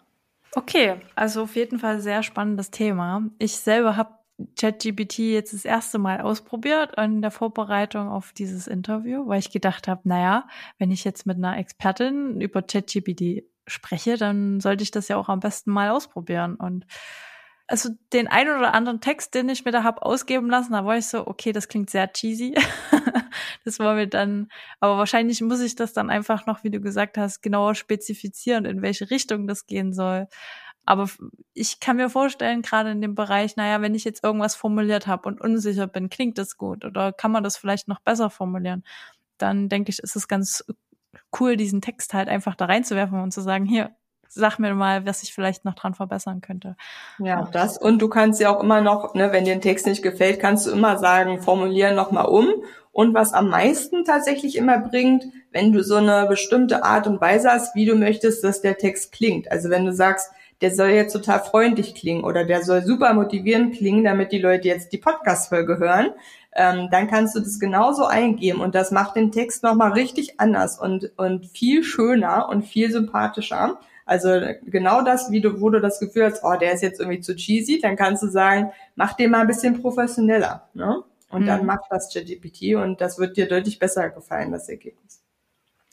Okay, 0.54 0.96
also 1.14 1.42
auf 1.42 1.56
jeden 1.56 1.78
Fall 1.78 2.00
sehr 2.00 2.22
spannendes 2.22 2.70
Thema. 2.70 3.22
Ich 3.38 3.56
selber 3.58 3.96
habe 3.96 4.14
ChatGPT 4.58 5.18
jetzt 5.18 5.52
das 5.52 5.66
erste 5.66 5.98
Mal 5.98 6.22
ausprobiert 6.22 6.98
in 6.98 7.20
der 7.20 7.30
Vorbereitung 7.30 8.08
auf 8.08 8.32
dieses 8.32 8.66
Interview, 8.66 9.28
weil 9.28 9.38
ich 9.38 9.50
gedacht 9.50 9.86
habe, 9.86 10.00
naja, 10.04 10.46
wenn 10.78 10.90
ich 10.90 11.04
jetzt 11.04 11.26
mit 11.26 11.36
einer 11.36 11.58
Expertin 11.58 12.40
über 12.40 12.62
ChatGPT 12.62 13.44
spreche, 13.66 14.16
dann 14.16 14.60
sollte 14.60 14.82
ich 14.82 14.90
das 14.90 15.08
ja 15.08 15.18
auch 15.18 15.28
am 15.28 15.40
besten 15.40 15.70
mal 15.70 15.90
ausprobieren. 15.90 16.54
Und 16.56 16.86
also 17.70 17.90
den 18.12 18.26
einen 18.26 18.56
oder 18.56 18.74
anderen 18.74 19.00
Text, 19.00 19.34
den 19.34 19.48
ich 19.48 19.64
mir 19.64 19.70
da 19.70 19.84
hab 19.84 20.02
ausgeben 20.02 20.50
lassen, 20.50 20.72
da 20.72 20.84
war 20.84 20.96
ich 20.96 21.06
so, 21.06 21.26
okay, 21.26 21.52
das 21.52 21.68
klingt 21.68 21.88
sehr 21.88 22.12
cheesy. 22.12 22.56
das 23.64 23.78
war 23.78 23.94
mir 23.94 24.08
dann, 24.08 24.48
aber 24.80 24.98
wahrscheinlich 24.98 25.40
muss 25.40 25.60
ich 25.60 25.76
das 25.76 25.92
dann 25.92 26.10
einfach 26.10 26.46
noch, 26.46 26.64
wie 26.64 26.70
du 26.70 26.80
gesagt 26.80 27.16
hast, 27.16 27.42
genauer 27.42 27.76
spezifizieren, 27.76 28.64
in 28.64 28.82
welche 28.82 29.10
Richtung 29.10 29.46
das 29.46 29.66
gehen 29.66 29.92
soll. 29.92 30.26
Aber 30.84 31.08
ich 31.54 31.78
kann 31.78 31.96
mir 31.96 32.10
vorstellen, 32.10 32.62
gerade 32.62 32.90
in 32.90 33.00
dem 33.00 33.14
Bereich, 33.14 33.54
naja, 33.54 33.80
wenn 33.80 33.94
ich 33.94 34.02
jetzt 34.02 34.24
irgendwas 34.24 34.56
formuliert 34.56 35.06
habe 35.06 35.28
und 35.28 35.40
unsicher 35.40 35.86
bin, 35.86 36.08
klingt 36.08 36.38
das 36.38 36.56
gut 36.56 36.84
oder 36.84 37.12
kann 37.12 37.30
man 37.30 37.44
das 37.44 37.56
vielleicht 37.56 37.86
noch 37.86 38.00
besser 38.00 38.30
formulieren, 38.30 38.82
dann 39.38 39.68
denke 39.68 39.90
ich, 39.90 40.00
ist 40.00 40.16
es 40.16 40.26
ganz 40.26 40.64
cool, 41.38 41.56
diesen 41.56 41.80
Text 41.80 42.14
halt 42.14 42.28
einfach 42.28 42.56
da 42.56 42.64
reinzuwerfen 42.64 43.20
und 43.20 43.32
zu 43.32 43.42
sagen, 43.42 43.64
hier, 43.64 43.94
sag 44.32 44.58
mir 44.58 44.74
mal, 44.74 45.04
was 45.06 45.22
ich 45.22 45.34
vielleicht 45.34 45.64
noch 45.64 45.74
dran 45.74 45.94
verbessern 45.94 46.40
könnte. 46.40 46.76
Ja, 47.18 47.48
das. 47.52 47.76
Und 47.76 48.00
du 48.00 48.08
kannst 48.08 48.40
ja 48.40 48.54
auch 48.54 48.62
immer 48.62 48.80
noch, 48.80 49.14
ne, 49.14 49.32
wenn 49.32 49.44
dir 49.44 49.52
ein 49.52 49.60
Text 49.60 49.86
nicht 49.86 50.02
gefällt, 50.02 50.40
kannst 50.40 50.66
du 50.66 50.70
immer 50.70 50.98
sagen, 50.98 51.42
formulieren 51.42 51.96
nochmal 51.96 52.26
um. 52.26 52.48
Und 52.92 53.14
was 53.14 53.32
am 53.32 53.48
meisten 53.48 54.04
tatsächlich 54.04 54.56
immer 54.56 54.78
bringt, 54.78 55.24
wenn 55.52 55.72
du 55.72 55.82
so 55.82 55.96
eine 55.96 56.26
bestimmte 56.28 56.84
Art 56.84 57.06
und 57.06 57.20
Weise 57.20 57.50
hast, 57.50 57.74
wie 57.74 57.86
du 57.86 57.94
möchtest, 57.94 58.42
dass 58.44 58.62
der 58.62 58.78
Text 58.78 59.12
klingt. 59.12 59.50
Also 59.50 59.70
wenn 59.70 59.84
du 59.84 59.92
sagst, 59.92 60.30
der 60.60 60.74
soll 60.74 60.90
jetzt 60.90 61.12
total 61.12 61.40
freundlich 61.40 61.94
klingen 61.94 62.24
oder 62.24 62.44
der 62.44 62.62
soll 62.62 62.82
super 62.82 63.14
motivierend 63.14 63.76
klingen, 63.76 64.04
damit 64.04 64.32
die 64.32 64.38
Leute 64.38 64.68
jetzt 64.68 64.92
die 64.92 64.98
Podcast-Folge 64.98 65.78
hören, 65.78 66.10
ähm, 66.54 66.88
dann 66.90 67.08
kannst 67.08 67.34
du 67.34 67.40
das 67.40 67.58
genauso 67.58 68.04
eingeben 68.04 68.60
und 68.60 68.74
das 68.74 68.90
macht 68.90 69.16
den 69.16 69.32
Text 69.32 69.62
nochmal 69.62 69.92
richtig 69.92 70.38
anders 70.38 70.78
und, 70.78 71.10
und 71.16 71.46
viel 71.46 71.82
schöner 71.82 72.48
und 72.48 72.62
viel 72.62 72.90
sympathischer. 72.90 73.78
Also 74.10 74.40
genau 74.66 75.02
das, 75.02 75.30
wie 75.30 75.40
du, 75.40 75.60
wo 75.60 75.70
du 75.70 75.80
das 75.80 76.00
Gefühl 76.00 76.24
hast, 76.24 76.42
oh, 76.42 76.56
der 76.60 76.72
ist 76.72 76.82
jetzt 76.82 76.98
irgendwie 76.98 77.20
zu 77.20 77.36
cheesy, 77.36 77.78
dann 77.80 77.94
kannst 77.94 78.24
du 78.24 78.26
sagen, 78.26 78.72
mach 78.96 79.12
den 79.12 79.30
mal 79.30 79.42
ein 79.42 79.46
bisschen 79.46 79.80
professioneller. 79.80 80.68
Ne? 80.74 81.04
Und 81.30 81.42
mhm. 81.42 81.46
dann 81.46 81.64
mach 81.64 81.78
das 81.88 82.12
ChatGPT 82.12 82.74
und 82.74 83.00
das 83.00 83.20
wird 83.20 83.36
dir 83.36 83.46
deutlich 83.46 83.78
besser 83.78 84.10
gefallen, 84.10 84.50
das 84.50 84.68
Ergebnis. 84.68 85.19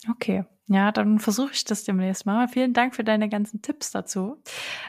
Okay, 0.10 0.46
ja, 0.70 0.92
dann 0.92 1.20
versuche 1.20 1.54
ich 1.54 1.64
das 1.64 1.86
demnächst 1.86 2.26
mal. 2.26 2.50
Vielen 2.50 2.74
Dank 2.74 2.94
für 2.94 3.06
deine 3.06 3.30
ganzen 3.30 3.62
Tipps 3.62 3.92
dazu. 3.92 4.36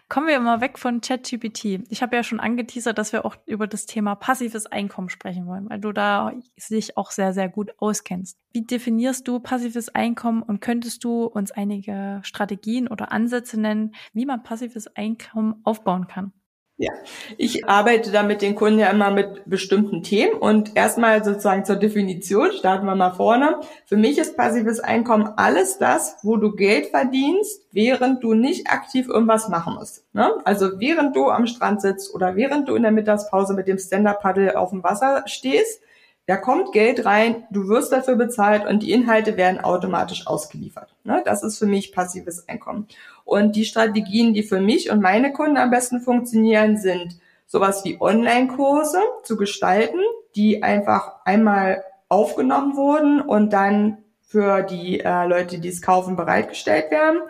Kommen 0.08 0.26
wir 0.26 0.40
mal 0.40 0.60
weg 0.60 0.76
von 0.76 1.00
ChatGPT. 1.00 1.84
Ich 1.88 2.02
habe 2.02 2.16
ja 2.16 2.24
schon 2.24 2.40
angeteasert, 2.40 2.98
dass 2.98 3.12
wir 3.12 3.24
auch 3.24 3.36
über 3.46 3.68
das 3.68 3.86
Thema 3.86 4.16
passives 4.16 4.66
Einkommen 4.66 5.08
sprechen 5.08 5.46
wollen, 5.46 5.70
weil 5.70 5.78
du 5.78 5.92
da 5.92 6.32
sich 6.56 6.96
auch 6.96 7.12
sehr, 7.12 7.32
sehr 7.32 7.48
gut 7.48 7.70
auskennst. 7.78 8.36
Wie 8.52 8.66
definierst 8.66 9.28
du 9.28 9.38
passives 9.38 9.88
Einkommen 9.88 10.42
und 10.42 10.60
könntest 10.60 11.04
du 11.04 11.24
uns 11.24 11.52
einige 11.52 12.20
Strategien 12.24 12.88
oder 12.88 13.12
Ansätze 13.12 13.60
nennen, 13.60 13.94
wie 14.12 14.26
man 14.26 14.42
passives 14.42 14.88
Einkommen 14.96 15.60
aufbauen 15.62 16.08
kann? 16.08 16.32
Ja, 16.80 16.92
ich 17.36 17.68
arbeite 17.68 18.12
da 18.12 18.22
mit 18.22 18.40
den 18.40 18.54
Kunden 18.54 18.78
ja 18.78 18.88
immer 18.90 19.10
mit 19.10 19.42
bestimmten 19.46 20.04
Themen 20.04 20.34
und 20.34 20.76
erstmal 20.76 21.24
sozusagen 21.24 21.64
zur 21.64 21.74
Definition, 21.74 22.52
starten 22.52 22.86
wir 22.86 22.94
mal 22.94 23.14
vorne. 23.14 23.58
Für 23.84 23.96
mich 23.96 24.16
ist 24.16 24.36
passives 24.36 24.78
Einkommen 24.78 25.26
alles 25.36 25.78
das, 25.78 26.18
wo 26.22 26.36
du 26.36 26.52
Geld 26.52 26.86
verdienst, 26.86 27.62
während 27.72 28.22
du 28.22 28.32
nicht 28.32 28.70
aktiv 28.70 29.08
irgendwas 29.08 29.48
machen 29.48 29.74
musst. 29.74 30.04
Ne? 30.12 30.32
Also 30.44 30.78
während 30.78 31.16
du 31.16 31.30
am 31.30 31.48
Strand 31.48 31.82
sitzt 31.82 32.14
oder 32.14 32.36
während 32.36 32.68
du 32.68 32.76
in 32.76 32.82
der 32.82 32.92
Mittagspause 32.92 33.54
mit 33.54 33.66
dem 33.66 33.78
Stand-Up-Paddle 33.78 34.56
auf 34.56 34.70
dem 34.70 34.84
Wasser 34.84 35.24
stehst, 35.26 35.82
da 36.28 36.36
kommt 36.36 36.72
Geld 36.72 37.06
rein, 37.06 37.46
du 37.50 37.68
wirst 37.68 37.90
dafür 37.90 38.14
bezahlt 38.14 38.66
und 38.66 38.82
die 38.82 38.92
Inhalte 38.92 39.38
werden 39.38 39.60
automatisch 39.60 40.26
ausgeliefert. 40.26 40.94
Ne? 41.02 41.22
Das 41.24 41.42
ist 41.42 41.58
für 41.58 41.64
mich 41.64 41.90
passives 41.90 42.46
Einkommen. 42.48 42.86
Und 43.28 43.56
die 43.56 43.66
Strategien, 43.66 44.32
die 44.32 44.42
für 44.42 44.58
mich 44.58 44.90
und 44.90 45.02
meine 45.02 45.34
Kunden 45.34 45.58
am 45.58 45.68
besten 45.68 46.00
funktionieren, 46.00 46.78
sind 46.78 47.18
sowas 47.46 47.84
wie 47.84 48.00
Online-Kurse 48.00 49.02
zu 49.22 49.36
gestalten, 49.36 49.98
die 50.34 50.62
einfach 50.62 51.16
einmal 51.26 51.84
aufgenommen 52.08 52.74
wurden 52.74 53.20
und 53.20 53.52
dann 53.52 53.98
für 54.22 54.62
die 54.62 55.00
äh, 55.00 55.26
Leute, 55.26 55.58
die 55.58 55.68
es 55.68 55.82
kaufen, 55.82 56.16
bereitgestellt 56.16 56.90
werden. 56.90 57.20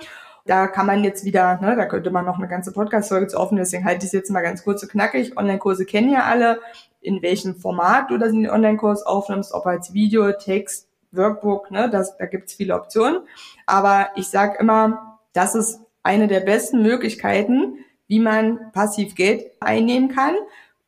Da 0.47 0.69
kann 0.69 0.87
man 0.87 1.03
jetzt 1.03 1.25
wieder, 1.25 1.61
ne, 1.61 1.75
da 1.75 1.87
könnte 1.87 2.13
man 2.13 2.25
noch 2.25 2.39
eine 2.39 2.47
ganze 2.47 2.71
Podcast-Folge 2.71 3.27
zu 3.27 3.37
offen, 3.37 3.57
deswegen 3.57 3.85
halte 3.85 4.05
ich 4.05 4.11
es 4.11 4.13
jetzt 4.13 4.31
mal 4.31 4.43
ganz 4.43 4.63
kurz 4.63 4.85
und 4.85 4.93
knackig. 4.93 5.37
Online-Kurse 5.37 5.85
kennen 5.85 6.13
ja 6.13 6.27
alle, 6.27 6.61
in 7.01 7.23
welchem 7.23 7.57
Format 7.57 8.09
du 8.13 8.19
das 8.19 8.31
in 8.31 8.45
den 8.45 8.53
Online-Kurs 8.53 9.03
aufnimmst, 9.03 9.53
ob 9.53 9.67
als 9.67 9.93
Video, 9.93 10.31
Text, 10.31 10.87
Workbook, 11.11 11.73
ne, 11.73 11.91
das, 11.91 12.17
da 12.19 12.27
gibt's 12.27 12.55
viele 12.55 12.77
Optionen. 12.77 13.23
Aber 13.67 14.11
ich 14.15 14.29
sage 14.29 14.59
immer, 14.61 15.19
das 15.33 15.57
ist 15.57 15.81
eine 16.09 16.27
der 16.27 16.41
besten 16.41 16.81
Möglichkeiten, 16.81 17.85
wie 18.07 18.19
man 18.19 18.73
passiv 18.73 19.15
Geld 19.15 19.45
einnehmen 19.61 20.09
kann. 20.09 20.35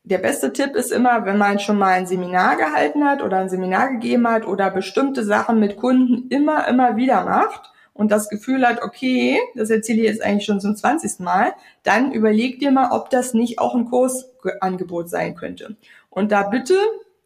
Der 0.03 0.17
beste 0.17 0.51
Tipp 0.55 0.75
ist 0.75 0.93
immer, 0.93 1.27
wenn 1.27 1.37
man 1.37 1.59
schon 1.59 1.77
mal 1.77 1.93
ein 1.93 2.07
Seminar 2.07 2.57
gehalten 2.57 3.05
hat 3.05 3.23
oder 3.23 3.37
ein 3.37 3.51
Seminar 3.51 3.91
gegeben 3.91 4.27
hat 4.27 4.47
oder 4.47 4.71
bestimmte 4.71 5.23
Sachen 5.23 5.61
mit 5.61 5.77
Kunden 5.77 6.29
immer, 6.31 6.67
immer 6.69 6.97
wieder 6.97 7.23
macht 7.27 7.71
und 7.93 8.11
das 8.11 8.31
Gefühl 8.31 8.67
hat, 8.67 8.83
okay, 8.83 9.39
das 9.55 9.69
erzähle 9.69 9.99
ich 10.01 10.07
jetzt 10.07 10.25
eigentlich 10.25 10.47
schon 10.47 10.59
zum 10.59 10.75
20. 10.75 11.21
Mal, 11.21 11.53
dann 11.83 12.13
überleg 12.13 12.59
dir 12.59 12.71
mal, 12.71 12.91
ob 12.93 13.11
das 13.11 13.35
nicht 13.35 13.59
auch 13.59 13.75
ein 13.75 13.91
Kursangebot 13.91 15.11
sein 15.11 15.35
könnte. 15.35 15.77
Und 16.09 16.33
da 16.33 16.45
bitte, 16.45 16.77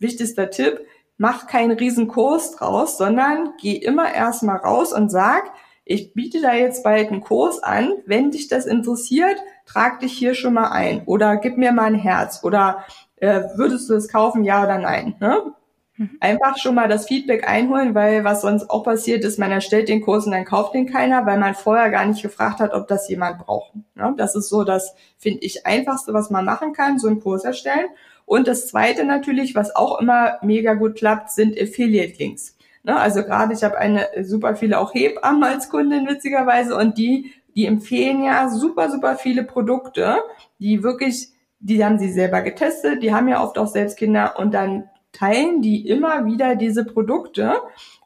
wichtigster 0.00 0.50
Tipp, 0.50 0.80
mach 1.16 1.46
keinen 1.46 1.78
riesen 1.78 2.08
draus, 2.08 2.98
sondern 2.98 3.52
geh 3.60 3.76
immer 3.76 4.12
erstmal 4.12 4.56
raus 4.56 4.92
und 4.92 5.10
sag, 5.10 5.52
ich 5.84 6.14
biete 6.14 6.40
da 6.40 6.54
jetzt 6.54 6.82
bald 6.82 7.10
einen 7.10 7.20
Kurs 7.20 7.62
an. 7.62 7.92
Wenn 8.06 8.30
dich 8.30 8.48
das 8.48 8.66
interessiert, 8.66 9.38
trag 9.66 10.00
dich 10.00 10.12
hier 10.12 10.34
schon 10.34 10.54
mal 10.54 10.70
ein 10.70 11.02
oder 11.06 11.36
gib 11.36 11.58
mir 11.58 11.72
mal 11.72 11.84
ein 11.84 11.94
Herz 11.94 12.40
oder 12.42 12.84
äh, 13.16 13.42
würdest 13.56 13.88
du 13.90 13.94
es 13.94 14.08
kaufen, 14.08 14.44
ja 14.44 14.62
oder 14.64 14.78
nein? 14.78 15.14
Ne? 15.20 15.54
Mhm. 15.96 16.10
Einfach 16.20 16.56
schon 16.56 16.74
mal 16.74 16.88
das 16.88 17.06
Feedback 17.06 17.48
einholen, 17.48 17.94
weil 17.94 18.24
was 18.24 18.40
sonst 18.40 18.68
auch 18.70 18.82
passiert 18.82 19.24
ist, 19.24 19.38
man 19.38 19.52
erstellt 19.52 19.88
den 19.88 20.00
Kurs 20.00 20.26
und 20.26 20.32
dann 20.32 20.44
kauft 20.44 20.74
den 20.74 20.86
keiner, 20.90 21.24
weil 21.26 21.38
man 21.38 21.54
vorher 21.54 21.90
gar 21.90 22.04
nicht 22.06 22.22
gefragt 22.22 22.60
hat, 22.60 22.72
ob 22.72 22.88
das 22.88 23.08
jemand 23.08 23.38
braucht. 23.38 23.74
Ne? 23.94 24.14
Das 24.16 24.34
ist 24.34 24.48
so 24.48 24.64
das, 24.64 24.94
finde 25.18 25.40
ich, 25.40 25.66
einfachste, 25.66 26.12
was 26.12 26.30
man 26.30 26.44
machen 26.44 26.72
kann, 26.72 26.98
so 26.98 27.08
einen 27.08 27.20
Kurs 27.20 27.44
erstellen. 27.44 27.86
Und 28.26 28.48
das 28.48 28.68
zweite 28.68 29.04
natürlich, 29.04 29.54
was 29.54 29.76
auch 29.76 30.00
immer 30.00 30.38
mega 30.42 30.74
gut 30.74 30.96
klappt, 30.96 31.30
sind 31.30 31.60
Affiliate-Links. 31.60 32.53
Ne? 32.84 32.96
Also 32.96 33.24
gerade 33.24 33.52
ich 33.52 33.64
habe 33.64 33.78
eine 33.78 34.08
super 34.22 34.54
viele 34.54 34.78
auch 34.78 34.94
Hebammen 34.94 35.42
als 35.42 35.68
Kundin 35.68 36.06
witzigerweise 36.06 36.76
und 36.76 36.96
die, 36.96 37.32
die 37.56 37.66
empfehlen 37.66 38.22
ja 38.22 38.48
super, 38.48 38.90
super 38.90 39.16
viele 39.16 39.42
Produkte, 39.42 40.18
die 40.58 40.82
wirklich, 40.82 41.30
die 41.58 41.84
haben 41.84 41.98
sie 41.98 42.12
selber 42.12 42.42
getestet, 42.42 43.02
die 43.02 43.12
haben 43.12 43.28
ja 43.28 43.42
oft 43.42 43.58
auch 43.58 43.68
selbst 43.68 43.96
Kinder 43.96 44.38
und 44.38 44.54
dann 44.54 44.84
teilen 45.12 45.62
die 45.62 45.88
immer 45.88 46.26
wieder 46.26 46.56
diese 46.56 46.84
Produkte 46.84 47.54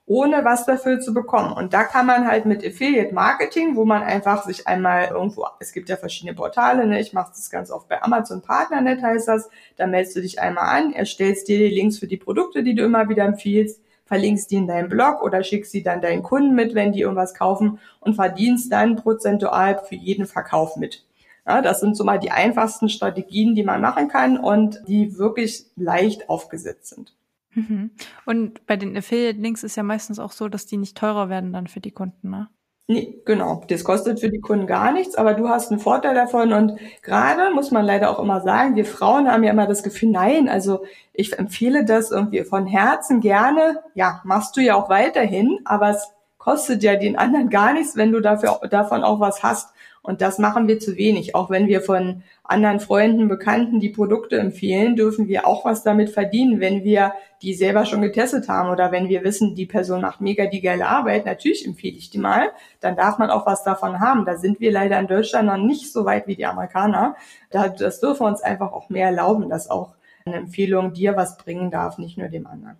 ohne 0.08 0.42
was 0.42 0.64
dafür 0.64 1.00
zu 1.00 1.12
bekommen. 1.12 1.52
Und 1.52 1.74
da 1.74 1.84
kann 1.84 2.06
man 2.06 2.26
halt 2.26 2.46
mit 2.46 2.66
Affiliate 2.66 3.14
Marketing, 3.14 3.76
wo 3.76 3.84
man 3.84 4.02
einfach 4.02 4.44
sich 4.44 4.66
einmal 4.66 5.08
irgendwo, 5.08 5.46
es 5.60 5.72
gibt 5.72 5.90
ja 5.90 5.96
verschiedene 5.96 6.34
Portale, 6.34 6.86
ne? 6.86 6.98
ich 6.98 7.12
mache 7.12 7.30
das 7.30 7.50
ganz 7.50 7.70
oft 7.70 7.88
bei 7.88 8.02
Amazon 8.02 8.40
Partnernet 8.40 9.02
heißt 9.02 9.28
das, 9.28 9.50
da 9.76 9.86
meldest 9.86 10.16
du 10.16 10.22
dich 10.22 10.40
einmal 10.40 10.64
an, 10.64 10.94
erstellst 10.94 11.48
dir 11.48 11.58
die 11.58 11.74
Links 11.74 11.98
für 11.98 12.06
die 12.06 12.16
Produkte, 12.16 12.62
die 12.62 12.74
du 12.74 12.84
immer 12.84 13.10
wieder 13.10 13.26
empfiehlst, 13.26 13.82
verlinkst 14.08 14.50
die 14.50 14.56
in 14.56 14.66
deinen 14.66 14.88
Blog 14.88 15.22
oder 15.22 15.44
schickst 15.44 15.70
sie 15.70 15.82
dann 15.82 16.00
deinen 16.00 16.22
Kunden 16.22 16.54
mit, 16.54 16.74
wenn 16.74 16.92
die 16.92 17.02
irgendwas 17.02 17.34
kaufen 17.34 17.78
und 18.00 18.14
verdienst 18.14 18.72
dann 18.72 18.96
prozentual 18.96 19.78
für 19.86 19.94
jeden 19.94 20.26
Verkauf 20.26 20.76
mit. 20.76 21.04
Ja, 21.46 21.62
das 21.62 21.80
sind 21.80 21.96
so 21.96 22.04
mal 22.04 22.18
die 22.18 22.30
einfachsten 22.30 22.88
Strategien, 22.88 23.54
die 23.54 23.62
man 23.62 23.80
machen 23.80 24.08
kann 24.08 24.38
und 24.38 24.82
die 24.88 25.16
wirklich 25.16 25.66
leicht 25.76 26.28
aufgesetzt 26.28 26.88
sind. 26.88 27.14
Mhm. 27.54 27.90
Und 28.26 28.66
bei 28.66 28.76
den 28.76 28.96
Affiliate-Links 28.96 29.62
ist 29.62 29.76
ja 29.76 29.82
meistens 29.82 30.18
auch 30.18 30.32
so, 30.32 30.48
dass 30.48 30.66
die 30.66 30.76
nicht 30.76 30.96
teurer 30.96 31.28
werden 31.28 31.52
dann 31.52 31.66
für 31.66 31.80
die 31.80 31.90
Kunden, 31.90 32.30
ne? 32.30 32.48
Nee, 32.90 33.20
genau. 33.26 33.62
Das 33.68 33.84
kostet 33.84 34.18
für 34.18 34.30
die 34.30 34.40
Kunden 34.40 34.66
gar 34.66 34.92
nichts, 34.92 35.14
aber 35.14 35.34
du 35.34 35.46
hast 35.50 35.70
einen 35.70 35.78
Vorteil 35.78 36.14
davon. 36.14 36.54
Und 36.54 36.78
gerade 37.02 37.52
muss 37.54 37.70
man 37.70 37.84
leider 37.84 38.10
auch 38.10 38.18
immer 38.18 38.40
sagen, 38.40 38.76
wir 38.76 38.86
Frauen 38.86 39.30
haben 39.30 39.44
ja 39.44 39.50
immer 39.50 39.66
das 39.66 39.82
Gefühl, 39.82 40.08
nein, 40.10 40.48
also 40.48 40.84
ich 41.12 41.38
empfehle 41.38 41.84
das 41.84 42.10
irgendwie 42.10 42.42
von 42.44 42.66
Herzen 42.66 43.20
gerne. 43.20 43.80
Ja, 43.92 44.22
machst 44.24 44.56
du 44.56 44.62
ja 44.62 44.74
auch 44.74 44.88
weiterhin, 44.88 45.58
aber 45.66 45.90
es 45.90 46.08
kostet 46.38 46.82
ja 46.82 46.96
den 46.96 47.18
anderen 47.18 47.50
gar 47.50 47.74
nichts, 47.74 47.94
wenn 47.94 48.10
du 48.10 48.20
dafür, 48.20 48.58
davon 48.70 49.04
auch 49.04 49.20
was 49.20 49.42
hast. 49.42 49.68
Und 50.02 50.20
das 50.20 50.38
machen 50.38 50.68
wir 50.68 50.78
zu 50.78 50.96
wenig. 50.96 51.34
Auch 51.34 51.50
wenn 51.50 51.66
wir 51.66 51.80
von 51.80 52.22
anderen 52.44 52.80
Freunden, 52.80 53.28
Bekannten 53.28 53.80
die 53.80 53.90
Produkte 53.90 54.38
empfehlen, 54.38 54.96
dürfen 54.96 55.28
wir 55.28 55.46
auch 55.46 55.64
was 55.64 55.82
damit 55.82 56.10
verdienen, 56.10 56.60
wenn 56.60 56.84
wir 56.84 57.12
die 57.42 57.54
selber 57.54 57.84
schon 57.84 58.02
getestet 58.02 58.48
haben 58.48 58.70
oder 58.70 58.90
wenn 58.90 59.08
wir 59.08 59.22
wissen, 59.22 59.54
die 59.54 59.66
Person 59.66 60.00
macht 60.00 60.20
mega 60.20 60.46
die 60.46 60.60
geile 60.60 60.86
Arbeit. 60.86 61.26
Natürlich 61.26 61.66
empfehle 61.66 61.96
ich 61.96 62.10
die 62.10 62.18
mal. 62.18 62.50
Dann 62.80 62.96
darf 62.96 63.18
man 63.18 63.30
auch 63.30 63.46
was 63.46 63.64
davon 63.64 64.00
haben. 64.00 64.24
Da 64.24 64.38
sind 64.38 64.60
wir 64.60 64.72
leider 64.72 64.98
in 64.98 65.06
Deutschland 65.06 65.46
noch 65.46 65.58
nicht 65.58 65.92
so 65.92 66.04
weit 66.04 66.26
wie 66.26 66.36
die 66.36 66.46
Amerikaner. 66.46 67.16
das 67.50 68.00
dürfen 68.00 68.20
wir 68.20 68.28
uns 68.28 68.42
einfach 68.42 68.72
auch 68.72 68.88
mehr 68.88 69.06
erlauben, 69.06 69.48
dass 69.48 69.70
auch 69.70 69.94
eine 70.24 70.36
Empfehlung 70.36 70.92
dir 70.92 71.16
was 71.16 71.36
bringen 71.36 71.70
darf, 71.70 71.98
nicht 71.98 72.18
nur 72.18 72.28
dem 72.28 72.46
anderen. 72.46 72.76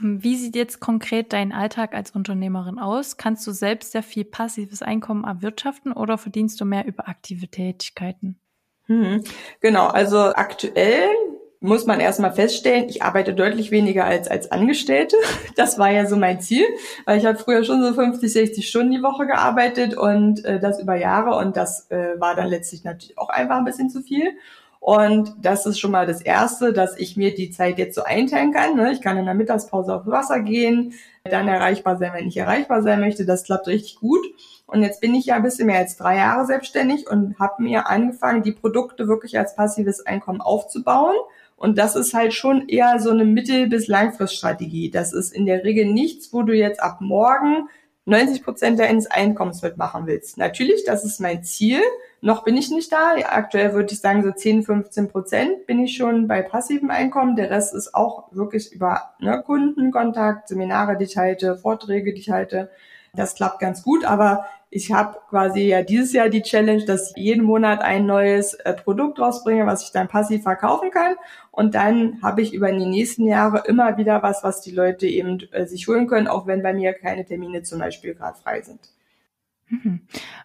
Wie 0.00 0.36
sieht 0.36 0.56
jetzt 0.56 0.80
konkret 0.80 1.32
dein 1.32 1.52
Alltag 1.52 1.94
als 1.94 2.10
Unternehmerin 2.12 2.78
aus? 2.78 3.16
Kannst 3.16 3.46
du 3.46 3.52
selbst 3.52 3.92
sehr 3.92 4.02
viel 4.02 4.24
passives 4.24 4.82
Einkommen 4.82 5.24
erwirtschaften 5.24 5.92
oder 5.92 6.18
verdienst 6.18 6.60
du 6.60 6.64
mehr 6.64 6.86
über 6.86 7.08
aktive 7.08 7.48
Tätigkeiten? 7.48 8.38
Hm, 8.86 9.22
genau, 9.60 9.86
also 9.86 10.18
aktuell 10.18 11.08
muss 11.62 11.86
man 11.86 12.00
erstmal 12.00 12.32
feststellen, 12.32 12.88
ich 12.88 13.02
arbeite 13.04 13.34
deutlich 13.34 13.70
weniger 13.70 14.04
als 14.04 14.28
als 14.28 14.50
Angestellte. 14.50 15.16
Das 15.54 15.78
war 15.78 15.90
ja 15.90 16.06
so 16.06 16.16
mein 16.16 16.40
Ziel, 16.40 16.64
weil 17.04 17.18
ich 17.18 17.26
habe 17.26 17.38
früher 17.38 17.62
schon 17.62 17.82
so 17.82 17.92
50, 17.92 18.32
60 18.32 18.68
Stunden 18.68 18.90
die 18.92 19.02
Woche 19.02 19.26
gearbeitet 19.26 19.94
und 19.94 20.44
äh, 20.44 20.58
das 20.58 20.80
über 20.80 20.96
Jahre 20.96 21.36
und 21.36 21.56
das 21.56 21.90
äh, 21.90 22.18
war 22.18 22.34
dann 22.34 22.48
letztlich 22.48 22.84
natürlich 22.84 23.16
auch 23.18 23.28
einfach 23.28 23.58
ein 23.58 23.64
bisschen 23.64 23.90
zu 23.90 24.00
viel. 24.00 24.32
Und 24.84 25.36
das 25.40 25.64
ist 25.64 25.78
schon 25.78 25.92
mal 25.92 26.08
das 26.08 26.20
Erste, 26.20 26.72
dass 26.72 26.98
ich 26.98 27.16
mir 27.16 27.32
die 27.32 27.52
Zeit 27.52 27.78
jetzt 27.78 27.94
so 27.94 28.02
einteilen 28.02 28.52
kann. 28.52 28.74
Ne? 28.74 28.90
Ich 28.90 29.00
kann 29.00 29.16
in 29.16 29.26
der 29.26 29.34
Mittagspause 29.34 29.94
auf 29.94 30.08
Wasser 30.08 30.40
gehen, 30.40 30.94
dann 31.22 31.46
erreichbar 31.46 31.98
sein, 31.98 32.10
wenn 32.12 32.26
ich 32.26 32.36
erreichbar 32.36 32.82
sein 32.82 32.98
möchte. 32.98 33.24
Das 33.24 33.44
klappt 33.44 33.68
richtig 33.68 34.00
gut. 34.00 34.26
Und 34.66 34.82
jetzt 34.82 35.00
bin 35.00 35.14
ich 35.14 35.26
ja 35.26 35.36
ein 35.36 35.44
bisschen 35.44 35.68
mehr 35.68 35.78
als 35.78 35.96
drei 35.96 36.16
Jahre 36.16 36.46
selbstständig 36.46 37.08
und 37.08 37.38
habe 37.38 37.62
mir 37.62 37.88
angefangen, 37.88 38.42
die 38.42 38.50
Produkte 38.50 39.06
wirklich 39.06 39.38
als 39.38 39.54
passives 39.54 40.04
Einkommen 40.04 40.40
aufzubauen. 40.40 41.14
Und 41.54 41.78
das 41.78 41.94
ist 41.94 42.12
halt 42.12 42.34
schon 42.34 42.68
eher 42.68 42.98
so 42.98 43.10
eine 43.10 43.24
Mittel- 43.24 43.68
bis 43.68 43.86
Langfriststrategie. 43.86 44.90
Das 44.90 45.12
ist 45.12 45.32
in 45.32 45.46
der 45.46 45.62
Regel 45.62 45.92
nichts, 45.92 46.32
wo 46.32 46.42
du 46.42 46.54
jetzt 46.54 46.82
ab 46.82 46.96
morgen 47.00 47.68
90 48.04 48.42
Prozent 48.42 48.80
deines 48.80 49.06
Einkommens 49.06 49.62
mitmachen 49.62 50.06
willst. 50.06 50.36
Natürlich, 50.36 50.84
das 50.84 51.04
ist 51.04 51.20
mein 51.20 51.44
Ziel. 51.44 51.80
Noch 52.20 52.44
bin 52.44 52.56
ich 52.56 52.70
nicht 52.70 52.90
da. 52.92 53.14
Aktuell 53.28 53.74
würde 53.74 53.92
ich 53.92 54.00
sagen, 54.00 54.24
so 54.24 54.32
10, 54.32 54.64
15 54.64 55.08
Prozent 55.08 55.66
bin 55.66 55.78
ich 55.80 55.96
schon 55.96 56.26
bei 56.26 56.42
passivem 56.42 56.90
Einkommen. 56.90 57.36
Der 57.36 57.50
Rest 57.50 57.74
ist 57.74 57.94
auch 57.94 58.32
wirklich 58.32 58.72
über 58.72 59.14
ne, 59.20 59.42
Kundenkontakt, 59.44 60.48
Seminare, 60.48 60.96
die 60.96 61.04
ich 61.04 61.16
halte, 61.16 61.56
Vorträge, 61.56 62.12
die 62.12 62.20
ich 62.20 62.30
halte. 62.30 62.70
Das 63.14 63.34
klappt 63.34 63.60
ganz 63.60 63.82
gut, 63.82 64.04
aber 64.04 64.46
ich 64.70 64.90
habe 64.90 65.18
quasi 65.28 65.60
ja 65.60 65.82
dieses 65.82 66.14
Jahr 66.14 66.30
die 66.30 66.40
Challenge, 66.40 66.82
dass 66.86 67.10
ich 67.10 67.22
jeden 67.22 67.44
Monat 67.44 67.82
ein 67.82 68.06
neues 68.06 68.54
äh, 68.54 68.72
Produkt 68.72 69.18
rausbringe, 69.18 69.66
was 69.66 69.82
ich 69.82 69.92
dann 69.92 70.08
passiv 70.08 70.44
verkaufen 70.44 70.90
kann. 70.90 71.16
Und 71.50 71.74
dann 71.74 72.22
habe 72.22 72.40
ich 72.40 72.54
über 72.54 72.72
die 72.72 72.86
nächsten 72.86 73.26
Jahre 73.26 73.64
immer 73.66 73.98
wieder 73.98 74.22
was, 74.22 74.42
was 74.42 74.62
die 74.62 74.70
Leute 74.70 75.06
eben 75.06 75.40
äh, 75.52 75.66
sich 75.66 75.88
holen 75.88 76.06
können, 76.06 76.26
auch 76.26 76.46
wenn 76.46 76.62
bei 76.62 76.72
mir 76.72 76.94
keine 76.94 77.26
Termine 77.26 77.62
zum 77.62 77.80
Beispiel 77.80 78.14
gerade 78.14 78.38
frei 78.38 78.62
sind. 78.62 78.80
Mhm. 79.68 80.00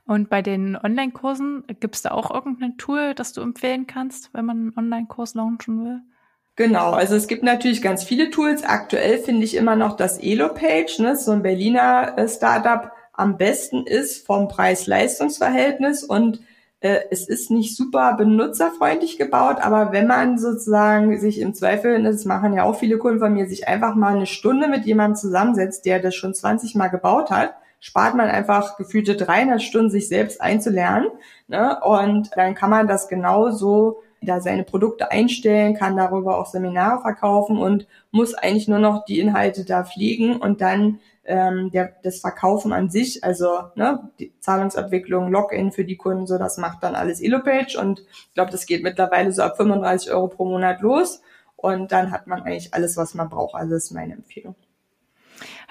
Und 0.05 0.29
bei 0.29 0.41
den 0.41 0.75
Online-Kursen, 0.75 1.63
gibt 1.79 1.95
es 1.95 2.01
da 2.01 2.11
auch 2.11 2.29
irgendein 2.29 2.77
Tool, 2.77 3.13
das 3.13 3.31
du 3.31 3.39
empfehlen 3.39 3.87
kannst, 3.87 4.33
wenn 4.33 4.45
man 4.45 4.57
einen 4.57 4.77
Online-Kurs 4.77 5.35
launchen 5.35 5.85
will? 5.85 6.01
Genau, 6.57 6.89
also 6.89 7.15
es 7.15 7.27
gibt 7.27 7.43
natürlich 7.43 7.83
ganz 7.83 8.03
viele 8.03 8.31
Tools. 8.31 8.63
Aktuell 8.63 9.19
finde 9.19 9.45
ich 9.45 9.55
immer 9.55 9.75
noch 9.75 9.95
das 9.95 10.17
Elo-Page, 10.17 10.99
ne, 10.99 11.15
so 11.15 11.31
ein 11.31 11.43
Berliner 11.43 12.17
äh, 12.17 12.27
Startup, 12.27 12.91
am 13.13 13.37
besten 13.37 13.85
ist 13.85 14.25
vom 14.25 14.47
Preis-Leistungs-Verhältnis 14.47 16.03
und 16.03 16.41
äh, 16.79 16.97
es 17.11 17.27
ist 17.27 17.51
nicht 17.51 17.77
super 17.77 18.15
benutzerfreundlich 18.17 19.19
gebaut, 19.19 19.57
aber 19.61 19.91
wenn 19.91 20.07
man 20.07 20.39
sozusagen 20.39 21.19
sich 21.19 21.39
im 21.39 21.53
Zweifel, 21.53 22.01
das 22.01 22.25
machen 22.25 22.53
ja 22.53 22.63
auch 22.63 22.79
viele 22.79 22.97
Kunden 22.97 23.19
von 23.19 23.33
mir, 23.33 23.47
sich 23.47 23.67
einfach 23.67 23.93
mal 23.93 24.15
eine 24.15 24.25
Stunde 24.25 24.67
mit 24.67 24.85
jemandem 24.85 25.15
zusammensetzt, 25.15 25.85
der 25.85 25.99
das 25.99 26.15
schon 26.15 26.33
20 26.33 26.73
Mal 26.73 26.87
gebaut 26.87 27.29
hat, 27.29 27.53
spart 27.79 28.15
man 28.15 28.29
einfach 28.29 28.77
gefühlte 28.77 29.15
300 29.15 29.61
Stunden, 29.61 29.91
sich 29.91 30.07
selbst 30.07 30.41
einzulernen. 30.41 31.09
Ne? 31.47 31.79
Und 31.83 32.31
dann 32.35 32.55
kann 32.55 32.71
man 32.71 32.87
das 32.87 33.07
genauso 33.07 34.01
da 34.21 34.41
seine 34.41 34.63
Produkte 34.63 35.11
einstellen, 35.11 35.75
kann 35.75 35.95
darüber 35.95 36.37
auch 36.37 36.47
Seminare 36.47 37.01
verkaufen 37.01 37.57
und 37.57 37.87
muss 38.11 38.33
eigentlich 38.33 38.67
nur 38.67 38.79
noch 38.79 39.05
die 39.05 39.19
Inhalte 39.19 39.65
da 39.65 39.83
pflegen 39.83 40.37
und 40.37 40.61
dann 40.61 40.99
ähm, 41.25 41.71
der, 41.71 41.93
das 42.03 42.19
Verkaufen 42.19 42.73
an 42.73 42.89
sich, 42.89 43.23
also 43.23 43.59
ne, 43.75 44.09
die 44.19 44.33
Zahlungsabwicklung, 44.39 45.29
Login 45.29 45.71
für 45.71 45.83
die 45.83 45.97
Kunden, 45.97 46.25
so 46.25 46.37
das 46.37 46.57
macht 46.57 46.83
dann 46.83 46.95
alles 46.95 47.21
Elopage 47.21 47.77
und 47.79 47.99
ich 47.99 48.33
glaube, 48.33 48.51
das 48.51 48.65
geht 48.65 48.83
mittlerweile 48.83 49.31
so 49.31 49.43
ab 49.43 49.57
35 49.57 50.11
Euro 50.11 50.27
pro 50.27 50.45
Monat 50.45 50.81
los 50.81 51.21
und 51.55 51.91
dann 51.91 52.11
hat 52.11 52.27
man 52.27 52.43
eigentlich 52.43 52.73
alles, 52.73 52.97
was 52.97 53.13
man 53.13 53.29
braucht. 53.29 53.55
Also 53.55 53.73
das 53.73 53.85
ist 53.85 53.91
meine 53.91 54.13
Empfehlung. 54.13 54.55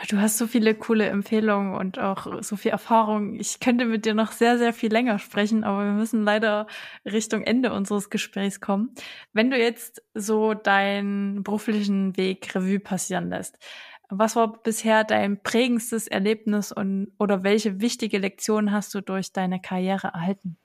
Du 0.09 0.19
hast 0.19 0.39
so 0.39 0.47
viele 0.47 0.75
coole 0.75 1.07
Empfehlungen 1.07 1.75
und 1.75 1.99
auch 1.99 2.43
so 2.43 2.57
viel 2.57 2.71
Erfahrung. 2.71 3.35
Ich 3.35 3.61
könnte 3.61 3.85
mit 3.87 4.05
dir 4.05 4.15
noch 4.15 4.33
sehr, 4.33 4.59
sehr 4.59 4.73
viel 4.73 4.93
länger 4.93 5.19
sprechen, 5.19 5.65
aber 5.65 5.85
wir 5.85 5.93
müssen 5.93 6.23
leider 6.23 6.67
Richtung 7.05 7.43
Ende 7.43 7.73
unseres 7.73 8.11
Gesprächs 8.11 8.61
kommen. 8.61 8.95
Wenn 9.33 9.51
du 9.51 9.59
jetzt 9.59 10.03
so 10.15 10.55
deinen 10.55 11.43
beruflichen 11.43 12.17
Weg 12.17 12.55
Revue 12.55 12.79
passieren 12.79 13.29
lässt, 13.31 13.59
was 14.09 14.37
war 14.37 14.63
bisher 14.63 15.03
dein 15.03 15.43
prägendstes 15.43 16.07
Erlebnis 16.07 16.71
und 16.71 17.13
oder 17.19 17.43
welche 17.43 17.81
wichtige 17.81 18.19
Lektion 18.19 18.71
hast 18.71 18.95
du 18.95 19.01
durch 19.01 19.33
deine 19.33 19.61
Karriere 19.61 20.09
erhalten? 20.09 20.57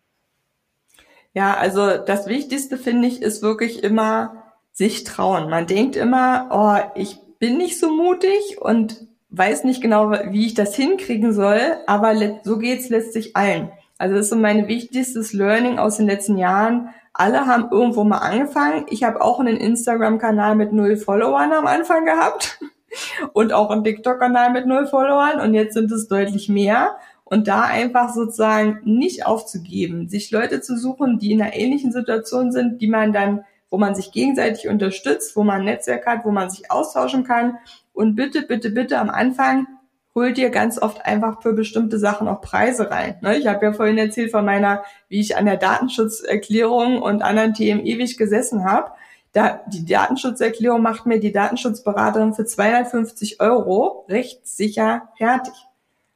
Ja, 1.34 1.56
also 1.56 1.97
das 1.97 2.28
Wichtigste 2.28 2.78
finde 2.78 3.08
ich 3.08 3.22
ist 3.22 3.41
wirklich 3.41 3.84
immer 3.84 4.43
sich 4.74 5.04
trauen. 5.04 5.49
Man 5.49 5.66
denkt 5.66 5.95
immer, 5.95 6.49
oh, 6.52 6.99
ich 6.99 7.20
bin 7.42 7.58
nicht 7.58 7.80
so 7.80 7.89
mutig 7.89 8.62
und 8.62 9.08
weiß 9.32 9.64
nicht 9.64 9.82
genau, 9.82 10.12
wie 10.12 10.46
ich 10.46 10.54
das 10.54 10.76
hinkriegen 10.76 11.34
soll, 11.34 11.60
aber 11.88 12.14
so 12.44 12.60
geht's 12.60 12.89
letztlich 12.89 13.36
allen. 13.36 13.72
Also 13.98 14.16
das 14.16 14.26
ist 14.26 14.30
so 14.30 14.36
mein 14.36 14.68
wichtigstes 14.68 15.34
Learning 15.34 15.80
aus 15.80 15.98
den 15.98 16.06
letzten 16.06 16.38
Jahren. 16.38 16.89
Alle 17.14 17.48
haben 17.48 17.70
irgendwo 17.72 18.04
mal 18.04 18.20
angefangen. 18.20 18.86
Ich 18.89 19.04
habe 19.04 19.22
auch 19.22 19.39
einen 19.39 19.58
Instagram-Kanal 19.58 20.56
mit 20.56 20.72
null 20.72 20.98
Followern 20.98 21.52
am 21.52 21.66
Anfang 21.66 22.06
gehabt 22.06 22.60
und 23.34 23.54
auch 23.54 23.72
einen 23.72 23.84
TikTok-Kanal 23.84 24.52
mit 24.52 24.68
null 24.68 24.86
Followern 24.86 25.42
und 25.42 25.56
jetzt 25.56 25.74
sind 25.74 25.92
es 25.92 26.08
deutlich 26.08 26.48
mehr. 26.48 26.98
Und 27.24 27.48
da 27.48 27.64
einfach 27.64 28.14
sozusagen 28.14 28.82
nicht 28.84 29.26
aufzugeben, 29.26 30.10
sich 30.10 30.30
Leute 30.30 30.62
zu 30.62 30.78
suchen, 30.78 31.18
die 31.18 31.32
in 31.32 31.42
einer 31.42 31.56
ähnlichen 31.56 31.92
Situation 31.92 32.52
sind, 32.52 32.82
die 32.82 32.88
man 32.88 33.14
dann, 33.14 33.46
wo 33.72 33.80
man 33.80 33.95
sich 33.95 34.11
gegenseitig 34.11 34.67
unterstützt, 34.67 35.36
wo 35.36 35.43
man 35.43 35.61
ein 35.61 35.65
Netzwerk 35.65 36.05
hat, 36.05 36.24
wo 36.24 36.30
man 36.30 36.51
sich 36.51 36.69
austauschen 36.69 37.24
kann. 37.24 37.57
Und 37.93 38.15
bitte, 38.15 38.43
bitte, 38.43 38.69
bitte 38.69 38.99
am 38.99 39.09
Anfang 39.09 39.65
holt 40.13 40.38
dir 40.38 40.51
ganz 40.51 40.80
oft 40.80 41.03
einfach 41.03 41.41
für 41.41 41.53
bestimmte 41.53 41.97
Sachen 41.97 42.28
auch 42.28 42.41
Preise 42.41 42.91
rein. 42.91 43.15
Ne? 43.22 43.38
Ich 43.38 43.47
habe 43.47 43.65
ja 43.65 43.74
vorhin 43.74 43.97
erzählt 43.97 44.30
von 44.30 44.45
meiner, 44.45 44.84
wie 45.07 45.19
ich 45.19 45.36
an 45.36 45.45
der 45.45 45.57
Datenschutzerklärung 45.57 47.01
und 47.01 47.24
anderen 47.24 47.55
Themen 47.55 47.84
ewig 47.84 48.17
gesessen 48.17 48.65
habe 48.65 48.91
da, 49.34 49.61
die 49.67 49.86
Datenschutzerklärung 49.86 50.82
macht 50.82 51.05
mir 51.05 51.19
die 51.19 51.32
Datenschutzberaterin 51.32 52.34
für 52.34 52.45
250 52.45 53.39
Euro 53.39 54.05
rechtssicher 54.09 55.09
fertig. 55.17 55.53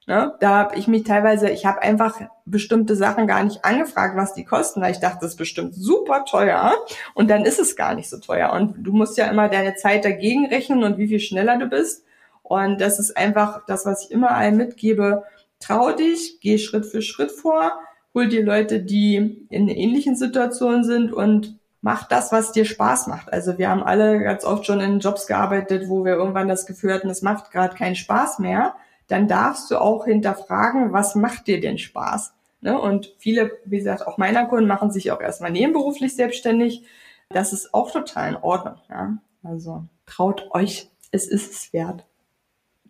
Ne? 0.08 0.36
Da 0.40 0.50
habe 0.50 0.76
ich 0.76 0.88
mich 0.88 1.04
teilweise, 1.04 1.50
ich 1.50 1.66
habe 1.66 1.82
einfach 1.82 2.22
bestimmte 2.46 2.96
Sachen 2.96 3.26
gar 3.26 3.44
nicht 3.44 3.66
angefragt, 3.66 4.16
was 4.16 4.36
die 4.36 4.46
kosten, 4.46 4.82
weil 4.82 4.92
ich 4.92 5.00
dachte, 5.00 5.20
das 5.22 5.32
ist 5.32 5.38
bestimmt 5.38 5.74
super 5.74 6.26
teuer 6.26 6.74
und 7.16 7.30
dann 7.30 7.44
ist 7.44 7.60
es 7.60 7.76
gar 7.76 7.96
nicht 7.96 8.10
so 8.10 8.20
teuer. 8.20 8.54
Und 8.54 8.76
du 8.84 8.92
musst 8.92 9.18
ja 9.18 9.26
immer 9.28 9.50
deine 9.50 9.76
Zeit 9.76 10.06
dagegen 10.06 10.46
rechnen 10.46 10.84
und 10.84 11.00
wie 11.00 11.08
viel 11.08 11.20
schneller 11.20 11.58
du 11.58 11.66
bist. 11.66 12.06
Und 12.44 12.80
das 12.80 13.00
ist 13.00 13.18
einfach 13.18 13.66
das, 13.66 13.88
was 13.88 14.06
ich 14.06 14.12
immer 14.12 14.32
allen 14.32 14.58
mitgebe. 14.58 15.24
Trau 15.60 15.92
dich, 15.92 16.40
geh 16.40 16.60
Schritt 16.60 16.86
für 16.86 17.02
Schritt 17.02 17.32
vor, 17.32 17.72
hol 18.14 18.28
dir 18.28 18.46
Leute, 18.46 18.82
die 18.82 19.48
in 19.50 19.68
ähnlichen 19.68 20.16
Situationen 20.16 20.84
sind 20.84 21.12
und 21.14 21.58
mach 21.82 22.08
das, 22.08 22.32
was 22.32 22.52
dir 22.52 22.66
Spaß 22.66 23.08
macht. 23.08 23.34
Also 23.34 23.58
wir 23.58 23.70
haben 23.70 23.82
alle 23.82 24.20
ganz 24.20 24.46
oft 24.46 24.68
schon 24.68 24.80
in 24.80 25.00
Jobs 25.00 25.26
gearbeitet, 25.26 25.90
wo 25.90 26.06
wir 26.06 26.14
irgendwann 26.14 26.48
das 26.48 26.68
Gefühl 26.68 26.94
hatten, 26.94 27.10
es 27.10 27.24
macht 27.24 27.52
gerade 27.52 27.76
keinen 27.76 27.96
Spaß 27.96 28.38
mehr. 28.38 28.76
Dann 29.08 29.28
darfst 29.28 29.70
du 29.72 29.80
auch 29.80 30.06
hinterfragen, 30.06 30.94
was 30.94 31.16
macht 31.16 31.48
dir 31.48 31.60
denn 31.60 31.78
Spaß? 31.78 32.34
Ne? 32.62 32.80
Und 32.80 33.14
viele, 33.18 33.52
wie 33.66 33.78
gesagt, 33.78 34.08
auch 34.08 34.18
meiner 34.18 34.46
Kunden 34.46 34.68
machen 34.68 34.92
sich 34.92 35.12
auch 35.12 35.22
erstmal 35.22 35.52
nebenberuflich 35.52 36.16
selbstständig. 36.16 36.86
Das 37.30 37.54
ist 37.54 37.74
auch 37.74 37.92
total 37.92 38.30
in 38.30 38.36
Ordnung. 38.38 38.76
Ja? 38.90 39.18
Also 39.44 39.86
traut 40.06 40.48
euch, 40.52 40.90
es 41.12 41.28
ist 41.28 41.52
es 41.52 41.74
wert. 41.74 42.06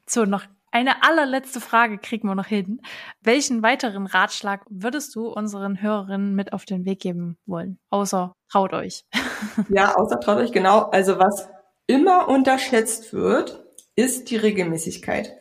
So, 0.07 0.25
noch 0.25 0.45
eine 0.71 1.03
allerletzte 1.03 1.61
Frage 1.61 1.97
kriegen 1.97 2.27
wir 2.27 2.35
noch 2.35 2.47
hin. 2.47 2.81
Welchen 3.21 3.63
weiteren 3.63 4.07
Ratschlag 4.07 4.65
würdest 4.69 5.15
du 5.15 5.29
unseren 5.29 5.81
Hörerinnen 5.81 6.35
mit 6.35 6.51
auf 6.51 6.65
den 6.65 6.83
Weg 6.83 6.99
geben 6.99 7.37
wollen? 7.45 7.79
Außer 7.89 8.33
traut 8.51 8.73
euch. 8.73 9.05
Ja, 9.69 9.95
außer 9.95 10.19
traut 10.19 10.37
euch, 10.37 10.51
genau. 10.51 10.89
Also 10.89 11.17
was 11.17 11.47
immer 11.87 12.27
unterschätzt 12.27 13.13
wird, 13.13 13.63
ist 13.95 14.29
die 14.29 14.35
Regelmäßigkeit. 14.35 15.37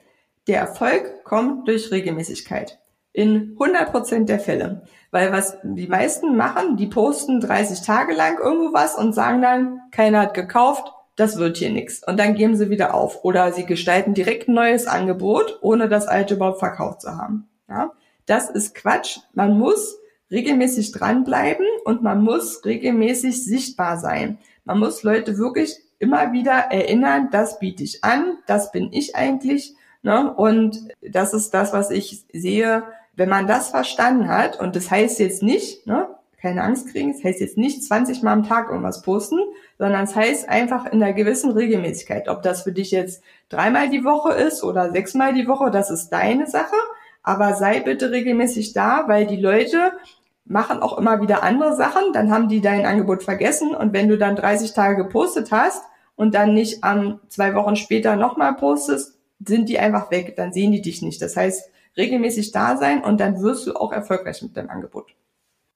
Der 0.46 0.60
Erfolg 0.60 1.24
kommt 1.24 1.68
durch 1.68 1.90
Regelmäßigkeit. 1.90 2.78
In 3.12 3.56
100 3.58 3.90
Prozent 3.90 4.28
der 4.28 4.40
Fälle. 4.40 4.82
Weil 5.10 5.32
was 5.32 5.56
die 5.62 5.86
meisten 5.86 6.36
machen, 6.36 6.76
die 6.76 6.86
posten 6.86 7.40
30 7.40 7.82
Tage 7.82 8.12
lang 8.12 8.38
irgendwo 8.38 8.74
was 8.74 8.96
und 8.96 9.14
sagen 9.14 9.40
dann, 9.40 9.80
keiner 9.92 10.20
hat 10.20 10.34
gekauft, 10.34 10.92
das 11.16 11.38
wird 11.38 11.56
hier 11.56 11.70
nichts. 11.70 12.06
Und 12.06 12.18
dann 12.18 12.34
geben 12.34 12.56
sie 12.56 12.70
wieder 12.70 12.92
auf. 12.92 13.24
Oder 13.24 13.52
sie 13.52 13.64
gestalten 13.64 14.14
direkt 14.14 14.48
ein 14.48 14.54
neues 14.54 14.86
Angebot, 14.86 15.58
ohne 15.62 15.88
das 15.88 16.08
alte 16.08 16.34
überhaupt 16.34 16.58
verkauft 16.58 17.02
zu 17.02 17.16
haben. 17.16 17.48
Ja? 17.68 17.92
Das 18.26 18.50
ist 18.50 18.74
Quatsch. 18.74 19.18
Man 19.32 19.58
muss 19.58 19.96
regelmäßig 20.30 20.92
dranbleiben 20.92 21.66
und 21.84 22.02
man 22.02 22.22
muss 22.22 22.64
regelmäßig 22.64 23.44
sichtbar 23.44 23.98
sein. 23.98 24.38
Man 24.64 24.80
muss 24.80 25.02
Leute 25.02 25.38
wirklich 25.38 25.78
immer 25.98 26.32
wieder 26.32 26.52
erinnern, 26.52 27.28
das 27.30 27.58
biete 27.58 27.84
ich 27.84 28.02
an, 28.02 28.38
das 28.46 28.72
bin 28.72 28.92
ich 28.92 29.14
eigentlich. 29.14 29.74
Ne? 30.04 30.32
Und 30.34 30.88
das 31.00 31.32
ist 31.32 31.54
das, 31.54 31.72
was 31.72 31.90
ich 31.90 32.24
sehe, 32.32 32.84
wenn 33.16 33.30
man 33.30 33.46
das 33.46 33.70
verstanden 33.70 34.28
hat. 34.28 34.60
Und 34.60 34.76
das 34.76 34.90
heißt 34.90 35.18
jetzt 35.18 35.42
nicht, 35.42 35.86
ne, 35.86 36.08
keine 36.42 36.62
Angst 36.62 36.88
kriegen. 36.92 37.14
Das 37.14 37.24
heißt 37.24 37.40
jetzt 37.40 37.56
nicht 37.56 37.82
20 37.82 38.22
Mal 38.22 38.34
am 38.34 38.46
Tag 38.46 38.68
irgendwas 38.68 39.00
posten, 39.00 39.38
sondern 39.78 40.04
es 40.04 40.14
heißt 40.14 40.46
einfach 40.50 40.84
in 40.84 41.02
einer 41.02 41.14
gewissen 41.14 41.52
Regelmäßigkeit. 41.52 42.28
Ob 42.28 42.42
das 42.42 42.64
für 42.64 42.72
dich 42.72 42.90
jetzt 42.90 43.22
dreimal 43.48 43.88
die 43.88 44.04
Woche 44.04 44.34
ist 44.34 44.62
oder 44.62 44.92
sechsmal 44.92 45.32
die 45.32 45.48
Woche, 45.48 45.70
das 45.70 45.90
ist 45.90 46.10
deine 46.10 46.46
Sache. 46.46 46.76
Aber 47.22 47.54
sei 47.54 47.80
bitte 47.80 48.10
regelmäßig 48.10 48.74
da, 48.74 49.04
weil 49.08 49.26
die 49.26 49.40
Leute 49.40 49.92
machen 50.44 50.82
auch 50.82 50.98
immer 50.98 51.22
wieder 51.22 51.42
andere 51.42 51.76
Sachen. 51.76 52.12
Dann 52.12 52.30
haben 52.30 52.50
die 52.50 52.60
dein 52.60 52.84
Angebot 52.84 53.22
vergessen. 53.22 53.74
Und 53.74 53.94
wenn 53.94 54.08
du 54.08 54.18
dann 54.18 54.36
30 54.36 54.74
Tage 54.74 55.02
gepostet 55.02 55.50
hast 55.50 55.82
und 56.14 56.34
dann 56.34 56.52
nicht 56.52 56.84
an 56.84 57.20
zwei 57.28 57.54
Wochen 57.54 57.76
später 57.76 58.16
nochmal 58.16 58.54
postest, 58.54 59.13
sind 59.46 59.68
die 59.68 59.78
einfach 59.78 60.10
weg. 60.10 60.34
Dann 60.36 60.52
sehen 60.52 60.72
die 60.72 60.82
dich 60.82 61.02
nicht. 61.02 61.20
Das 61.22 61.36
heißt, 61.36 61.70
regelmäßig 61.96 62.52
da 62.52 62.76
sein 62.76 63.02
und 63.02 63.20
dann 63.20 63.40
wirst 63.40 63.66
du 63.66 63.74
auch 63.74 63.92
erfolgreich 63.92 64.42
mit 64.42 64.56
deinem 64.56 64.70
Angebot. 64.70 65.14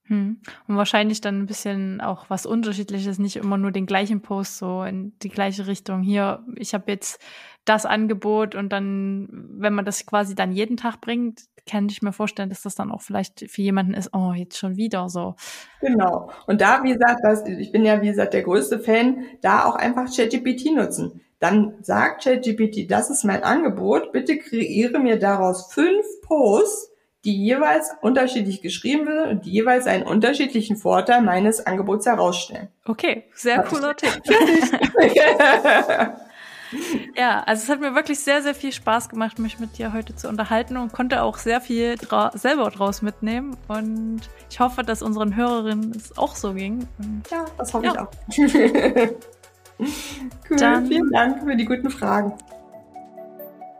Hm. 0.08 0.40
Und 0.66 0.76
wahrscheinlich 0.76 1.20
dann 1.20 1.42
ein 1.42 1.46
bisschen 1.46 2.00
auch 2.00 2.30
was 2.30 2.46
Unterschiedliches, 2.46 3.18
nicht 3.18 3.36
immer 3.36 3.58
nur 3.58 3.72
den 3.72 3.84
gleichen 3.84 4.22
Post 4.22 4.56
so 4.56 4.82
in 4.82 5.12
die 5.22 5.28
gleiche 5.28 5.66
Richtung. 5.66 6.02
Hier, 6.02 6.42
ich 6.56 6.72
habe 6.72 6.90
jetzt 6.90 7.20
das 7.66 7.84
Angebot 7.84 8.54
und 8.54 8.70
dann, 8.70 9.28
wenn 9.30 9.74
man 9.74 9.84
das 9.84 10.06
quasi 10.06 10.34
dann 10.34 10.52
jeden 10.52 10.78
Tag 10.78 11.02
bringt, 11.02 11.42
kann 11.68 11.88
ich 11.90 12.00
mir 12.00 12.14
vorstellen, 12.14 12.48
dass 12.48 12.62
das 12.62 12.74
dann 12.74 12.90
auch 12.90 13.02
vielleicht 13.02 13.50
für 13.50 13.60
jemanden 13.60 13.92
ist, 13.92 14.14
oh, 14.14 14.32
jetzt 14.32 14.56
schon 14.56 14.76
wieder 14.76 15.10
so. 15.10 15.34
Genau. 15.82 16.30
Und 16.46 16.62
da, 16.62 16.82
wie 16.82 16.94
gesagt, 16.94 17.20
das, 17.22 17.46
ich 17.46 17.70
bin 17.70 17.84
ja, 17.84 18.00
wie 18.00 18.08
gesagt, 18.08 18.32
der 18.32 18.42
größte 18.42 18.78
Fan, 18.78 19.24
da 19.42 19.66
auch 19.66 19.76
einfach 19.76 20.06
ChatGPT 20.10 20.74
nutzen. 20.74 21.20
Dann 21.40 21.74
sagt 21.82 22.24
ChatGPT, 22.24 22.90
das 22.90 23.10
ist 23.10 23.24
mein 23.24 23.44
Angebot, 23.44 24.12
bitte 24.12 24.38
kreiere 24.38 24.98
mir 24.98 25.18
daraus 25.18 25.72
fünf 25.72 26.04
Posts, 26.22 26.90
die 27.24 27.44
jeweils 27.44 27.90
unterschiedlich 28.00 28.62
geschrieben 28.62 29.06
wird 29.06 29.28
und 29.28 29.44
die 29.44 29.50
jeweils 29.50 29.86
einen 29.86 30.04
unterschiedlichen 30.04 30.76
Vorteil 30.76 31.22
meines 31.22 31.64
Angebots 31.64 32.06
herausstellen. 32.06 32.68
Okay, 32.86 33.24
sehr 33.34 33.62
cooler 33.62 33.94
Tipp. 33.96 34.20
Ja, 37.16 37.42
also 37.44 37.62
es 37.62 37.68
hat 37.68 37.80
mir 37.80 37.94
wirklich 37.94 38.20
sehr, 38.20 38.42
sehr 38.42 38.54
viel 38.54 38.72
Spaß 38.72 39.08
gemacht, 39.08 39.38
mich 39.38 39.58
mit 39.58 39.78
dir 39.78 39.92
heute 39.92 40.14
zu 40.14 40.28
unterhalten 40.28 40.76
und 40.76 40.92
konnte 40.92 41.22
auch 41.22 41.38
sehr 41.38 41.60
viel 41.60 41.96
dra 41.96 42.30
selber 42.34 42.70
draus 42.70 43.02
mitnehmen. 43.02 43.56
Und 43.68 44.20
ich 44.50 44.60
hoffe, 44.60 44.82
dass 44.82 45.02
unseren 45.02 45.34
Hörerinnen 45.34 45.92
es 45.92 46.16
auch 46.18 46.36
so 46.36 46.54
ging. 46.54 46.86
Und 46.98 47.22
ja, 47.30 47.44
das 47.56 47.74
hoffe 47.74 47.86
ja. 47.86 47.92
ich 47.92 47.98
auch. 47.98 49.16
cool, 49.78 50.56
Dann, 50.56 50.86
vielen 50.86 51.10
Dank 51.10 51.42
für 51.42 51.56
die 51.56 51.64
guten 51.64 51.90
Fragen. 51.90 52.32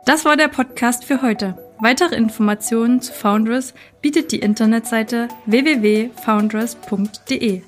Das 0.05 0.25
war 0.25 0.35
der 0.37 0.47
Podcast 0.47 1.05
für 1.05 1.21
heute. 1.21 1.55
Weitere 1.79 2.15
Informationen 2.15 2.99
zu 3.01 3.13
Foundress 3.13 3.75
bietet 4.01 4.31
die 4.31 4.39
Internetseite 4.39 5.27
www.foundress.de. 5.45 7.61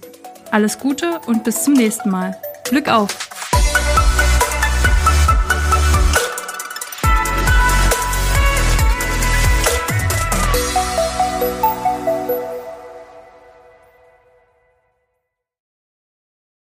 Alles 0.51 0.79
Gute 0.79 1.19
und 1.27 1.43
bis 1.43 1.63
zum 1.63 1.73
nächsten 1.73 2.09
Mal. 2.09 2.36
Glück 2.65 2.89
auf! 2.89 3.30